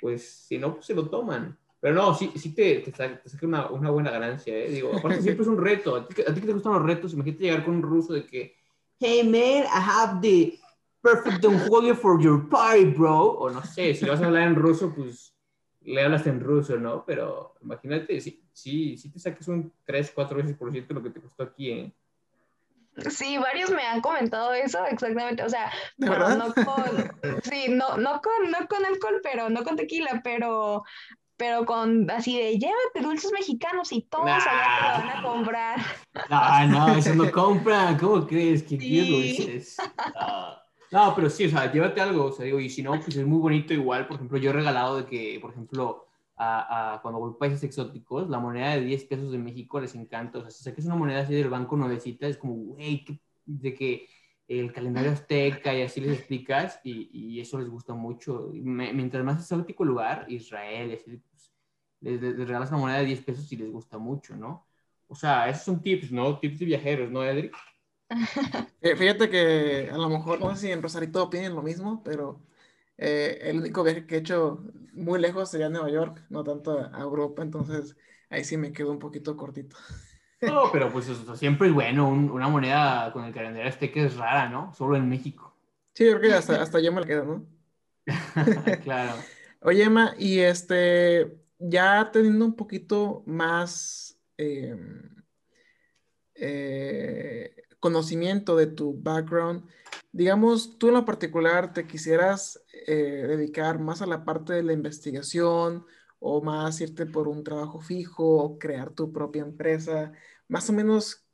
pues 0.00 0.28
si 0.28 0.58
no, 0.58 0.74
pues 0.74 0.86
se 0.86 0.94
lo 0.94 1.08
toman. 1.08 1.56
Pero 1.78 1.94
no, 1.94 2.14
sí, 2.14 2.32
sí 2.34 2.52
te, 2.54 2.80
te, 2.80 2.90
saca, 2.90 3.20
una, 3.42 3.70
una, 3.70 3.90
buena 3.90 4.10
ganancia, 4.10 4.56
¿eh? 4.56 4.68
Digo, 4.68 4.96
aparte 4.96 5.22
siempre 5.22 5.42
es 5.42 5.48
un 5.48 5.58
reto. 5.58 5.94
¿A 5.94 6.08
ti, 6.08 6.22
¿A 6.26 6.34
ti 6.34 6.40
que 6.40 6.46
te 6.46 6.52
gustan 6.54 6.72
los 6.72 6.82
retos? 6.82 7.12
Imagínate 7.12 7.44
llegar 7.44 7.64
con 7.64 7.76
un 7.76 7.82
ruso 7.82 8.14
de 8.14 8.26
que, 8.26 8.56
hey 9.02 9.24
man, 9.24 9.66
I 9.66 9.80
have 9.80 10.20
the 10.20 10.56
perfect 11.02 11.42
Don 11.42 11.58
Julio 11.58 11.94
for 11.94 12.20
your 12.20 12.48
party, 12.48 12.84
bro. 12.84 13.36
O 13.36 13.50
no 13.50 13.60
sé, 13.62 13.94
si 13.94 14.06
vas 14.06 14.22
a 14.22 14.26
hablar 14.26 14.46
en 14.46 14.54
ruso, 14.54 14.94
pues 14.94 15.34
le 15.80 16.00
hablas 16.00 16.24
en 16.28 16.38
ruso, 16.38 16.76
¿no? 16.76 17.04
Pero 17.04 17.54
imagínate, 17.60 18.20
sí, 18.20 18.40
sí, 18.52 18.96
sí 18.96 19.10
te 19.10 19.18
saques 19.18 19.48
un 19.48 19.72
3, 19.84 20.12
4 20.14 20.36
veces 20.36 20.56
por 20.56 20.70
ciento 20.70 20.94
lo 20.94 21.02
que 21.02 21.10
te 21.10 21.20
costó 21.20 21.42
aquí, 21.42 21.70
¿eh? 21.70 21.92
Sí, 23.10 23.38
varios 23.38 23.70
me 23.70 23.82
han 23.82 24.00
comentado 24.00 24.52
eso, 24.52 24.84
exactamente. 24.84 25.42
O 25.42 25.48
sea, 25.48 25.72
bueno, 25.96 26.36
no 26.36 26.54
con, 26.54 27.42
sí, 27.42 27.66
no, 27.70 27.96
no 27.96 28.20
con, 28.20 28.50
no 28.50 28.68
con 28.68 28.84
alcohol, 28.84 29.20
pero 29.22 29.50
no 29.50 29.64
con 29.64 29.76
tequila, 29.76 30.20
pero, 30.22 30.84
pero 31.42 31.66
con 31.66 32.08
así 32.08 32.38
de 32.38 32.56
llévate 32.56 33.00
dulces 33.02 33.32
mexicanos 33.32 33.90
y 33.90 34.02
todos 34.02 34.26
allá 34.28 34.44
te 34.78 34.84
lo 34.84 35.08
van 35.08 35.08
a 35.08 35.22
comprar. 35.22 35.80
No, 36.30 36.66
no, 36.68 36.94
eso 36.94 37.16
no 37.16 37.32
compran. 37.32 37.98
¿Cómo 37.98 38.24
crees 38.28 38.62
que 38.62 38.78
sí. 38.78 39.36
dulces? 39.36 39.76
No. 40.92 41.08
no, 41.08 41.14
pero 41.16 41.28
sí, 41.28 41.46
o 41.46 41.50
sea, 41.50 41.72
llévate 41.72 42.00
algo. 42.00 42.26
O 42.26 42.32
sea, 42.32 42.44
digo, 42.44 42.60
y 42.60 42.70
si 42.70 42.80
no, 42.80 42.92
pues 42.92 43.16
es 43.16 43.26
muy 43.26 43.40
bonito 43.40 43.74
igual. 43.74 44.06
Por 44.06 44.18
ejemplo, 44.18 44.38
yo 44.38 44.50
he 44.50 44.52
regalado 44.52 44.98
de 44.98 45.06
que, 45.06 45.40
por 45.40 45.50
ejemplo, 45.50 46.06
a, 46.36 46.94
a, 46.94 47.02
cuando 47.02 47.18
voy 47.18 47.32
a 47.34 47.38
países 47.38 47.64
exóticos, 47.64 48.30
la 48.30 48.38
moneda 48.38 48.76
de 48.76 48.82
10 48.82 49.04
pesos 49.06 49.32
de 49.32 49.38
México 49.38 49.80
les 49.80 49.96
encanta. 49.96 50.38
O 50.38 50.42
sea, 50.42 50.50
si 50.52 50.70
es 50.70 50.86
una 50.86 50.94
moneda 50.94 51.22
así 51.22 51.34
del 51.34 51.50
banco 51.50 51.76
nuevecita, 51.76 52.28
es 52.28 52.38
como, 52.38 52.54
güey, 52.54 53.04
de 53.46 53.74
que 53.74 54.06
el 54.46 54.72
calendario 54.72 55.10
azteca 55.10 55.74
y 55.74 55.82
así 55.82 56.00
les 56.00 56.18
explicas 56.18 56.80
y, 56.84 57.10
y 57.12 57.40
eso 57.40 57.58
les 57.58 57.68
gusta 57.68 57.94
mucho. 57.94 58.52
Me, 58.54 58.92
mientras 58.92 59.24
más 59.24 59.40
exótico 59.40 59.82
el 59.82 59.88
lugar, 59.88 60.26
Israel, 60.28 60.92
así, 60.92 61.20
les, 62.02 62.20
les, 62.20 62.36
regalas 62.36 62.70
una 62.70 62.80
moneda 62.80 62.98
de 62.98 63.06
10 63.06 63.22
pesos 63.22 63.50
y 63.52 63.56
les 63.56 63.70
gusta 63.70 63.98
mucho, 63.98 64.36
¿no? 64.36 64.66
O 65.08 65.14
sea, 65.14 65.48
esos 65.48 65.64
son 65.64 65.82
tips, 65.82 66.12
¿no? 66.12 66.38
Tips 66.38 66.58
de 66.58 66.66
viajeros, 66.66 67.10
¿no, 67.10 67.24
Edric? 67.24 67.54
Fíjate 68.82 69.30
que 69.30 69.90
a 69.92 69.96
lo 69.96 70.08
mejor, 70.08 70.40
no 70.40 70.54
sé 70.54 70.62
si 70.62 70.72
en 70.72 70.82
Rosarito 70.82 71.22
opinen 71.22 71.54
lo 71.54 71.62
mismo, 71.62 72.02
pero 72.04 72.40
eh, 72.98 73.38
el 73.42 73.58
único 73.58 73.82
viaje 73.82 74.06
que 74.06 74.16
he 74.16 74.18
hecho 74.18 74.64
muy 74.92 75.20
lejos 75.20 75.50
sería 75.50 75.66
a 75.66 75.70
Nueva 75.70 75.90
York, 75.90 76.24
no 76.28 76.44
tanto 76.44 76.78
a 76.78 77.00
Europa, 77.00 77.42
entonces 77.42 77.96
ahí 78.30 78.44
sí 78.44 78.56
me 78.56 78.72
quedo 78.72 78.90
un 78.90 78.98
poquito 78.98 79.36
cortito. 79.36 79.76
No, 80.42 80.72
pero 80.72 80.92
pues 80.92 81.08
eso, 81.08 81.36
siempre 81.36 81.68
es 81.68 81.72
bueno, 81.72 82.08
un, 82.08 82.28
una 82.28 82.48
moneda 82.48 83.12
con 83.12 83.24
el 83.24 83.32
calendario 83.32 83.68
azteca 83.68 84.00
es 84.00 84.16
rara, 84.16 84.48
¿no? 84.48 84.74
Solo 84.74 84.96
en 84.96 85.08
México. 85.08 85.54
Sí, 85.94 86.02
creo 86.04 86.20
que 86.20 86.34
hasta, 86.34 86.60
hasta 86.60 86.80
yo 86.80 86.90
me 86.90 87.00
la 87.00 87.06
quedo, 87.06 87.24
¿no? 87.24 87.46
claro. 88.82 89.12
Oye, 89.60 89.84
Emma, 89.84 90.14
y 90.18 90.40
este, 90.40 91.41
ya 91.62 92.10
teniendo 92.12 92.44
un 92.44 92.56
poquito 92.56 93.22
más 93.26 94.18
eh, 94.36 94.76
eh, 96.34 97.54
conocimiento 97.80 98.56
de 98.56 98.66
tu 98.66 99.00
background, 99.00 99.64
digamos, 100.12 100.78
tú 100.78 100.88
en 100.88 100.94
lo 100.94 101.04
particular 101.04 101.72
te 101.72 101.86
quisieras 101.86 102.62
eh, 102.86 103.26
dedicar 103.28 103.78
más 103.78 104.02
a 104.02 104.06
la 104.06 104.24
parte 104.24 104.52
de 104.52 104.62
la 104.62 104.72
investigación 104.72 105.86
o 106.18 106.42
más 106.42 106.80
irte 106.80 107.06
por 107.06 107.28
un 107.28 107.44
trabajo 107.44 107.80
fijo 107.80 108.36
o 108.36 108.58
crear 108.58 108.90
tu 108.90 109.12
propia 109.12 109.42
empresa, 109.42 110.12
más 110.48 110.68
o 110.70 110.72
menos, 110.72 111.26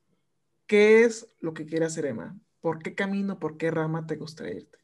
¿qué 0.66 1.04
es 1.04 1.34
lo 1.40 1.54
que 1.54 1.66
quiere 1.66 1.86
hacer 1.86 2.06
Emma? 2.06 2.38
¿Por 2.60 2.78
qué 2.78 2.94
camino, 2.94 3.38
por 3.38 3.56
qué 3.56 3.70
rama 3.70 4.06
te 4.06 4.16
gustaría 4.16 4.56
irte? 4.56 4.78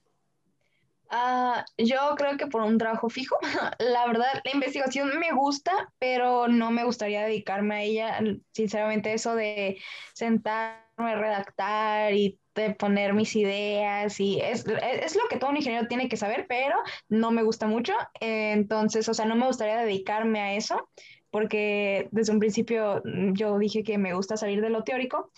Uh, 1.15 1.63
yo 1.79 2.17
creo 2.17 2.37
que 2.37 2.49
por 2.49 2.63
un 2.63 2.77
trabajo 2.77 3.09
fijo. 3.09 3.37
La 3.79 4.07
verdad, 4.07 4.43
la 4.45 4.51
investigación 4.53 5.17
me 5.21 5.33
gusta, 5.33 5.93
pero 6.01 6.49
no 6.49 6.73
me 6.73 6.85
gustaría 6.85 7.23
dedicarme 7.23 7.75
a 7.75 7.83
ella. 7.83 8.21
Sinceramente, 8.53 9.13
eso 9.15 9.37
de 9.37 9.79
sentarme, 10.13 11.15
redactar 11.15 12.15
y 12.15 12.41
de 12.57 12.75
poner 12.75 13.15
mis 13.15 13.35
ideas 13.37 14.19
y 14.21 14.41
es, 14.41 14.65
es, 14.67 15.17
lo 15.17 15.23
que 15.29 15.37
todo 15.37 15.51
un 15.51 15.57
ingeniero 15.57 15.89
tiene 15.89 16.09
que 16.09 16.17
saber, 16.17 16.47
pero 16.49 16.77
no 17.09 17.31
me 17.31 17.43
gusta 17.43 17.67
mucho. 17.67 17.93
Entonces, 18.21 19.09
o 19.09 19.15
sea, 19.15 19.25
no 19.25 19.37
me 19.37 19.47
gustaría 19.47 19.77
dedicarme 19.77 20.41
a 20.41 20.55
eso 20.55 20.89
porque 21.31 22.09
desde 22.13 22.33
un 22.33 22.39
principio 22.39 23.03
yo 23.33 23.59
dije 23.59 23.83
que 23.83 23.99
me 23.99 24.15
gusta 24.15 24.37
salir 24.37 24.61
de 24.61 24.71
lo 24.71 24.85
teórico 24.85 25.33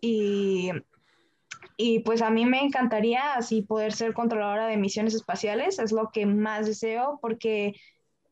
y 0.00 0.70
y 1.80 2.00
pues 2.00 2.22
a 2.22 2.30
mí 2.30 2.44
me 2.44 2.60
encantaría 2.60 3.34
así 3.34 3.62
poder 3.62 3.92
ser 3.92 4.12
controladora 4.12 4.66
de 4.66 4.76
misiones 4.76 5.14
espaciales, 5.14 5.78
es 5.78 5.92
lo 5.92 6.10
que 6.10 6.26
más 6.26 6.66
deseo 6.66 7.20
porque 7.22 7.74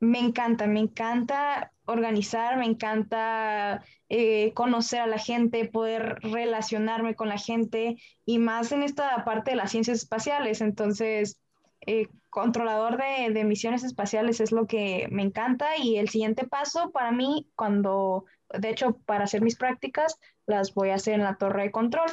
me 0.01 0.19
encanta, 0.19 0.67
me 0.67 0.81
encanta 0.81 1.73
organizar, 1.85 2.59
me 2.59 2.67
encanta 2.67 3.85
eh, 4.09 4.53
conocer 4.55 5.01
a 5.01 5.07
la 5.07 5.19
gente, 5.19 5.69
poder 5.69 6.19
relacionarme 6.23 7.15
con 7.15 7.29
la 7.29 7.39
gente 7.39 7.97
y 8.25 8.39
más 8.39 8.73
en 8.73 8.83
esta 8.83 9.25
parte 9.25 9.53
de 9.53 9.57
las 9.57 9.71
ciencias 9.71 9.99
espaciales. 9.99 10.61
Entonces, 10.61 11.41
eh, 11.83 12.09
controlador 12.31 12.99
de, 12.99 13.33
de, 13.33 13.45
misiones 13.45 13.85
espaciales 13.85 14.41
es 14.41 14.51
lo 14.51 14.67
que 14.67 15.07
me 15.13 15.23
encanta 15.23 15.77
y 15.79 15.99
el 15.99 16.09
siguiente 16.09 16.47
paso 16.49 16.91
para 16.91 17.13
mí, 17.13 17.49
cuando, 17.55 18.25
de 18.59 18.71
hecho, 18.71 18.99
para 19.07 19.25
hacer 19.25 19.43
mis 19.43 19.57
prácticas, 19.57 20.19
las 20.47 20.75
voy 20.75 20.91
a 20.91 20.97
hacer 20.97 21.15
en 21.15 21.23
la 21.23 21.37
torre 21.37 21.63
de 21.63 21.71
control. 21.71 22.11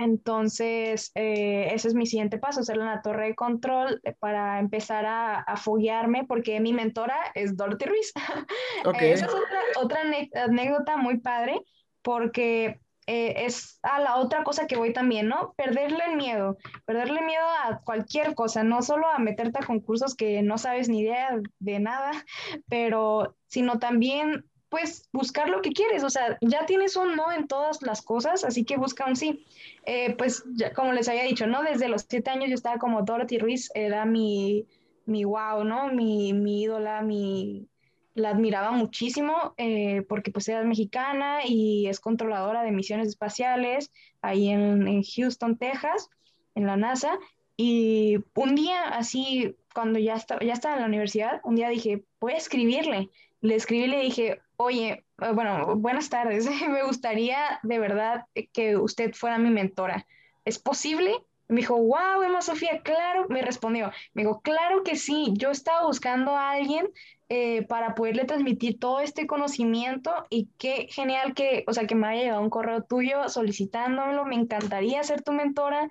Entonces, 0.00 1.12
eh, 1.14 1.68
ese 1.74 1.88
es 1.88 1.94
mi 1.94 2.06
siguiente 2.06 2.38
paso, 2.38 2.60
hacerlo 2.60 2.84
en 2.84 2.88
la 2.88 3.02
torre 3.02 3.26
de 3.26 3.34
control 3.34 4.00
eh, 4.02 4.14
para 4.18 4.58
empezar 4.58 5.04
a, 5.04 5.40
a 5.40 5.58
foguearme, 5.58 6.24
porque 6.24 6.58
mi 6.58 6.72
mentora 6.72 7.18
es 7.34 7.54
Dorothy 7.54 7.84
Ruiz. 7.84 8.12
Okay. 8.86 9.10
Esa 9.12 9.26
es 9.26 9.34
otra, 9.34 9.60
otra, 9.76 10.00
anécdota 10.44 10.96
muy 10.96 11.18
padre, 11.18 11.60
porque 12.00 12.80
eh, 13.06 13.44
es 13.44 13.78
a 13.82 14.00
la 14.00 14.16
otra 14.16 14.42
cosa 14.42 14.66
que 14.66 14.78
voy 14.78 14.94
también, 14.94 15.28
¿no? 15.28 15.52
Perderle 15.56 16.02
el 16.06 16.16
miedo, 16.16 16.56
perderle 16.86 17.20
miedo 17.20 17.44
a 17.64 17.80
cualquier 17.84 18.34
cosa, 18.34 18.62
no 18.62 18.80
solo 18.80 19.06
a 19.06 19.18
meterte 19.18 19.58
a 19.58 19.66
concursos 19.66 20.14
que 20.14 20.40
no 20.42 20.56
sabes 20.56 20.88
ni 20.88 21.00
idea 21.00 21.38
de 21.58 21.78
nada, 21.78 22.12
pero 22.70 23.36
sino 23.48 23.78
también 23.78 24.46
pues 24.70 25.08
buscar 25.12 25.50
lo 25.50 25.60
que 25.62 25.72
quieres, 25.72 26.04
o 26.04 26.10
sea, 26.10 26.38
ya 26.40 26.64
tienes 26.64 26.96
un 26.96 27.16
no 27.16 27.32
en 27.32 27.48
todas 27.48 27.82
las 27.82 28.02
cosas, 28.02 28.44
así 28.44 28.64
que 28.64 28.76
busca 28.76 29.06
un 29.06 29.16
sí. 29.16 29.44
Eh, 29.84 30.14
pues 30.16 30.44
como 30.74 30.92
les 30.92 31.08
había 31.08 31.24
dicho, 31.24 31.46
¿no? 31.46 31.62
Desde 31.62 31.88
los 31.88 32.06
siete 32.08 32.30
años 32.30 32.48
yo 32.48 32.54
estaba 32.54 32.78
como 32.78 33.02
Dorothy 33.02 33.38
Ruiz, 33.38 33.70
era 33.74 34.04
mi, 34.04 34.66
mi 35.06 35.24
wow, 35.24 35.64
¿no? 35.64 35.88
Mi, 35.88 36.32
mi 36.32 36.62
ídola, 36.62 37.02
mi, 37.02 37.68
la 38.14 38.30
admiraba 38.30 38.70
muchísimo 38.70 39.54
eh, 39.56 40.02
porque 40.08 40.30
pues 40.30 40.48
era 40.48 40.62
mexicana 40.62 41.40
y 41.44 41.88
es 41.88 41.98
controladora 41.98 42.62
de 42.62 42.72
misiones 42.72 43.08
espaciales 43.08 43.92
ahí 44.22 44.50
en, 44.50 44.86
en 44.86 45.02
Houston, 45.02 45.56
Texas, 45.56 46.08
en 46.54 46.66
la 46.66 46.76
NASA. 46.76 47.18
Y 47.56 48.18
un 48.34 48.54
día 48.54 48.88
así, 48.88 49.56
cuando 49.74 49.98
ya 49.98 50.14
estaba, 50.14 50.40
ya 50.42 50.52
estaba 50.52 50.76
en 50.76 50.80
la 50.80 50.86
universidad, 50.86 51.40
un 51.44 51.56
día 51.56 51.68
dije, 51.68 52.04
voy 52.20 52.32
a 52.32 52.38
escribirle. 52.38 53.10
Le 53.42 53.54
escribí 53.54 53.84
y 53.84 53.88
le 53.88 54.00
dije, 54.00 54.40
oye, 54.60 55.06
eh, 55.22 55.32
bueno, 55.32 55.74
buenas 55.76 56.10
tardes, 56.10 56.46
me 56.68 56.82
gustaría 56.82 57.60
de 57.62 57.78
verdad 57.78 58.26
que 58.52 58.76
usted 58.76 59.14
fuera 59.14 59.38
mi 59.38 59.50
mentora. 59.50 60.06
¿Es 60.44 60.58
posible? 60.58 61.12
Me 61.48 61.62
dijo, 61.62 61.76
wow, 61.76 62.22
Emma 62.22 62.42
Sofía, 62.42 62.80
claro, 62.82 63.26
me 63.28 63.42
respondió, 63.42 63.90
me 64.12 64.22
dijo, 64.22 64.40
claro 64.40 64.84
que 64.84 64.96
sí, 64.96 65.32
yo 65.32 65.50
estaba 65.50 65.86
buscando 65.86 66.36
a 66.36 66.52
alguien 66.52 66.88
eh, 67.28 67.62
para 67.66 67.94
poderle 67.94 68.24
transmitir 68.24 68.78
todo 68.78 69.00
este 69.00 69.26
conocimiento 69.26 70.12
y 70.28 70.48
qué 70.58 70.86
genial 70.90 71.34
que, 71.34 71.64
o 71.66 71.72
sea, 71.72 71.86
que 71.86 71.94
me 71.94 72.06
haya 72.06 72.22
llegado 72.22 72.42
un 72.42 72.50
correo 72.50 72.82
tuyo 72.82 73.28
solicitándomelo, 73.28 74.26
me 74.26 74.36
encantaría 74.36 75.02
ser 75.02 75.22
tu 75.22 75.32
mentora 75.32 75.90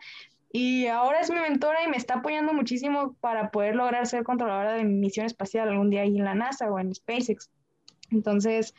y 0.51 0.87
ahora 0.87 1.19
es 1.19 1.31
mi 1.31 1.39
mentora 1.39 1.83
y 1.83 1.89
me 1.89 1.97
está 1.97 2.15
apoyando 2.15 2.53
muchísimo 2.53 3.15
para 3.19 3.51
poder 3.51 3.75
lograr 3.75 4.07
ser 4.07 4.23
controladora 4.23 4.73
de 4.73 4.83
mi 4.83 4.93
misión 4.93 5.25
espacial 5.25 5.69
algún 5.69 5.89
día 5.89 6.01
ahí 6.01 6.17
en 6.17 6.25
la 6.25 6.35
NASA 6.35 6.71
o 6.71 6.79
en 6.79 6.93
SpaceX. 6.93 7.49
Entonces, 8.11 8.73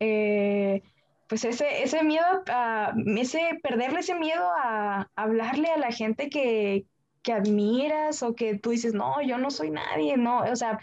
eh, 0.00 0.82
pues 1.28 1.44
ese, 1.44 1.82
ese 1.82 2.02
miedo, 2.02 2.24
a, 2.48 2.94
ese, 3.16 3.60
perderle 3.62 4.00
ese 4.00 4.14
miedo 4.14 4.50
a, 4.62 5.08
hablarle 5.14 5.68
a 5.68 5.78
la 5.78 5.92
gente 5.92 6.28
que, 6.28 6.86
que, 7.22 7.32
admiras 7.32 8.22
o 8.22 8.34
que 8.34 8.58
tú 8.58 8.70
dices, 8.70 8.94
no, 8.94 9.20
yo 9.22 9.38
no 9.38 9.50
soy 9.50 9.70
nadie, 9.70 10.16
no, 10.16 10.40
o 10.40 10.56
sea, 10.56 10.80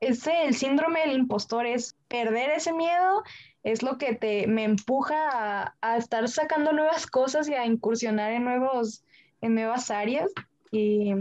ese, 0.00 0.46
el 0.46 0.54
síndrome 0.54 1.00
del 1.00 1.12
impostor 1.12 1.66
es 1.66 1.96
perder 2.08 2.50
ese 2.50 2.72
miedo 2.72 3.22
es 3.64 3.82
lo 3.82 3.96
que 3.96 4.14
te, 4.14 4.46
me 4.46 4.64
empuja 4.64 5.16
a, 5.62 5.74
a 5.80 5.96
estar 5.96 6.28
sacando 6.28 6.72
nuevas 6.72 7.06
cosas 7.06 7.48
y 7.48 7.54
a 7.54 7.66
incursionar 7.66 8.30
en, 8.32 8.44
nuevos, 8.44 9.02
en 9.40 9.54
nuevas 9.54 9.90
áreas. 9.90 10.30
Y, 10.70 11.14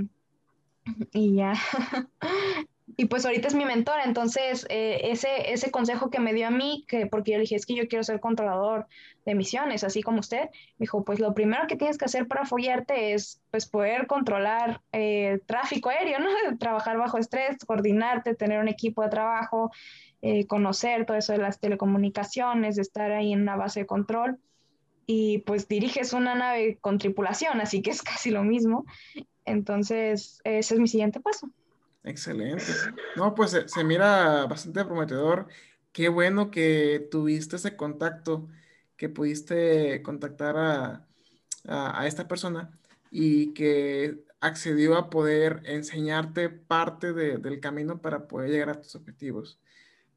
y 1.14 1.36
ya. 1.36 1.54
y 2.96 3.06
pues 3.06 3.26
ahorita 3.26 3.48
es 3.48 3.56
mi 3.56 3.66
mentora, 3.66 4.04
entonces 4.04 4.66
eh, 4.70 5.12
ese, 5.12 5.52
ese 5.52 5.72
consejo 5.72 6.10
que 6.10 6.20
me 6.20 6.34
dio 6.34 6.48
a 6.48 6.52
mí, 6.52 6.86
que 6.88 7.08
porque 7.08 7.32
yo 7.32 7.38
le 7.38 7.44
dije, 7.44 7.56
es 7.56 7.66
que 7.66 7.76
yo 7.76 7.88
quiero 7.88 8.04
ser 8.04 8.20
controlador 8.20 8.88
de 9.26 9.32
emisiones, 9.32 9.84
así 9.84 10.04
como 10.04 10.20
usted, 10.20 10.50
me 10.78 10.84
dijo, 10.84 11.04
pues 11.04 11.20
lo 11.20 11.34
primero 11.34 11.66
que 11.68 11.76
tienes 11.76 11.98
que 11.98 12.06
hacer 12.06 12.28
para 12.28 12.46
follarte 12.46 13.14
es 13.14 13.42
pues 13.52 13.68
poder 13.68 14.06
controlar 14.08 14.82
eh, 14.92 15.40
tráfico 15.46 15.90
aéreo, 15.90 16.20
¿no? 16.20 16.28
Trabajar 16.60 16.98
bajo 16.98 17.18
estrés, 17.18 17.58
coordinarte, 17.66 18.36
tener 18.36 18.60
un 18.60 18.68
equipo 18.68 19.02
de 19.02 19.10
trabajo, 19.10 19.72
eh, 20.22 20.46
conocer 20.46 21.06
todo 21.06 21.18
eso 21.18 21.34
de 21.34 21.40
las 21.40 21.60
telecomunicaciones, 21.60 22.78
estar 22.78 23.12
ahí 23.12 23.34
en 23.34 23.42
una 23.42 23.56
base 23.56 23.82
de 23.82 23.86
control. 23.86 24.40
Y 25.06 25.40
pues 25.40 25.68
diriges 25.68 26.14
una 26.14 26.34
nave 26.34 26.78
con 26.80 26.98
tripulación, 26.98 27.60
así 27.60 27.82
que 27.82 27.92
es 27.92 28.02
casi 28.04 28.30
lo 28.30 28.44
mismo. 28.44 28.86
Entonces, 29.46 30.40
ese 30.44 30.76
es 30.76 30.80
mi 30.80 30.88
siguiente 30.88 31.20
paso. 31.20 31.50
Excelente. 32.04 32.66
No, 33.16 33.34
pues 33.34 33.52
se, 33.66 33.84
mira 33.84 34.46
bastante 34.46 34.84
prometedor. 34.84 35.48
Qué 35.92 36.10
bueno 36.10 36.52
que 36.52 37.08
tuviste 37.10 37.56
ese 37.56 37.76
contacto, 37.76 38.50
que 38.98 39.10
pudiste 39.10 40.02
contactar 40.02 40.58
a, 40.58 41.08
a, 41.68 42.08
esta 42.08 42.28
persona 42.28 42.78
y 43.12 43.54
que 43.54 44.24
accedió 44.42 44.98
a 44.98 45.10
poder 45.10 45.62
enseñarte 45.66 46.50
parte 46.50 47.14
de, 47.14 47.38
del 47.38 47.60
camino 47.60 48.02
para 48.02 48.28
poder 48.28 48.50
llegar 48.50 48.70
a 48.70 48.82
tus 48.82 48.96
objetivos. 48.96 49.60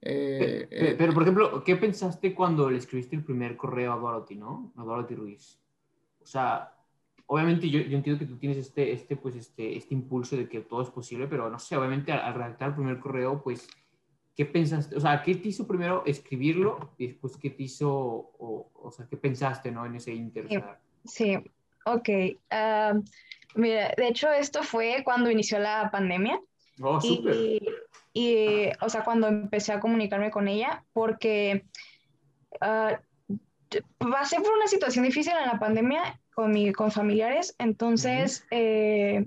Eh, 0.03 0.66
pero, 0.70 0.97
pero, 0.99 1.14
por 1.14 1.22
ejemplo, 1.22 1.64
¿qué 1.64 1.76
pensaste 1.76 2.34
cuando 2.34 2.70
le 2.70 2.78
escribiste 2.78 3.16
el 3.16 3.24
primer 3.24 3.57
correo 3.57 3.93
a 3.93 3.97
Dorothy, 3.97 4.37
no? 4.37 4.72
A 4.76 4.82
Dorothy 4.82 5.14
Ruiz. 5.14 5.59
O 6.22 6.26
sea, 6.26 6.76
obviamente 7.27 7.68
yo, 7.68 7.81
yo, 7.81 7.97
entiendo 7.97 8.18
que 8.18 8.27
tú 8.27 8.37
tienes 8.37 8.59
este, 8.59 8.93
este, 8.93 9.16
pues 9.16 9.35
este, 9.35 9.77
este 9.77 9.95
impulso 9.95 10.37
de 10.37 10.49
que 10.49 10.61
todo 10.61 10.83
es 10.83 10.91
posible, 10.91 11.27
pero 11.27 11.51
no 11.51 11.59
sé, 11.59 11.77
obviamente 11.77 12.12
al, 12.12 12.35
redactar 12.35 12.68
el 12.68 12.74
primer 12.74 13.01
correo, 13.01 13.43
pues, 13.43 13.68
¿qué 14.37 14.47
pensaste? 14.47 14.97
O 14.97 15.01
sea, 15.01 15.22
¿qué 15.22 15.35
te 15.35 15.49
hizo 15.49 15.66
primero 15.66 16.05
escribirlo 16.07 16.93
y 16.99 17.09
después 17.09 17.37
qué 17.37 17.51
te 17.51 17.64
hizo, 17.64 17.91
o, 17.91 18.70
o 18.74 18.91
sea, 18.93 19.07
qué 19.09 19.16
pensaste, 19.16 19.70
¿no? 19.70 19.85
En 19.87 19.97
ese 19.97 20.14
inter. 20.14 20.49
Sí, 21.05 21.37
ok. 21.85 22.09
mira, 23.55 23.95
de 23.97 24.09
hecho, 24.09 24.31
esto 24.33 24.62
fue 24.62 25.03
cuando 25.05 25.31
inició 25.31 25.59
la 25.59 25.91
pandemia. 25.91 26.41
Oh, 26.81 27.01
súper. 27.01 27.35
Y, 27.35 27.68
y, 28.12 28.70
o 28.81 28.89
sea, 28.89 29.03
cuando 29.03 29.29
empecé 29.29 29.72
a 29.72 29.81
comunicarme 29.81 30.31
con 30.31 30.49
ella, 30.49 30.85
porque 30.93 31.64
uh, 32.61 32.97
pasé 33.99 34.37
por 34.41 34.53
una 34.53 34.66
situación 34.66 35.05
difícil 35.05 35.33
en 35.33 35.47
la 35.47 35.59
pandemia 35.59 36.20
con, 36.37 36.53
mi, 36.53 36.70
con 36.70 36.93
familiares, 36.93 37.57
entonces, 37.59 38.45
eh, 38.51 39.26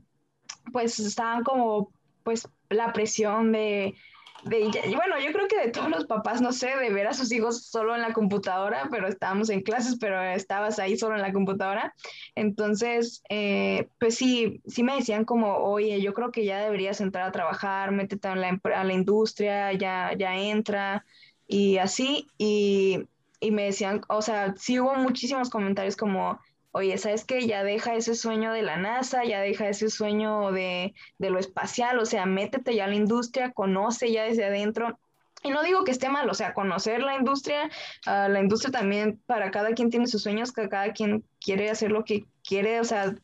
pues 0.72 1.00
estaban 1.00 1.44
como, 1.44 1.92
pues, 2.24 2.48
la 2.70 2.94
presión 2.94 3.52
de, 3.52 3.96
de, 4.44 4.70
bueno, 4.96 5.20
yo 5.20 5.32
creo 5.34 5.48
que 5.48 5.58
de 5.60 5.72
todos 5.72 5.90
los 5.90 6.06
papás, 6.06 6.40
no 6.40 6.52
sé, 6.52 6.68
de 6.80 6.94
ver 6.94 7.08
a 7.08 7.16
sus 7.16 7.32
hijos 7.32 7.66
solo 7.66 7.96
en 7.96 8.04
la 8.04 8.14
computadora, 8.14 8.90
pero 8.92 9.08
estábamos 9.08 9.50
en 9.50 9.62
clases, 9.64 9.98
pero 10.00 10.22
estabas 10.22 10.78
ahí 10.78 10.98
solo 11.00 11.16
en 11.16 11.24
la 11.24 11.34
computadora. 11.34 11.96
Entonces, 12.36 13.24
eh, 13.28 13.88
pues 14.00 14.14
sí, 14.14 14.62
sí 14.68 14.84
me 14.84 14.96
decían 14.96 15.26
como, 15.26 15.58
oye, 15.58 16.00
yo 16.02 16.14
creo 16.14 16.32
que 16.32 16.46
ya 16.46 16.60
deberías 16.60 17.02
entrar 17.02 17.28
a 17.28 17.32
trabajar, 17.32 17.92
métete 17.92 18.28
a 18.28 18.36
la, 18.36 18.62
a 18.76 18.84
la 18.84 18.94
industria, 18.94 19.74
ya, 19.74 20.14
ya 20.16 20.38
entra, 20.38 21.04
y 21.48 21.78
así, 21.80 22.28
y, 22.38 23.00
y 23.40 23.50
me 23.50 23.64
decían, 23.64 24.02
o 24.10 24.22
sea, 24.22 24.54
sí 24.58 24.80
hubo 24.80 24.94
muchísimos 24.94 25.50
comentarios 25.50 25.96
como, 25.98 26.40
oye, 26.72 26.98
¿sabes 26.98 27.26
qué? 27.26 27.48
Ya 27.48 27.64
deja 27.64 27.96
ese 27.96 28.16
sueño 28.16 28.52
de 28.52 28.62
la 28.62 28.78
NASA, 28.78 29.24
ya 29.24 29.42
deja 29.42 29.70
ese 29.70 29.90
sueño 29.90 30.52
de, 30.52 30.94
lo 31.18 31.40
espacial, 31.40 32.00
o 32.00 32.06
sea, 32.06 32.26
métete 32.26 32.76
ya 32.76 32.86
a 32.86 32.88
la 32.88 32.96
industria, 32.96 33.52
conoce 33.52 34.12
ya 34.12 34.24
desde 34.24 34.46
adentro. 34.46 35.00
Y 35.42 35.52
no 35.52 35.64
digo 35.64 35.86
que 35.86 35.92
esté 35.92 36.10
mal, 36.10 36.30
o 36.30 36.34
sea, 36.34 36.54
conocer 36.54 37.02
la 37.02 37.16
industria, 37.16 37.70
ah, 38.06 38.28
la 38.28 38.42
industria 38.42 38.72
también, 38.72 39.22
para 39.26 39.52
cada 39.52 39.74
quien 39.74 39.90
tiene 39.90 40.08
sus 40.08 40.24
sueños, 40.24 40.52
cada 40.52 40.92
quien 40.92 41.24
quiere 41.40 41.70
hacer 41.70 41.92
lo 41.92 42.04
que 42.04 42.26
quiere, 42.44 42.82
o 42.82 42.84
sea, 42.84 43.16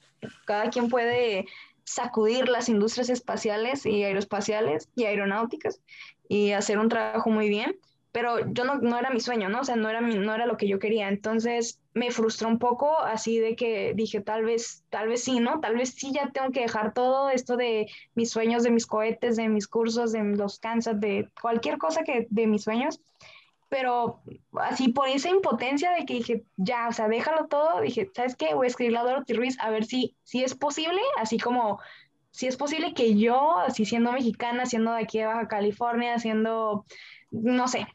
cada 0.46 0.70
quien 0.70 0.90
puede 0.90 1.46
sacudir 1.84 2.48
las 2.48 2.70
industrias 2.70 3.10
espaciales 3.10 3.86
y 3.86 4.04
aeroespaciales 4.04 4.90
y 4.96 5.04
aeronáuticas 5.04 5.82
y 6.28 6.52
hacer 6.52 6.80
un 6.80 6.90
trabajo 6.90 7.30
muy 7.30 7.50
bien 7.50 7.78
pero 8.16 8.50
yo 8.54 8.64
no, 8.64 8.76
no, 8.76 8.98
era 8.98 9.10
mi 9.10 9.20
sueño, 9.20 9.50
¿no? 9.50 9.60
O 9.60 9.64
sea, 9.66 9.76
no 9.76 9.90
era, 9.90 10.00
no 10.00 10.34
era 10.34 10.46
lo 10.46 10.56
que 10.56 10.70
yo 10.70 10.80
quería. 10.80 11.10
Entonces 11.10 11.82
me 11.94 12.12
frustró 12.12 12.48
un 12.48 12.60
poco 12.60 12.98
así 13.00 13.40
de 13.40 13.58
que 13.58 13.92
dije, 13.94 14.22
tal 14.22 14.46
vez, 14.46 14.86
tal 14.90 15.10
vez 15.10 15.26
sí, 15.26 15.42
¿no? 15.42 15.60
Tal 15.60 15.76
vez 15.76 15.96
sí 15.96 16.14
ya 16.14 16.30
tengo 16.30 16.52
que 16.52 16.62
dejar 16.62 16.94
todo 16.94 17.30
esto 17.30 17.58
de 17.58 17.88
mis 18.14 18.30
sueños, 18.30 18.64
de 18.64 18.72
mis 18.72 18.86
cohetes, 18.86 19.36
de 19.36 19.50
mis 19.50 19.68
cursos, 19.68 20.14
de 20.14 20.24
los 20.24 20.60
Kansas, 20.60 20.98
de 21.02 21.28
cualquier 21.42 21.78
cosa 21.78 22.04
que 22.04 22.26
de 22.30 22.48
mis 22.48 22.64
sueños. 22.64 23.02
Pero 23.68 24.22
así 24.62 24.94
por 24.94 25.10
esa 25.10 25.28
impotencia 25.28 25.92
de 25.92 26.06
que 26.06 26.14
dije, 26.14 26.44
ya, 26.56 26.88
o 26.88 26.94
sea, 26.94 27.10
déjalo 27.10 27.48
todo, 27.48 27.82
dije, 27.82 28.10
¿sabes 28.16 28.38
qué? 28.38 28.54
Voy 28.54 28.68
a 28.68 28.70
escribirle 28.70 29.00
a 29.00 29.04
Dorothy 29.04 29.34
Ruiz 29.34 29.60
a 29.60 29.70
ver 29.70 29.84
si, 29.84 30.16
si 30.24 30.42
es 30.42 30.56
posible, 30.56 31.02
así 31.18 31.38
como 31.38 31.82
si 32.32 32.48
es 32.48 32.56
posible 32.56 32.94
que 32.94 33.18
yo, 33.18 33.58
así 33.58 33.84
siendo 33.84 34.14
mexicana, 34.14 34.66
siendo 34.66 34.94
de 34.94 35.02
aquí 35.02 35.20
de 35.20 35.26
Baja 35.26 35.50
California, 35.50 36.18
siendo, 36.18 36.86
no 37.32 37.68
sé, 37.68 37.88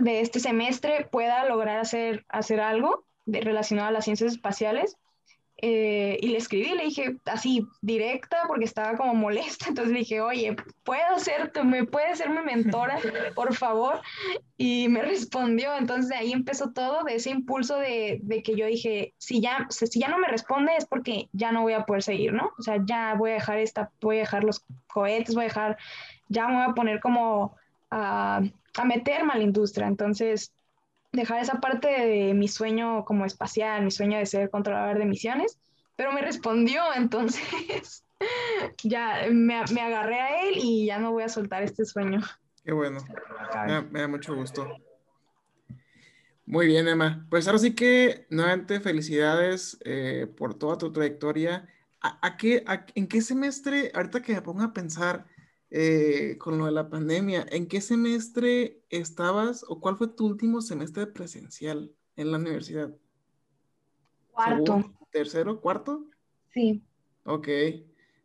de 0.00 0.20
este 0.20 0.40
semestre 0.40 1.06
pueda 1.10 1.46
lograr 1.46 1.78
hacer, 1.78 2.24
hacer 2.28 2.60
algo 2.60 3.04
de, 3.26 3.40
relacionado 3.40 3.88
a 3.88 3.92
las 3.92 4.04
ciencias 4.04 4.32
espaciales. 4.32 4.96
Eh, 5.56 6.18
y 6.20 6.28
le 6.28 6.38
escribí, 6.38 6.74
le 6.74 6.84
dije 6.84 7.16
así 7.26 7.64
directa 7.80 8.42
porque 8.48 8.64
estaba 8.64 8.96
como 8.96 9.14
molesta, 9.14 9.66
entonces 9.68 9.92
le 9.92 10.00
dije, 10.00 10.20
oye, 10.20 10.56
¿puedo 10.82 11.18
ser, 11.18 11.52
me 11.64 11.84
puedes 11.84 12.18
ser 12.18 12.28
mi 12.28 12.42
mentora, 12.42 12.98
por 13.36 13.54
favor? 13.54 14.00
Y 14.56 14.88
me 14.88 15.00
respondió, 15.00 15.74
entonces 15.76 16.08
de 16.08 16.16
ahí 16.16 16.32
empezó 16.32 16.72
todo, 16.72 17.04
de 17.04 17.14
ese 17.14 17.30
impulso 17.30 17.78
de, 17.78 18.18
de, 18.22 18.42
que 18.42 18.56
yo 18.56 18.66
dije, 18.66 19.14
si 19.16 19.40
ya, 19.40 19.68
si 19.70 20.00
ya 20.00 20.08
no 20.08 20.18
me 20.18 20.28
responde 20.28 20.72
es 20.76 20.86
porque 20.86 21.28
ya 21.32 21.52
no 21.52 21.62
voy 21.62 21.74
a 21.74 21.86
poder 21.86 22.02
seguir, 22.02 22.32
¿no? 22.32 22.50
O 22.58 22.62
sea, 22.62 22.80
ya 22.84 23.14
voy 23.14 23.30
a 23.30 23.34
dejar 23.34 23.58
esta, 23.58 23.92
voy 24.00 24.16
a 24.16 24.20
dejar 24.20 24.42
los 24.42 24.64
cohetes, 24.88 25.36
voy 25.36 25.44
a 25.44 25.48
dejar, 25.48 25.78
ya 26.28 26.48
me 26.48 26.56
voy 26.56 26.64
a 26.64 26.74
poner 26.74 27.00
como... 27.00 27.56
a 27.90 28.42
a 28.76 28.84
meterme 28.84 29.32
a 29.32 29.36
la 29.36 29.44
industria. 29.44 29.86
Entonces, 29.86 30.52
dejar 31.12 31.40
esa 31.40 31.60
parte 31.60 31.88
de 31.88 32.34
mi 32.34 32.48
sueño 32.48 33.04
como 33.04 33.24
espacial, 33.24 33.84
mi 33.84 33.90
sueño 33.90 34.18
de 34.18 34.26
ser 34.26 34.50
controlador 34.50 34.98
de 34.98 35.06
misiones, 35.06 35.58
pero 35.96 36.12
me 36.12 36.22
respondió, 36.22 36.82
entonces 36.96 38.04
ya 38.82 39.26
me, 39.30 39.62
me, 39.72 39.80
agarré 39.80 40.20
a 40.20 40.42
él 40.42 40.54
y 40.56 40.86
ya 40.86 40.98
no 40.98 41.12
voy 41.12 41.22
a 41.22 41.28
soltar 41.28 41.62
este 41.62 41.84
sueño. 41.84 42.20
Qué 42.64 42.72
bueno, 42.72 42.98
me, 43.90 44.00
da 44.00 44.08
mucho 44.08 44.34
gusto. 44.34 44.66
Muy 46.46 46.66
bien, 46.66 46.88
Emma. 46.88 47.26
Pues 47.30 47.46
ahora 47.46 47.58
sí 47.58 47.74
que 47.74 48.26
nuevamente 48.30 48.80
felicidades 48.80 49.78
eh, 49.84 50.26
por 50.36 50.54
toda 50.54 50.78
tu 50.78 50.92
trayectoria. 50.92 51.68
¿A, 52.00 52.36
qué, 52.36 52.64
¿En 52.94 53.06
qué 53.06 53.22
semestre, 53.22 53.90
ahorita 53.94 54.20
que 54.20 54.34
me 54.34 54.42
pongo 54.42 54.62
a 54.62 54.74
pensar, 54.74 55.24
eh, 55.70 56.36
con 56.38 56.58
lo 56.58 56.66
de 56.66 56.72
la 56.72 56.88
pandemia, 56.88 57.46
¿en 57.50 57.66
qué 57.66 57.80
semestre 57.80 58.82
estabas 58.90 59.64
o 59.68 59.80
cuál 59.80 59.96
fue 59.96 60.08
tu 60.08 60.26
último 60.26 60.60
semestre 60.60 61.06
presencial 61.06 61.90
en 62.16 62.30
la 62.30 62.38
universidad? 62.38 62.94
Cuarto. 64.30 64.92
¿Tercero? 65.10 65.60
¿Cuarto? 65.60 66.04
Sí. 66.52 66.82
Ok. 67.24 67.48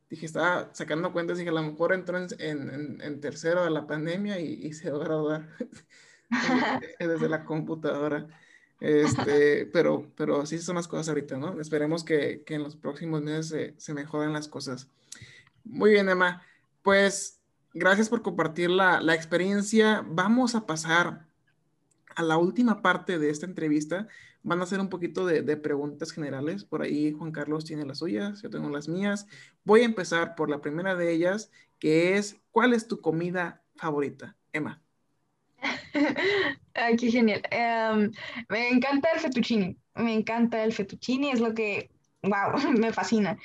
Dije, 0.09 0.25
estaba 0.25 0.73
sacando 0.73 1.13
cuentas, 1.13 1.37
dije, 1.37 1.49
a 1.49 1.53
lo 1.53 1.61
mejor 1.61 1.93
entró 1.93 2.17
en, 2.17 3.21
tercero 3.21 3.63
de 3.63 3.69
la 3.69 3.85
pandemia 3.85 4.39
y, 4.39 4.73
se 4.73 4.89
va 4.89 4.97
a 4.97 5.05
graduar 5.05 5.49
desde 6.99 7.29
la 7.29 7.45
computadora. 7.45 8.27
Este, 8.79 9.65
pero, 9.67 10.11
pero 10.15 10.41
así 10.41 10.57
son 10.57 10.77
las 10.77 10.87
cosas 10.87 11.09
ahorita, 11.09 11.37
¿no? 11.37 11.59
Esperemos 11.61 12.03
que, 12.03 12.43
en 12.47 12.63
los 12.63 12.75
próximos 12.75 13.21
meses 13.21 13.47
se, 13.47 13.73
se 13.77 13.93
mejoren 13.93 14.33
las 14.33 14.47
cosas. 14.47 14.89
Muy 15.63 15.91
bien, 15.91 16.09
Emma. 16.09 16.43
Pues 16.89 17.39
gracias 17.71 18.09
por 18.09 18.23
compartir 18.23 18.71
la, 18.71 18.99
la, 18.99 19.13
experiencia. 19.13 20.03
Vamos 20.07 20.55
a 20.55 20.65
pasar 20.65 21.27
a 22.15 22.23
la 22.23 22.37
última 22.39 22.81
parte 22.81 23.19
de 23.19 23.29
esta 23.29 23.45
entrevista. 23.45 24.07
Van 24.41 24.59
a 24.59 24.63
hacer 24.63 24.79
un 24.79 24.89
poquito 24.89 25.23
de, 25.27 25.55
preguntas 25.55 26.11
generales. 26.11 26.63
Por 26.63 26.81
ahí 26.81 27.11
Juan 27.11 27.31
Carlos 27.31 27.63
tiene 27.63 27.85
las 27.85 27.99
suyas, 27.99 28.41
yo 28.41 28.49
tengo 28.49 28.71
las 28.71 28.87
mías. 28.87 29.27
Voy 29.63 29.81
a 29.81 29.85
empezar 29.85 30.33
por 30.33 30.49
la 30.49 30.61
primera 30.61 30.95
de 30.95 31.13
ellas, 31.13 31.51
que 31.77 32.17
es, 32.17 32.41
¿cuál 32.49 32.73
es 32.73 32.87
tu 32.87 33.01
comida 33.01 33.61
favorita? 33.75 34.35
Emma. 34.51 34.81
Ay, 36.73 36.97
genial. 36.97 37.43
Em, 37.51 38.11
me 38.49 38.69
encanta 38.69 39.09
el 39.11 39.19
fettuccine. 39.19 39.77
Me 39.93 40.15
encanta 40.15 40.63
el 40.63 40.73
fettuccine, 40.73 41.33
es 41.33 41.39
lo 41.39 41.53
que 41.53 41.91
wow, 42.23 42.53
me 42.77 42.91
fascina. 42.93 43.37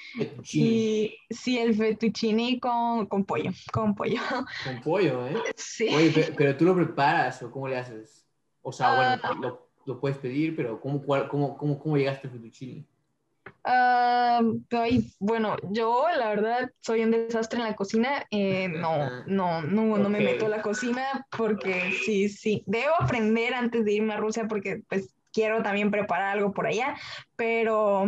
Y 0.53 1.17
sí, 1.31 1.59
el 1.59 1.75
fettuccine 1.75 2.59
con, 2.61 3.07
con 3.07 3.25
pollo, 3.25 3.51
con 3.73 3.95
pollo. 3.95 4.21
Con 4.65 4.81
pollo, 4.83 5.27
¿eh? 5.27 5.37
Sí. 5.57 5.89
Oye, 5.95 6.33
pero, 6.37 6.57
tú 6.57 6.65
lo 6.65 6.75
preparas 6.75 7.43
o 7.43 7.51
cómo 7.51 7.69
le 7.69 7.77
haces? 7.79 8.25
O 8.63 8.73
sea, 8.73 8.95
bueno, 8.95 9.21
Ah. 9.25 9.35
lo, 9.41 9.69
lo 9.87 10.01
puedes 10.01 10.19
pedir, 10.19 10.57
pero 10.57 10.81
¿cómo, 10.81 11.03
cuál- 11.03 11.29
cómo, 11.29 11.57
cómo, 11.57 11.79
cómo 11.79 11.97
llegaste 11.97 12.27
al 12.27 12.33
fettuccine? 12.33 12.87
Ah, 13.67 14.41
ay, 14.73 15.11
bueno, 15.19 15.57
yo 15.71 16.07
la 16.17 16.29
verdad 16.29 16.71
soy 16.81 17.03
un 17.03 17.11
desastre 17.13 17.61
en 17.61 17.65
la 17.67 17.75
cocina. 17.77 18.25
eh, 18.31 18.69
no, 18.69 19.25
no, 19.27 19.63
no, 19.63 19.97
no 19.99 20.09
me 20.09 20.21
meto 20.21 20.47
a 20.47 20.49
la 20.51 20.63
cocina 20.63 21.27
porque 21.37 21.93
sí, 22.05 22.29
sí, 22.29 22.63
debo 22.67 22.95
aprender 23.01 23.55
antes 23.55 23.85
de 23.85 23.93
irme 23.93 24.15
a 24.15 24.19
Rusia 24.19 24.47
porque 24.49 24.83
pues 24.89 25.15
quiero 25.33 25.63
también 25.63 25.91
preparar 25.91 26.37
algo 26.37 26.53
por 26.53 26.67
allá, 26.67 26.95
pero 27.37 28.07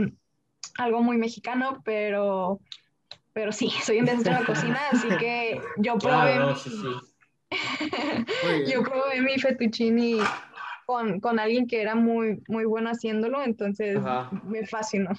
algo 0.79 1.03
muy 1.03 1.17
mexicano, 1.17 1.83
pero, 1.85 2.61
pero 3.33 3.53
sí, 3.53 3.71
soy 3.83 4.01
un 4.01 4.07
desastre 4.07 4.33
en 4.35 4.41
la 4.41 4.47
cocina, 4.47 4.81
así 4.91 5.09
que 5.09 5.63
yo 5.79 5.95
probé 5.99 6.35
Claro, 6.37 6.47
mi- 6.49 6.55
sí, 6.57 7.01
yo 8.69 8.83
probé 8.83 9.21
mi 9.23 9.39
fettuccine 9.39 10.21
con, 10.87 11.21
con 11.21 11.39
alguien 11.39 11.67
que 11.67 11.81
era 11.81 11.95
muy, 11.95 12.43
muy 12.49 12.65
bueno 12.65 12.91
haciéndolo, 12.91 13.43
entonces 13.43 13.97
Ajá. 13.99 14.31
me 14.45 14.67
fascinó. 14.67 15.11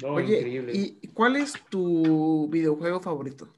No, 0.00 0.14
Oye, 0.14 0.38
increíble. 0.38 0.72
¿y 0.74 1.08
cuál 1.08 1.36
es 1.36 1.54
tu 1.70 2.48
videojuego 2.50 3.00
favorito? 3.00 3.48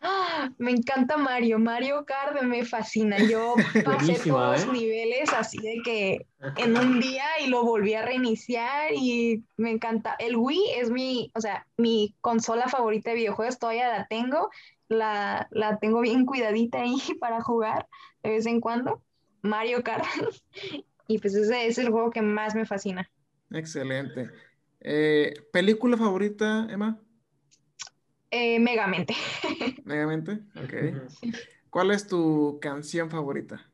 ¡Ah! 0.00 0.50
Me 0.58 0.70
encanta 0.70 1.16
Mario, 1.16 1.58
Mario 1.58 2.04
Kart 2.06 2.40
me 2.42 2.64
fascina. 2.64 3.18
Yo 3.18 3.54
pasé 3.84 4.18
todos 4.26 4.62
¿eh? 4.62 4.66
los 4.66 4.72
niveles 4.72 5.32
así 5.32 5.58
de 5.58 5.80
que 5.84 6.26
en 6.56 6.76
un 6.78 7.00
día 7.00 7.24
y 7.44 7.48
lo 7.48 7.64
volví 7.64 7.94
a 7.94 8.02
reiniciar 8.04 8.92
y 8.94 9.44
me 9.56 9.70
encanta. 9.70 10.16
El 10.18 10.36
Wii 10.36 10.70
es 10.76 10.90
mi, 10.90 11.30
o 11.34 11.40
sea, 11.40 11.66
mi 11.76 12.14
consola 12.20 12.68
favorita 12.68 13.10
de 13.10 13.16
videojuegos, 13.16 13.58
todavía 13.58 13.88
la 13.88 14.06
tengo, 14.06 14.50
la, 14.88 15.48
la 15.50 15.78
tengo 15.78 16.00
bien 16.00 16.24
cuidadita 16.24 16.80
ahí 16.80 16.96
para 17.20 17.42
jugar 17.42 17.86
de 18.22 18.30
vez 18.30 18.46
en 18.46 18.60
cuando. 18.60 19.02
Mario 19.42 19.82
Kart. 19.82 20.04
Y 21.08 21.18
pues 21.18 21.34
ese 21.34 21.66
es 21.66 21.78
el 21.78 21.90
juego 21.90 22.10
que 22.10 22.22
más 22.22 22.54
me 22.54 22.66
fascina. 22.66 23.10
Excelente. 23.50 24.30
Eh, 24.80 25.34
¿película 25.52 25.96
favorita, 25.96 26.66
Emma? 26.70 27.00
Eh, 28.30 28.58
Megamente. 28.60 29.14
Megamente. 29.84 30.40
Ok. 30.56 31.24
¿Cuál 31.70 31.90
es 31.90 32.06
tu 32.06 32.58
canción 32.60 33.10
favorita? 33.10 33.70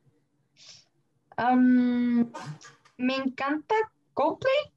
Me 2.99 3.17
encanta 3.17 3.75
Coldplay, 4.15 4.73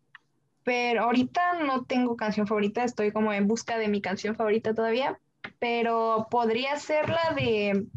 pero 0.63 1.03
ahorita 1.03 1.63
no 1.63 1.85
tengo 1.85 2.15
canción 2.17 2.47
favorita, 2.47 2.83
estoy 2.83 3.11
como 3.11 3.31
en 3.33 3.47
busca 3.47 3.77
de 3.77 3.87
mi 3.87 4.01
canción 4.01 4.35
favorita 4.35 4.73
todavía, 4.73 5.19
pero 5.59 6.27
podría 6.29 6.77
ser 6.77 7.09
la 7.09 7.33
de 7.35 7.87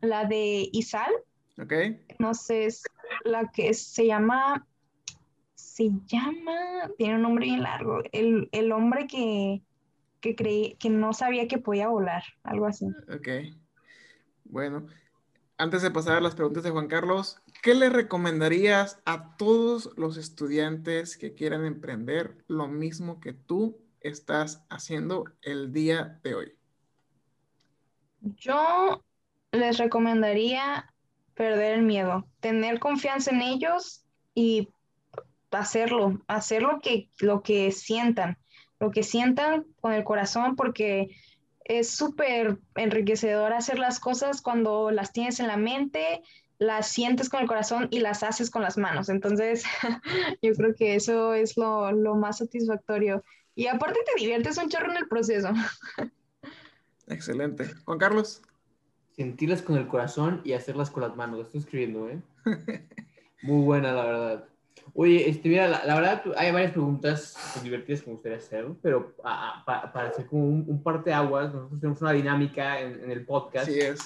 la 0.00 0.24
de 0.24 0.68
Isal, 0.72 1.12
Ok. 1.60 1.72
no 2.18 2.34
sé, 2.34 2.66
es 2.66 2.84
la 3.24 3.50
que 3.52 3.74
se 3.74 4.06
llama, 4.06 4.66
se 5.54 5.90
llama, 6.06 6.90
tiene 6.96 7.16
un 7.16 7.22
nombre 7.22 7.46
bien 7.46 7.62
largo, 7.62 8.00
el, 8.12 8.48
el 8.52 8.72
hombre 8.72 9.06
que, 9.06 9.62
que 10.24 10.34
creí, 10.34 10.74
que 10.76 10.88
no 10.88 11.12
sabía 11.12 11.46
que 11.46 11.58
podía 11.58 11.88
volar, 11.88 12.22
algo 12.44 12.64
así. 12.64 12.86
Ok. 13.14 13.28
Bueno, 14.44 14.86
antes 15.58 15.82
de 15.82 15.90
pasar 15.90 16.16
a 16.16 16.20
las 16.22 16.34
preguntas 16.34 16.62
de 16.62 16.70
Juan 16.70 16.88
Carlos, 16.88 17.42
¿qué 17.62 17.74
le 17.74 17.90
recomendarías 17.90 19.02
a 19.04 19.36
todos 19.36 19.90
los 19.98 20.16
estudiantes 20.16 21.18
que 21.18 21.34
quieran 21.34 21.66
emprender 21.66 22.42
lo 22.48 22.68
mismo 22.68 23.20
que 23.20 23.34
tú 23.34 23.76
estás 24.00 24.64
haciendo 24.70 25.24
el 25.42 25.74
día 25.74 26.18
de 26.24 26.34
hoy? 26.34 26.52
Yo 28.22 29.04
les 29.52 29.76
recomendaría 29.76 30.90
perder 31.34 31.74
el 31.74 31.82
miedo, 31.82 32.26
tener 32.40 32.78
confianza 32.78 33.30
en 33.30 33.42
ellos 33.42 34.06
y 34.34 34.70
hacerlo, 35.50 36.22
hacer 36.28 36.62
lo 36.62 36.80
que, 36.80 37.10
lo 37.18 37.42
que 37.42 37.70
sientan, 37.72 38.38
lo 38.84 38.90
que 38.90 39.02
sientan 39.02 39.64
con 39.80 39.94
el 39.94 40.04
corazón, 40.04 40.56
porque 40.56 41.16
es 41.64 41.90
súper 41.90 42.58
enriquecedor 42.74 43.54
hacer 43.54 43.78
las 43.78 43.98
cosas 43.98 44.42
cuando 44.42 44.90
las 44.90 45.12
tienes 45.12 45.40
en 45.40 45.46
la 45.46 45.56
mente, 45.56 46.22
las 46.58 46.88
sientes 46.88 47.30
con 47.30 47.40
el 47.40 47.48
corazón 47.48 47.88
y 47.90 48.00
las 48.00 48.22
haces 48.22 48.50
con 48.50 48.60
las 48.60 48.76
manos. 48.76 49.08
Entonces, 49.08 49.64
yo 50.42 50.52
creo 50.52 50.74
que 50.74 50.96
eso 50.96 51.32
es 51.32 51.56
lo, 51.56 51.90
lo 51.92 52.14
más 52.14 52.38
satisfactorio. 52.38 53.24
Y 53.54 53.68
aparte 53.68 54.00
te 54.04 54.20
diviertes 54.20 54.58
un 54.58 54.68
chorro 54.68 54.90
en 54.90 54.98
el 54.98 55.08
proceso. 55.08 55.48
Excelente. 57.06 57.70
Juan 57.86 57.98
Carlos. 57.98 58.42
Sentirlas 59.16 59.62
con 59.62 59.78
el 59.78 59.86
corazón 59.86 60.42
y 60.44 60.52
hacerlas 60.52 60.90
con 60.90 61.04
las 61.04 61.16
manos. 61.16 61.38
Lo 61.38 61.42
estoy 61.44 61.60
escribiendo, 61.60 62.08
¿eh? 62.10 62.20
Muy 63.42 63.64
buena, 63.64 63.92
la 63.92 64.04
verdad. 64.04 64.48
Oye, 64.92 65.28
este, 65.28 65.48
mira, 65.48 65.66
la, 65.68 65.84
la 65.84 65.94
verdad, 65.96 66.22
hay 66.36 66.52
varias 66.52 66.72
preguntas 66.72 67.36
pues, 67.52 67.64
divertidas 67.64 68.02
que 68.02 68.06
me 68.08 68.12
gustaría 68.14 68.38
hacer, 68.38 68.66
pero 68.82 69.14
a- 69.24 69.60
a- 69.60 69.64
pa- 69.64 69.92
para 69.92 70.08
hacer 70.08 70.26
como 70.26 70.46
un, 70.46 70.64
un 70.68 70.82
parteaguas, 70.82 71.52
nosotros 71.52 71.80
tenemos 71.80 72.00
una 72.02 72.12
dinámica 72.12 72.80
en, 72.80 73.02
en 73.02 73.10
el 73.10 73.24
podcast 73.24 73.68
Así 73.68 73.78
es. 73.80 74.00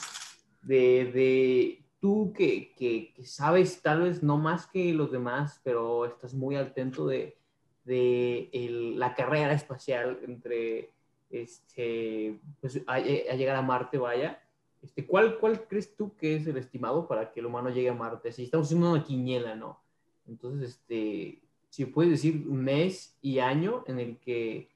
de, 0.63 1.11
de 1.13 1.85
tú 2.01 2.33
que, 2.35 2.73
que, 2.75 3.13
que 3.15 3.25
sabes 3.27 3.83
tal 3.83 4.03
vez 4.03 4.23
no 4.23 4.39
más 4.39 4.67
que 4.67 4.93
los 4.95 5.11
demás, 5.13 5.61
pero 5.65 6.07
estás 6.07 6.33
muy 6.33 6.57
atento 6.57 7.07
de, 7.07 7.37
de 7.85 8.49
el- 8.53 8.99
la 8.99 9.15
carrera 9.15 9.53
espacial 9.53 10.19
entre, 10.27 10.91
este, 11.29 12.41
pues, 12.61 12.81
a, 12.87 12.95
a 12.95 13.01
llegar 13.01 13.57
a 13.57 13.63
Marte, 13.63 13.99
vaya. 13.99 14.41
Este, 14.81 15.05
¿cuál, 15.07 15.39
¿Cuál 15.39 15.67
crees 15.67 15.97
tú 15.97 16.15
que 16.17 16.37
es 16.37 16.47
el 16.47 16.57
estimado 16.57 17.09
para 17.09 17.33
que 17.33 17.41
el 17.41 17.47
humano 17.47 17.69
llegue 17.71 17.89
a 17.91 17.95
Marte? 17.95 18.33
Si 18.33 18.45
estamos 18.45 18.69
haciendo 18.69 18.93
una 18.93 19.03
quiniela, 19.05 19.55
¿no? 19.57 19.81
Entonces, 20.29 20.71
este, 20.71 21.43
si 21.71 21.87
puedes 21.87 22.13
decir 22.13 22.37
mes 22.47 23.17
y 23.21 23.41
año 23.41 23.83
en 23.87 23.99
el 23.99 24.19
que 24.19 24.71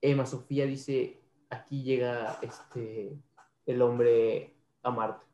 Emma 0.00 0.26
Sofía 0.26 0.66
dice, 0.66 1.20
aquí 1.48 1.82
llega 1.82 2.38
este, 2.42 3.18
el 3.66 3.82
hombre 3.82 4.54
a 4.82 4.90
Marte. 4.90 5.26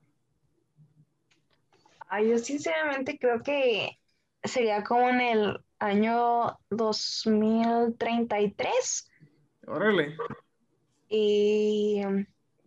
Ay, 2.09 2.31
yo 2.31 2.39
sinceramente 2.39 3.19
creo 3.19 3.43
que 3.43 3.99
sería 4.45 4.85
como 4.85 5.09
en 5.09 5.21
el 5.21 5.61
año 5.79 6.59
2033 6.71 9.11
Órale. 9.67 10.17
y 11.09 12.01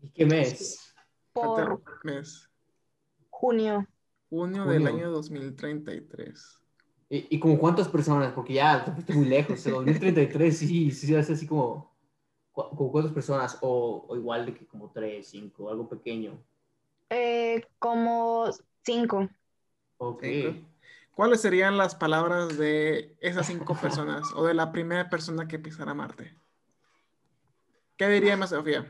¿Y 0.01 0.09
qué 0.09 0.25
mes? 0.25 0.93
por 1.33 1.83
mes. 2.03 2.49
junio. 3.29 3.87
Junio 4.29 4.65
del 4.65 4.87
año 4.87 5.11
2033. 5.11 6.58
¿Y, 7.09 7.35
y 7.35 7.39
como 7.39 7.57
cuántas 7.57 7.87
personas? 7.87 8.33
Porque 8.33 8.53
ya 8.53 8.85
te 8.85 8.91
fuiste 8.91 9.13
muy 9.13 9.25
lejos. 9.25 9.65
En 9.65 9.73
2033 9.73 10.57
sí, 10.57 10.91
sí, 10.91 11.15
es 11.15 11.29
así 11.29 11.47
como, 11.47 11.91
como 12.51 12.91
cuántas 12.91 13.13
personas 13.13 13.57
o, 13.61 14.05
o 14.07 14.15
igual 14.15 14.45
de 14.45 14.53
que 14.53 14.65
como 14.67 14.91
tres, 14.91 15.27
cinco, 15.27 15.69
algo 15.69 15.89
pequeño. 15.89 16.37
Eh, 17.09 17.65
como 17.79 18.45
cinco. 18.83 19.27
Ok. 19.97 20.23
Cinco. 20.23 20.69
¿Cuáles 21.15 21.41
serían 21.41 21.75
las 21.77 21.95
palabras 21.95 22.57
de 22.57 23.17
esas 23.19 23.47
cinco 23.47 23.75
personas 23.75 24.31
o 24.35 24.45
de 24.45 24.53
la 24.53 24.71
primera 24.71 25.09
persona 25.09 25.47
que 25.49 25.59
pisara 25.59 25.93
Marte? 25.93 26.33
¿Qué 27.97 28.07
diría 28.07 28.33
Emma 28.33 28.47
Sofía? 28.47 28.85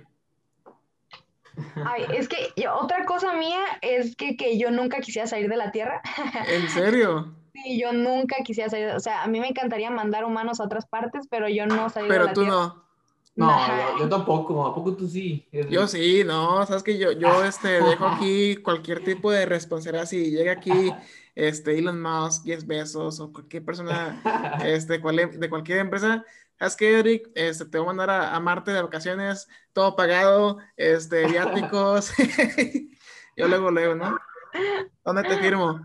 Ay, 1.86 2.04
es 2.14 2.28
que 2.30 2.54
yo- 2.56 2.76
otra 2.76 3.06
cosa 3.06 3.34
mía 3.34 3.62
es 3.82 4.16
que, 4.16 4.36
que 4.38 4.60
yo 4.60 4.70
nunca 4.70 5.00
quisiera 5.00 5.28
salir 5.28 5.50
de 5.50 5.58
la 5.58 5.72
Tierra. 5.72 6.02
¿En 6.48 6.70
serio? 6.70 7.36
Sí, 7.64 7.80
yo 7.80 7.94
nunca 7.94 8.38
quisiera 8.44 8.70
salir, 8.70 8.88
o 8.90 9.00
sea, 9.00 9.24
a 9.24 9.28
mí 9.28 9.40
me 9.40 9.48
encantaría 9.48 9.90
mandar 9.92 10.26
humanos 10.26 10.60
a 10.60 10.64
otras 10.66 10.86
partes, 10.86 11.28
pero 11.30 11.48
yo 11.50 11.66
no 11.66 11.90
de 11.90 12.08
Pero 12.08 12.26
la 12.26 12.34
tú 12.34 12.42
Tierra. 12.42 12.56
no. 12.56 12.90
No, 13.36 13.58
yo, 13.68 14.00
yo 14.00 14.10
tampoco. 14.10 14.66
¿A 14.68 14.76
poco 14.76 14.96
tú 14.98 15.08
sí? 15.08 15.48
Yo 15.70 15.88
sí, 15.88 16.24
no, 16.26 16.66
sabes 16.66 16.84
que 16.84 16.98
yo, 16.98 17.14
yo 17.14 17.44
este, 17.46 17.82
dejo 17.82 18.06
aquí 18.06 18.58
cualquier 18.58 19.02
tipo 19.02 19.32
de 19.32 19.46
responsabilidad. 19.46 20.08
Si 20.08 20.30
llega 20.32 20.52
aquí 20.54 20.94
este, 21.36 21.78
Elon 21.78 22.02
Musk, 22.02 22.44
10 22.44 22.68
besos 22.68 23.22
o 23.22 23.32
cualquier 23.32 23.64
persona 23.64 24.22
este, 24.66 25.00
cual- 25.00 25.40
de 25.40 25.50
cualquier 25.50 25.78
empresa, 25.78 26.26
sabes 26.58 26.76
que 26.76 27.00
Eric, 27.00 27.30
este, 27.34 27.64
te 27.66 27.78
voy 27.78 27.86
a 27.86 27.88
mandar 27.94 28.10
a, 28.10 28.36
a 28.36 28.40
Marte 28.42 28.72
de 28.72 28.82
vacaciones, 28.82 29.48
todo 29.72 29.96
pagado, 29.96 30.58
este, 30.76 31.26
viáticos. 31.28 32.12
yo 33.38 33.48
luego, 33.48 33.72
luego, 33.72 33.96
¿no? 33.96 34.18
¿Dónde 35.06 35.24
te 35.24 35.38
firmo? 35.40 35.80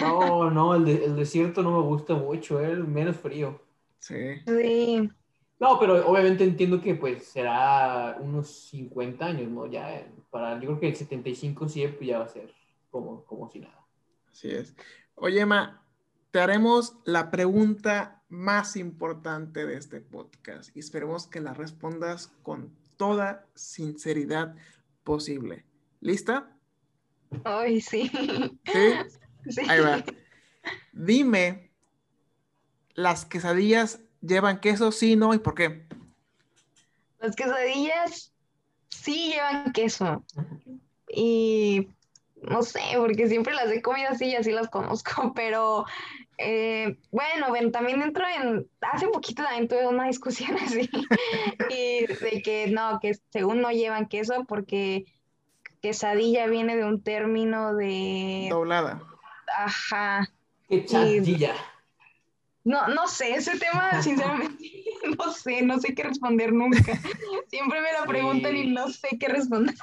No, 0.00 0.50
no, 0.50 0.74
el, 0.74 0.84
de- 0.84 1.04
el 1.04 1.16
desierto 1.16 1.62
no 1.62 1.72
me 1.80 1.86
gusta 1.86 2.14
mucho, 2.14 2.60
¿eh? 2.60 2.74
menos 2.76 3.16
frío. 3.16 3.60
Sí, 3.98 4.14
Sí, 4.46 5.10
No, 5.58 5.78
pero 5.80 6.06
obviamente 6.06 6.44
entiendo 6.44 6.80
que 6.80 6.94
pues 6.94 7.24
será 7.26 8.16
unos 8.20 8.68
50 8.70 9.24
años, 9.26 9.50
¿no? 9.50 9.66
Ya 9.66 9.94
eh, 9.96 10.10
para, 10.30 10.54
yo 10.60 10.66
creo 10.68 10.80
que 10.80 10.88
el 10.88 10.96
75 10.96 11.68
siempre 11.68 12.06
ya 12.06 12.18
va 12.18 12.24
a 12.24 12.28
ser 12.28 12.52
como, 12.90 13.24
como 13.24 13.50
si 13.50 13.60
nada. 13.60 13.84
así 14.30 14.50
es. 14.50 14.74
Oye, 15.14 15.40
Emma, 15.40 15.82
te 16.30 16.40
haremos 16.40 16.96
la 17.04 17.30
pregunta 17.30 18.22
más 18.28 18.76
importante 18.76 19.64
de 19.66 19.76
este 19.76 20.00
podcast 20.00 20.76
y 20.76 20.80
esperemos 20.80 21.26
que 21.26 21.40
la 21.40 21.54
respondas 21.54 22.28
con 22.42 22.70
toda 22.96 23.46
sinceridad 23.54 24.54
posible. 25.04 25.64
¿Lista? 26.00 26.50
ay, 27.44 27.80
sí. 27.80 28.10
¿Sí? 28.64 29.18
Sí. 29.48 29.62
Ahí 29.68 29.80
va. 29.80 30.04
Dime, 30.92 31.70
¿las 32.94 33.24
quesadillas 33.24 34.00
llevan 34.20 34.60
queso? 34.60 34.92
Sí, 34.92 35.16
no, 35.16 35.34
¿y 35.34 35.38
por 35.38 35.54
qué? 35.54 35.86
Las 37.20 37.36
quesadillas 37.36 38.32
sí 38.88 39.32
llevan 39.32 39.72
queso. 39.72 40.24
Y 41.08 41.88
no 42.42 42.62
sé, 42.62 42.80
porque 42.96 43.28
siempre 43.28 43.54
las 43.54 43.70
he 43.70 43.82
comido 43.82 44.10
así 44.10 44.26
y 44.26 44.36
así 44.36 44.52
las 44.52 44.68
conozco, 44.68 45.32
pero 45.34 45.84
eh, 46.38 46.96
bueno, 47.10 47.46
también 47.72 48.00
dentro 48.00 48.24
en, 48.26 48.68
hace 48.80 49.08
poquito 49.08 49.42
también 49.42 49.68
tuve 49.68 49.86
una 49.86 50.06
discusión 50.06 50.56
así, 50.62 50.88
y 51.70 52.06
de 52.06 52.42
que 52.42 52.68
no, 52.68 53.00
que 53.00 53.14
según 53.30 53.60
no 53.60 53.70
llevan 53.70 54.08
queso 54.08 54.44
porque 54.46 55.06
quesadilla 55.80 56.46
viene 56.46 56.76
de 56.76 56.84
un 56.84 57.02
término 57.02 57.74
de, 57.74 58.48
Doblada. 58.50 59.02
Ajá, 59.56 60.28
¡Qué 60.68 60.84
chantilla! 60.84 61.54
no, 62.64 62.88
no 62.88 63.06
sé, 63.06 63.34
ese 63.34 63.58
tema 63.58 64.02
sinceramente, 64.02 64.84
no 65.18 65.32
sé, 65.32 65.62
no 65.62 65.78
sé 65.78 65.94
qué 65.94 66.02
responder 66.02 66.52
nunca. 66.52 66.98
Siempre 67.48 67.80
me 67.80 67.92
lo 67.92 68.02
Sí. 68.02 68.08
preguntan 68.08 68.56
y 68.56 68.66
no 68.72 68.88
sé 68.88 69.16
qué 69.20 69.28
responder. 69.28 69.74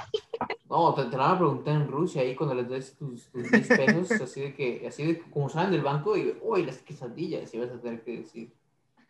No, 0.69 0.93
te, 0.93 1.05
te 1.05 1.17
la 1.17 1.23
van 1.27 1.35
a 1.35 1.37
preguntar 1.37 1.75
en 1.75 1.87
Rusia 1.87 2.21
ahí 2.23 2.35
cuando 2.35 2.55
les 2.55 2.67
des 2.69 2.95
tus, 2.97 3.27
tus 3.29 3.49
10 3.49 3.67
pesos, 3.69 4.21
así 4.21 4.41
de 4.41 4.53
que, 4.55 4.85
así 4.87 5.05
de 5.05 5.21
como 5.21 5.47
salen 5.49 5.71
del 5.71 5.81
banco 5.81 6.17
y, 6.17 6.37
uy, 6.41 6.65
las 6.65 6.79
quesadillas, 6.79 7.53
y 7.53 7.59
vas 7.59 7.69
a 7.71 7.79
tener 7.79 8.03
que 8.03 8.17
decir. 8.17 8.51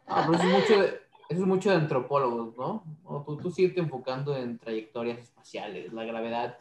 No, 0.08 0.16
pero 0.18 0.34
eso 0.34 0.44
es 0.44 0.50
mucho 0.52 0.82
de, 0.82 0.88
eso 1.30 1.42
es 1.42 1.48
mucho 1.48 1.70
de 1.70 1.76
antropólogos, 1.78 2.58
¿no? 2.58 2.84
No, 3.04 3.24
tú, 3.26 3.38
tú 3.38 3.50
síguete 3.50 3.80
enfocando 3.80 4.36
en 4.36 4.60
trayectorias 4.60 5.18
espaciales, 5.20 5.92
la 5.94 6.04
gravedad 6.04 6.58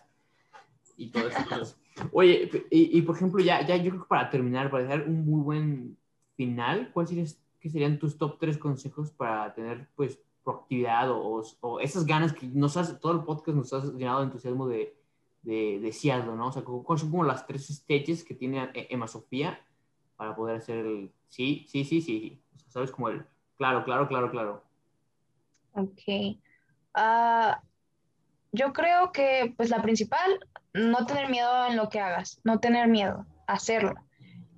y 0.96 1.08
todas 1.10 1.32
esas 1.32 1.46
cosas. 1.48 1.76
Oye, 2.12 2.50
y, 2.70 3.02
por 3.02 3.16
ejemplo, 3.16 3.42
ya, 3.42 3.66
ya 3.66 3.76
yo 3.76 3.90
creo 3.90 4.02
que 4.02 4.08
para 4.08 4.30
terminar, 4.30 4.70
para 4.70 4.84
dejar 4.84 5.06
un 5.06 5.24
muy 5.24 5.42
buen 5.42 5.96
final, 6.36 6.90
¿cuáles 6.92 7.38
serían, 7.60 7.98
tus 7.98 8.18
top 8.18 8.38
tres 8.38 8.58
consejos 8.58 9.10
para 9.10 9.52
tener, 9.54 9.88
pues, 9.94 10.18
proactividad 10.42 11.10
o, 11.10 11.42
o 11.60 11.80
esas 11.80 12.04
ganas 12.04 12.32
que 12.32 12.46
nos 12.48 12.76
has, 12.76 12.98
todo 13.00 13.12
el 13.12 13.22
podcast 13.24 13.56
nos 13.56 13.72
has 13.72 13.92
llenado 13.94 14.20
de 14.20 14.24
entusiasmo 14.26 14.66
de, 14.66 14.96
de, 15.42 16.22
¿no? 16.36 16.48
O 16.48 16.52
sea, 16.52 16.62
¿cuáles 16.62 17.00
son 17.00 17.10
como 17.10 17.24
las 17.24 17.46
tres 17.46 17.68
stages 17.68 18.24
que 18.24 18.34
tiene 18.34 18.70
E- 18.74 18.88
Emma 18.90 19.06
Sofía 19.06 19.60
para 20.16 20.34
poder 20.34 20.56
hacer 20.56 20.78
el 20.78 21.12
sí, 21.28 21.64
sí, 21.68 21.84
sí, 21.84 22.00
sí. 22.00 22.40
O 22.54 22.70
¿sabes? 22.70 22.90
Como 22.90 23.08
el 23.08 23.24
claro, 23.56 23.84
claro, 23.84 24.08
claro, 24.08 24.30
claro. 24.30 24.62
Ok. 25.74 26.38
Ah, 26.94 27.62
yo 28.52 28.72
creo 28.72 29.12
que, 29.12 29.54
pues, 29.56 29.70
la 29.70 29.80
principal, 29.82 30.38
no 30.74 31.06
tener 31.06 31.28
miedo 31.28 31.66
en 31.66 31.76
lo 31.76 31.88
que 31.88 32.00
hagas, 32.00 32.40
no 32.44 32.60
tener 32.60 32.88
miedo, 32.88 33.26
hacerlo. 33.46 33.94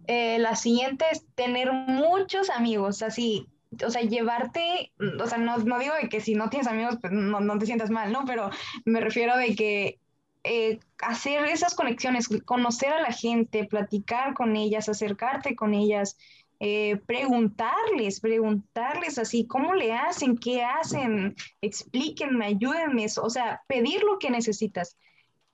Eh, 0.06 0.38
la 0.38 0.54
siguiente 0.54 1.04
es 1.10 1.26
tener 1.34 1.72
muchos 1.72 2.50
amigos, 2.50 3.02
así, 3.02 3.48
o 3.84 3.90
sea, 3.90 4.02
llevarte, 4.02 4.92
mm, 4.98 5.20
o 5.20 5.26
sea, 5.26 5.38
no, 5.38 5.58
no 5.58 5.78
digo 5.78 5.94
de 6.00 6.08
que 6.08 6.20
si 6.20 6.34
no 6.34 6.50
tienes 6.50 6.68
amigos, 6.68 6.98
pues 7.00 7.12
no, 7.12 7.40
no 7.40 7.58
te 7.58 7.66
sientas 7.66 7.90
mal, 7.90 8.12
¿no? 8.12 8.24
Pero 8.26 8.50
me 8.84 9.00
refiero 9.00 9.36
de 9.36 9.54
que 9.56 9.98
eh, 10.44 10.78
hacer 10.98 11.46
esas 11.46 11.74
conexiones, 11.74 12.28
conocer 12.44 12.92
a 12.92 13.00
la 13.00 13.12
gente, 13.12 13.64
platicar 13.64 14.34
con 14.34 14.56
ellas, 14.56 14.88
acercarte 14.90 15.56
con 15.56 15.72
ellas, 15.72 16.18
eh, 16.60 17.00
preguntarles, 17.06 18.20
preguntarles 18.20 19.18
así, 19.18 19.46
¿cómo 19.46 19.74
le 19.74 19.94
hacen? 19.94 20.36
¿Qué 20.36 20.62
hacen? 20.62 21.34
Explíquenme, 21.62 22.46
ayúdenme, 22.46 23.06
o 23.22 23.30
sea, 23.30 23.62
pedir 23.66 24.02
lo 24.02 24.18
que 24.18 24.30
necesitas. 24.30 24.98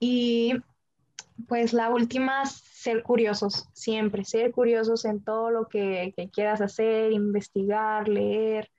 Y 0.01 0.55
pues 1.47 1.73
la 1.73 1.91
última, 1.91 2.45
ser 2.47 3.03
curiosos, 3.03 3.69
siempre, 3.73 4.25
ser 4.25 4.51
curiosos 4.51 5.05
en 5.05 5.23
todo 5.23 5.51
lo 5.51 5.69
que, 5.69 6.13
que 6.17 6.31
quieras 6.31 6.61
hacer, 6.61 7.13
investigar, 7.13 8.09
leer, 8.09 8.71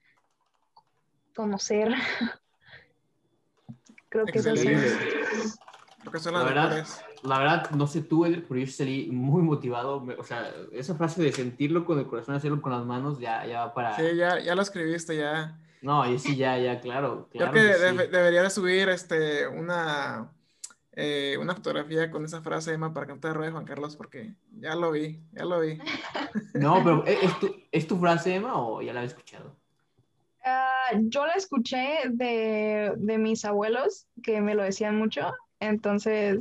conocer. 1.36 1.94
Creo 4.10 4.26
que 4.26 4.40
es. 4.40 5.58
Creo 6.02 6.12
que 6.12 6.20
son 6.20 6.34
La 6.34 6.44
verdad, 6.44 6.70
mejores. 6.70 7.00
la 7.22 7.38
verdad, 7.38 7.70
no 7.72 7.86
sé 7.86 8.02
tú, 8.02 8.26
Edgar, 8.26 8.44
pero 8.48 8.60
yo 8.60 8.68
salí 8.68 9.10
muy 9.12 9.44
motivado. 9.44 10.04
O 10.18 10.24
sea, 10.24 10.52
esa 10.72 10.96
frase 10.96 11.22
de 11.22 11.32
sentirlo 11.32 11.86
con 11.86 12.00
el 12.00 12.08
corazón, 12.08 12.36
hacerlo 12.36 12.62
con 12.62 12.72
las 12.72 12.84
manos, 12.84 13.20
ya, 13.20 13.46
ya 13.46 13.66
va 13.66 13.74
para... 13.74 13.96
Sí, 13.96 14.16
ya, 14.18 14.40
ya 14.40 14.56
lo 14.56 14.64
escribiste, 14.64 15.16
ya. 15.16 15.60
No, 15.82 16.12
y 16.12 16.18
sí, 16.18 16.36
ya, 16.36 16.58
ya, 16.58 16.80
claro. 16.80 17.30
Creo 17.32 17.52
claro 17.52 17.54
que 17.54 17.60
que 17.60 18.04
sí. 18.04 18.12
debería 18.12 18.42
de 18.42 18.50
subir 18.50 18.90
este, 18.90 19.48
una, 19.48 20.32
eh, 20.94 21.38
una 21.40 21.56
fotografía 21.56 22.12
con 22.12 22.26
esa 22.26 22.42
frase, 22.42 22.74
Emma, 22.74 22.94
para 22.94 23.08
que 23.08 23.14
no 23.14 23.20
te 23.20 23.30
Juan 23.30 23.66
Carlos, 23.66 23.96
porque 23.96 24.36
ya 24.60 24.76
lo 24.76 24.92
vi, 24.92 25.22
ya 25.32 25.46
lo 25.46 25.60
vi. 25.60 25.80
No, 26.54 26.82
pero 26.84 27.06
¿es, 27.06 27.24
es 27.24 27.40
tu, 27.40 27.56
¿es 27.72 27.88
tu 27.88 27.98
frase, 27.98 28.36
Emma, 28.36 28.56
o 28.56 28.82
ya 28.82 28.94
la 28.94 29.00
había 29.00 29.10
escuchado? 29.10 29.56
Ah, 30.44 30.92
yo 30.96 31.26
la 31.26 31.34
escuché 31.34 32.02
de, 32.10 32.94
de 32.98 33.18
mis 33.18 33.46
abuelos, 33.46 34.08
que 34.24 34.42
me 34.42 34.56
lo 34.56 34.64
decían 34.64 34.98
mucho, 34.98 35.34
entonces 35.60 36.40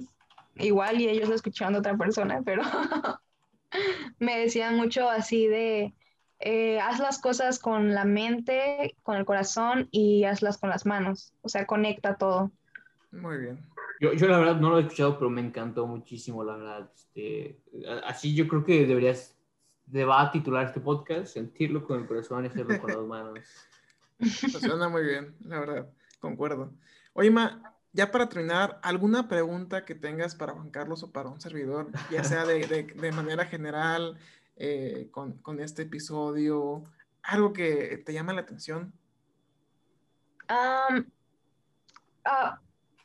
igual 0.56 1.00
y 1.00 1.08
ellos 1.08 1.28
lo 1.28 1.34
escucharon 1.34 1.74
de 1.74 1.80
otra 1.80 1.96
persona, 1.96 2.42
pero 2.44 2.62
me 4.18 4.38
decían 4.38 4.76
mucho 4.76 5.08
así 5.08 5.46
de, 5.46 5.94
eh, 6.40 6.80
haz 6.80 6.98
las 6.98 7.20
cosas 7.20 7.58
con 7.58 7.94
la 7.94 8.04
mente, 8.04 8.96
con 9.02 9.16
el 9.16 9.24
corazón 9.24 9.88
y 9.90 10.24
hazlas 10.24 10.58
con 10.58 10.70
las 10.70 10.86
manos, 10.86 11.34
o 11.42 11.48
sea, 11.48 11.66
conecta 11.66 12.16
todo. 12.16 12.50
Muy 13.12 13.38
bien. 13.38 13.70
Yo, 14.00 14.12
yo 14.14 14.26
la 14.28 14.38
verdad 14.38 14.56
no 14.56 14.70
lo 14.70 14.78
he 14.78 14.82
escuchado, 14.82 15.18
pero 15.18 15.30
me 15.30 15.42
encantó 15.42 15.86
muchísimo, 15.86 16.42
la 16.42 16.56
verdad. 16.56 16.90
Este, 16.94 17.60
así 18.06 18.34
yo 18.34 18.48
creo 18.48 18.64
que 18.64 18.86
deberías, 18.86 19.36
te 19.92 20.04
va 20.04 20.22
a 20.22 20.32
titular 20.32 20.66
este 20.66 20.80
podcast, 20.80 21.26
sentirlo 21.34 21.84
con 21.84 22.00
el 22.00 22.06
corazón 22.08 22.44
y 22.44 22.48
hacerlo 22.48 22.80
con 22.80 22.90
las 22.90 23.00
manos. 23.06 23.38
Pues 24.18 24.52
suena 24.60 24.88
muy 24.88 25.04
bien, 25.04 25.36
la 25.44 25.60
verdad, 25.60 25.90
concuerdo. 26.18 26.72
Oye, 27.12 27.28
Emma, 27.28 27.74
ya 27.92 28.10
para 28.10 28.28
terminar, 28.28 28.80
¿alguna 28.82 29.28
pregunta 29.28 29.84
que 29.84 29.94
tengas 29.94 30.34
para 30.34 30.54
Juan 30.54 30.70
Carlos 30.70 31.02
o 31.02 31.10
para 31.12 31.28
un 31.28 31.40
servidor, 31.40 31.88
ya 32.10 32.24
sea 32.24 32.46
de, 32.46 32.66
de- 32.66 32.84
de 32.84 33.12
manera 33.12 33.44
general, 33.44 34.16
eh, 34.56 35.08
con, 35.10 35.34
con 35.38 35.60
este 35.60 35.82
episodio, 35.82 36.84
algo 37.22 37.52
que 37.52 37.98
te 37.98 38.12
llame 38.14 38.32
la 38.32 38.40
atención? 38.42 38.92
Am, 40.48 41.10
ah, 42.24 42.60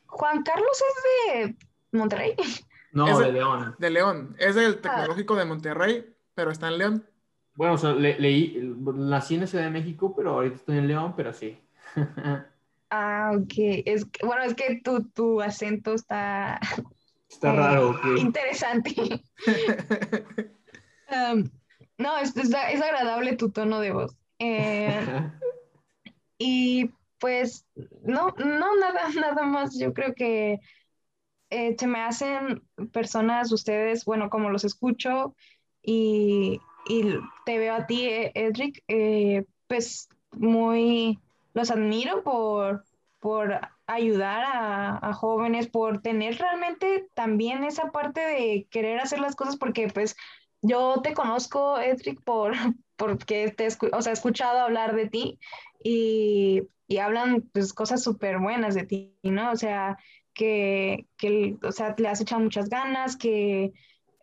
Juan 0.06 0.42
Carlos 0.42 0.82
es 0.88 1.34
de 1.52 1.56
Monterrey. 1.92 2.34
No, 2.92 3.18
de 3.18 3.30
León. 3.30 3.74
De 3.78 3.90
León, 3.90 4.34
es 4.38 4.54
del 4.54 4.80
Tecnológico 4.80 5.36
de 5.36 5.44
Monterrey, 5.44 6.16
pero 6.34 6.50
está 6.50 6.68
en 6.68 6.78
León. 6.78 7.06
Bueno, 7.54 7.74
o 7.74 7.78
sea, 7.78 7.92
le- 7.92 8.18
leí, 8.18 8.56
nací 8.94 9.34
en 9.34 9.42
la 9.42 9.46
Ciudad 9.46 9.64
de 9.64 9.70
México, 9.70 10.14
pero 10.16 10.30
ahorita 10.30 10.56
estoy 10.56 10.78
en 10.78 10.88
León, 10.88 11.12
pero 11.14 11.32
sí. 11.34 11.58
Ah, 12.90 13.32
ok. 13.34 13.52
Es, 13.84 14.04
que- 14.06 14.24
bueno, 14.24 14.44
es 14.44 14.54
que 14.54 14.80
tu, 14.82 15.02
tu 15.10 15.42
acento 15.42 15.92
está 15.92 16.58
Está 17.28 17.52
Eh, 17.52 17.56
raro, 17.56 17.90
ok. 17.90 18.04
interesante. 18.18 18.94
Um, 21.10 21.50
no, 21.98 22.16
es, 22.18 22.36
es, 22.36 22.48
es 22.48 22.82
agradable 22.82 23.36
tu 23.36 23.50
tono 23.50 23.80
de 23.80 23.92
voz. 23.92 24.16
Eh, 24.38 25.30
y 26.38 26.90
pues, 27.18 27.66
no, 28.02 28.34
no, 28.38 28.76
nada, 28.76 29.08
nada 29.14 29.42
más. 29.44 29.78
Yo 29.78 29.92
creo 29.94 30.14
que 30.14 30.60
eh, 31.50 31.76
se 31.78 31.86
me 31.86 32.00
hacen 32.00 32.62
personas, 32.92 33.52
ustedes, 33.52 34.04
bueno, 34.04 34.30
como 34.30 34.50
los 34.50 34.64
escucho 34.64 35.34
y, 35.82 36.60
y 36.88 37.04
te 37.44 37.58
veo 37.58 37.74
a 37.74 37.86
ti, 37.86 38.06
eh, 38.08 38.32
Edric, 38.34 38.82
eh, 38.88 39.46
pues 39.68 40.08
muy, 40.32 41.20
los 41.54 41.70
admiro 41.70 42.22
por, 42.24 42.84
por 43.20 43.60
ayudar 43.86 44.44
a, 44.44 44.98
a 45.08 45.12
jóvenes, 45.12 45.68
por 45.68 46.02
tener 46.02 46.36
realmente 46.38 47.08
también 47.14 47.64
esa 47.64 47.90
parte 47.92 48.20
de 48.20 48.66
querer 48.70 48.98
hacer 49.00 49.20
las 49.20 49.36
cosas, 49.36 49.56
porque 49.56 49.88
pues 49.88 50.16
yo 50.66 51.00
te 51.02 51.14
conozco, 51.14 51.78
Edric, 51.78 52.22
por, 52.22 52.52
porque 52.96 53.50
te 53.50 53.68
o 53.92 54.02
sea, 54.02 54.10
he 54.10 54.14
escuchado 54.14 54.60
hablar 54.60 54.94
de 54.94 55.08
ti 55.08 55.38
y, 55.82 56.62
y 56.88 56.98
hablan 56.98 57.42
pues 57.52 57.72
cosas 57.72 58.02
súper 58.02 58.38
buenas 58.38 58.74
de 58.74 58.84
ti, 58.84 59.16
¿no? 59.22 59.52
O 59.52 59.56
sea, 59.56 59.98
que, 60.34 61.06
que, 61.16 61.56
o 61.62 61.72
sea, 61.72 61.94
le 61.98 62.08
has 62.08 62.20
echado 62.20 62.42
muchas 62.42 62.68
ganas, 62.68 63.16
que 63.16 63.72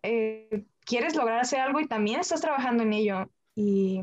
eh, 0.03 0.65
quieres 0.85 1.15
lograr 1.15 1.39
hacer 1.39 1.59
algo 1.59 1.79
y 1.79 1.87
también 1.87 2.19
estás 2.19 2.41
trabajando 2.41 2.83
en 2.83 2.93
ello. 2.93 3.29
Y 3.55 4.01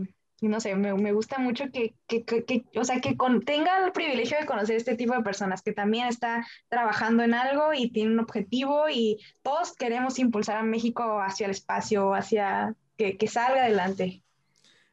no 0.48 0.60
sé, 0.60 0.74
me, 0.76 0.94
me 0.94 1.12
gusta 1.12 1.38
mucho 1.38 1.64
que, 1.72 1.94
que, 2.06 2.24
que- 2.24 2.44
que, 2.44 2.64
o 2.76 2.84
sea, 2.84 3.00
que 3.00 3.16
con- 3.16 3.42
tenga 3.42 3.84
el 3.84 3.92
privilegio 3.92 4.38
de 4.38 4.46
conocer 4.46 4.76
este 4.76 4.96
tipo 4.96 5.14
de 5.14 5.22
personas 5.22 5.62
que 5.62 5.72
también 5.72 6.06
está 6.08 6.46
trabajando 6.68 7.22
en 7.22 7.34
algo 7.34 7.72
y 7.74 7.90
tiene 7.92 8.12
un 8.12 8.20
objetivo 8.20 8.88
y 8.90 9.18
todos 9.42 9.74
queremos 9.74 10.18
impulsar 10.18 10.56
a 10.56 10.62
México 10.62 11.20
hacia 11.20 11.46
el 11.46 11.52
espacio, 11.52 12.14
hacia 12.14 12.74
que, 12.96 13.16
que 13.16 13.28
salga 13.28 13.62
adelante. 13.64 14.22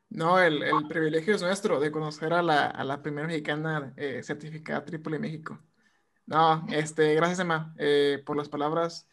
No, 0.10 0.40
el, 0.40 0.64
el 0.64 0.88
privilegio 0.88 1.36
es 1.36 1.42
nuestro 1.42 1.80
de 1.80 1.92
conocer 1.92 2.34
a 2.34 2.42
la, 2.42 2.66
a 2.68 2.84
la 2.86 3.02
primera 3.02 3.28
mexicana 3.28 3.94
eh, 3.98 4.24
certificada 4.24 4.86
Triple 4.86 5.20
México. 5.20 5.60
No, 6.28 6.66
este, 6.72 7.16
gracias 7.16 7.40
Emma 7.42 7.76
eh, 7.80 8.24
por 8.26 8.38
las 8.38 8.50
palabras. 8.50 9.10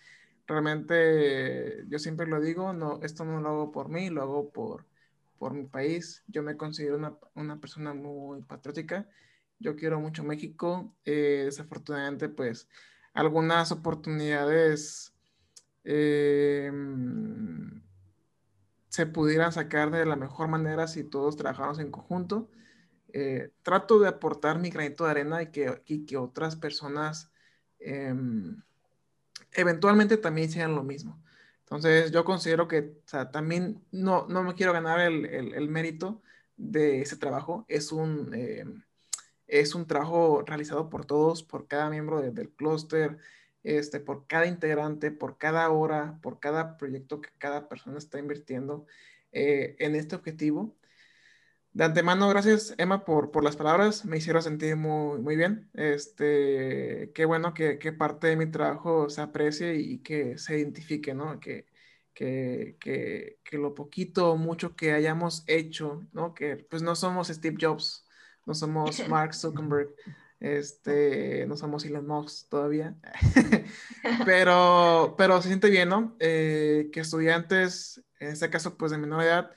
Realmente, 0.46 1.84
yo 1.88 1.98
siempre 2.00 2.26
lo 2.26 2.40
digo, 2.40 2.72
no, 2.74 3.00
esto 3.02 3.24
no 3.24 3.40
lo 3.40 3.48
hago 3.50 3.72
por 3.72 3.88
mí, 3.90 4.10
lo 4.10 4.22
hago 4.22 4.50
por, 4.52 4.86
por 5.44 5.52
mi 5.52 5.66
país. 5.66 6.24
Yo 6.26 6.42
me 6.42 6.56
considero 6.56 6.96
una, 6.96 7.18
una 7.34 7.60
persona 7.60 7.92
muy 7.92 8.40
patriótica. 8.40 9.06
Yo 9.58 9.76
quiero 9.76 10.00
mucho 10.00 10.24
México. 10.24 10.96
Eh, 11.04 11.42
desafortunadamente, 11.44 12.30
pues, 12.30 12.66
algunas 13.12 13.70
oportunidades 13.70 15.14
eh, 15.84 16.72
se 18.88 19.04
pudieran 19.04 19.52
sacar 19.52 19.90
de 19.90 20.06
la 20.06 20.16
mejor 20.16 20.48
manera 20.48 20.88
si 20.88 21.04
todos 21.04 21.36
trabajamos 21.36 21.78
en 21.78 21.90
conjunto. 21.90 22.48
Eh, 23.12 23.50
trato 23.62 23.98
de 23.98 24.08
aportar 24.08 24.58
mi 24.58 24.70
granito 24.70 25.04
de 25.04 25.10
arena 25.10 25.42
y 25.42 25.50
que, 25.50 25.82
que 26.06 26.16
otras 26.16 26.56
personas 26.56 27.30
em, 27.80 28.62
eventualmente 29.52 30.16
también 30.16 30.50
sean 30.50 30.74
lo 30.74 30.84
mismo. 30.84 31.22
Entonces 31.64 32.12
yo 32.12 32.24
considero 32.24 32.68
que 32.68 32.82
también 33.32 33.82
no, 33.90 34.26
no 34.28 34.42
me 34.42 34.54
quiero 34.54 34.72
ganar 34.72 35.00
el, 35.00 35.24
el, 35.26 35.68
mérito 35.68 36.22
de 36.56 37.00
ese 37.00 37.16
trabajo. 37.16 37.64
Es 37.68 37.90
un, 37.90 38.34
em, 38.34 38.84
es 39.46 39.74
un 39.74 39.86
trabajo 39.86 40.42
realizado 40.46 40.90
por 40.90 41.06
todos, 41.06 41.42
por 41.42 41.66
cada 41.66 41.88
miembro 41.90 42.20
del 42.20 42.50
clúster, 42.50 43.18
este, 43.62 43.98
por 44.00 44.26
cada 44.26 44.46
integrante, 44.46 45.10
por 45.10 45.38
cada 45.38 45.70
hora, 45.70 46.18
por 46.22 46.38
cada 46.38 46.76
proyecto 46.76 47.20
que 47.20 47.30
cada 47.38 47.68
persona 47.68 47.98
está 47.98 48.18
invirtiendo 48.18 48.86
eh, 49.32 49.76
en 49.78 49.96
este 49.96 50.16
objetivo. 50.16 50.76
De 51.74 51.82
antemano, 51.82 52.28
gracias 52.28 52.72
Emma 52.78 53.04
por, 53.04 53.32
por 53.32 53.42
las 53.42 53.56
palabras, 53.56 54.04
me 54.04 54.18
hicieron 54.18 54.44
sentir 54.44 54.76
muy, 54.76 55.18
muy 55.18 55.34
bien. 55.34 55.68
Este, 55.74 57.10
qué 57.12 57.24
bueno 57.24 57.52
que, 57.52 57.80
que 57.80 57.92
parte 57.92 58.28
de 58.28 58.36
mi 58.36 58.46
trabajo 58.46 59.10
se 59.10 59.20
aprecie 59.20 59.74
y 59.74 59.98
que 59.98 60.38
se 60.38 60.56
identifique, 60.56 61.14
¿no? 61.14 61.40
Que, 61.40 61.66
que, 62.14 62.76
que, 62.78 63.40
que, 63.42 63.58
lo 63.58 63.74
poquito 63.74 64.30
o 64.30 64.36
mucho 64.36 64.76
que 64.76 64.92
hayamos 64.92 65.42
hecho, 65.48 66.06
¿no? 66.12 66.32
Que 66.32 66.56
pues 66.56 66.80
no 66.80 66.94
somos 66.94 67.26
Steve 67.26 67.56
Jobs, 67.60 68.06
no 68.46 68.54
somos 68.54 69.08
Mark 69.08 69.34
Zuckerberg, 69.34 69.88
este, 70.38 71.44
no 71.48 71.56
somos 71.56 71.84
Elon 71.84 72.06
Musk 72.06 72.50
todavía, 72.50 72.94
pero, 74.24 75.16
pero 75.18 75.42
se 75.42 75.48
siente 75.48 75.70
bien, 75.70 75.88
¿no? 75.88 76.14
Eh, 76.20 76.88
que 76.92 77.00
estudiantes, 77.00 78.00
en 78.20 78.28
este 78.28 78.48
caso 78.48 78.76
pues 78.76 78.92
de 78.92 78.98
menor 78.98 79.24
edad, 79.24 79.50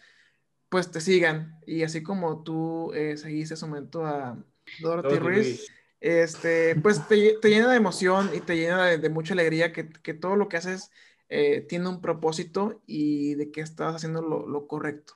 pues 0.69 0.91
te 0.91 1.01
sigan. 1.01 1.59
Y 1.65 1.83
así 1.83 2.03
como 2.03 2.43
tú 2.43 2.91
eh, 2.93 3.17
seguiste 3.17 3.53
ese 3.53 3.65
momento 3.65 4.05
a 4.05 4.37
Dorothy 4.79 5.19
Ruiz, 5.19 5.67
este, 5.99 6.75
pues 6.75 7.07
te, 7.07 7.37
te, 7.41 7.49
llena 7.49 7.69
de 7.69 7.77
emoción 7.77 8.29
y 8.33 8.39
te 8.41 8.55
llena 8.55 8.85
de, 8.85 9.09
mucha 9.09 9.33
alegría 9.33 9.73
que, 9.73 9.89
que, 9.89 10.13
todo 10.13 10.35
lo 10.35 10.47
que 10.47 10.57
haces 10.57 10.91
eh, 11.29 11.61
tiene 11.61 11.89
un 11.89 12.01
propósito 12.01 12.81
y 12.85 13.35
de 13.35 13.51
que 13.51 13.61
estás 13.61 13.95
haciendo 13.95 14.21
lo, 14.21 14.47
lo, 14.47 14.67
correcto. 14.67 15.15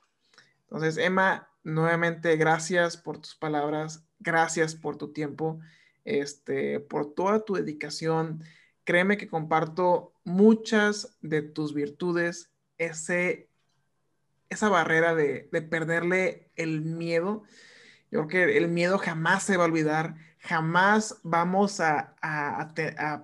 Entonces, 0.63 0.97
Emma, 0.97 1.49
nuevamente 1.63 2.35
gracias 2.37 2.97
por 2.97 3.19
tus 3.19 3.35
palabras, 3.35 4.05
gracias 4.19 4.75
por 4.75 4.97
tu 4.97 5.11
tiempo, 5.13 5.59
este, 6.05 6.79
por 6.79 7.13
toda 7.13 7.45
tu 7.45 7.55
dedicación. 7.55 8.43
Créeme 8.83 9.17
que 9.17 9.27
comparto 9.27 10.13
muchas 10.23 11.17
de 11.21 11.43
tus 11.43 11.73
virtudes, 11.73 12.51
ese 12.77 13.50
esa 14.51 14.69
barrera 14.69 15.15
de, 15.15 15.49
perderle 15.69 16.51
el 16.55 16.81
miedo. 16.81 17.43
Yo 18.11 18.27
creo 18.27 18.47
que 18.47 18.57
el 18.57 18.67
miedo 18.67 18.97
jamás 18.97 19.43
se 19.43 19.55
va 19.55 19.63
a 19.63 19.67
olvidar, 19.67 20.15
jamás 20.39 21.19
vamos 21.23 21.79
a, 21.79 22.15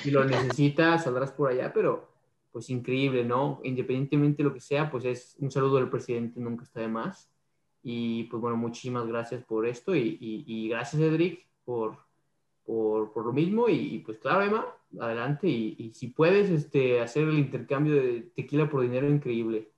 si 0.01 0.11
lo 0.11 0.23
necesitas, 0.25 1.03
saldrás 1.03 1.31
por 1.31 1.49
allá, 1.49 1.71
pero 1.73 2.09
pues 2.51 2.69
increíble, 2.69 3.23
¿no? 3.23 3.61
Independientemente 3.63 4.43
de 4.43 4.49
lo 4.49 4.53
que 4.53 4.59
sea, 4.59 4.91
pues 4.91 5.05
es 5.05 5.35
un 5.39 5.51
saludo 5.51 5.77
del 5.77 5.89
presidente, 5.89 6.39
nunca 6.39 6.63
está 6.63 6.81
de 6.81 6.89
más. 6.89 7.29
Y 7.83 8.23
pues 8.25 8.41
bueno, 8.41 8.57
muchísimas 8.57 9.07
gracias 9.07 9.43
por 9.43 9.65
esto 9.65 9.95
y, 9.95 10.17
y, 10.19 10.69
gracias 10.69 11.01
Edric 11.01 11.47
por, 11.65 11.97
por, 12.63 13.11
por, 13.11 13.25
lo 13.25 13.33
mismo 13.33 13.69
y, 13.69 13.99
pues 13.99 14.19
claro, 14.19 14.43
Emma, 14.43 14.67
adelante 14.99 15.47
y, 15.47 15.75
y 15.79 15.93
si 15.93 16.09
puedes 16.09 16.51
este, 16.51 17.01
hacer 17.01 17.23
el 17.23 17.39
intercambio 17.39 17.95
de 17.95 18.31
tequila 18.35 18.69
por 18.69 18.81
dinero, 18.81 19.09
increíble. 19.09 19.71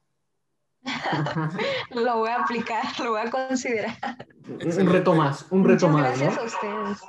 lo 1.92 2.18
voy 2.18 2.30
a 2.30 2.42
aplicar, 2.42 2.84
lo 3.00 3.12
voy 3.12 3.22
a 3.22 3.32
considerar. 3.32 4.28
Un 4.48 4.88
reto 4.88 5.14
más, 5.14 5.46
un 5.50 5.64
reto 5.64 5.88
más. 5.90 6.20
Gracias 6.20 6.38
a 6.38 6.44
ustedes. 6.44 7.02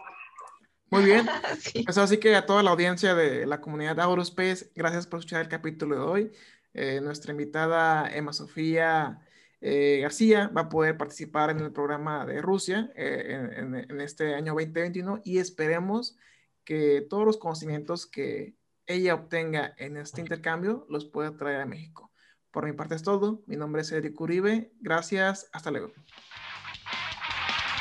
Muy 0.90 1.04
bien. 1.04 1.26
Pues 1.84 1.98
así 1.98 2.18
que 2.18 2.36
a 2.36 2.46
toda 2.46 2.62
la 2.62 2.70
audiencia 2.70 3.14
de 3.14 3.46
la 3.46 3.60
comunidad 3.60 3.98
Aurospace, 4.00 4.70
gracias 4.74 5.06
por 5.06 5.18
escuchar 5.18 5.42
el 5.42 5.48
capítulo 5.48 5.96
de 5.96 6.02
hoy. 6.02 6.32
Eh, 6.72 7.00
nuestra 7.00 7.32
invitada 7.32 8.08
Emma 8.14 8.32
Sofía 8.32 9.20
eh, 9.60 10.00
García 10.02 10.50
va 10.56 10.62
a 10.62 10.68
poder 10.68 10.96
participar 10.96 11.50
en 11.50 11.60
el 11.60 11.72
programa 11.72 12.26
de 12.26 12.42
Rusia 12.42 12.92
eh, 12.96 13.54
en, 13.56 13.74
en, 13.74 14.00
este 14.00 14.34
año 14.34 14.52
2021 14.52 15.22
y 15.24 15.38
esperemos 15.38 16.16
que 16.64 17.06
todos 17.08 17.24
los 17.24 17.38
conocimientos 17.38 18.06
que 18.06 18.56
ella 18.86 19.14
obtenga 19.14 19.74
en 19.78 19.96
este 19.96 20.20
intercambio 20.20 20.86
los 20.88 21.06
pueda 21.06 21.36
traer 21.36 21.62
a 21.62 21.66
México. 21.66 22.12
Por 22.50 22.66
mi 22.66 22.72
parte 22.72 22.94
es 22.94 23.02
todo. 23.02 23.42
Mi 23.46 23.56
nombre 23.56 23.82
es 23.82 23.90
Eric 23.90 24.20
Uribe. 24.20 24.70
Gracias. 24.80 25.48
Hasta 25.52 25.70
luego. 25.70 25.92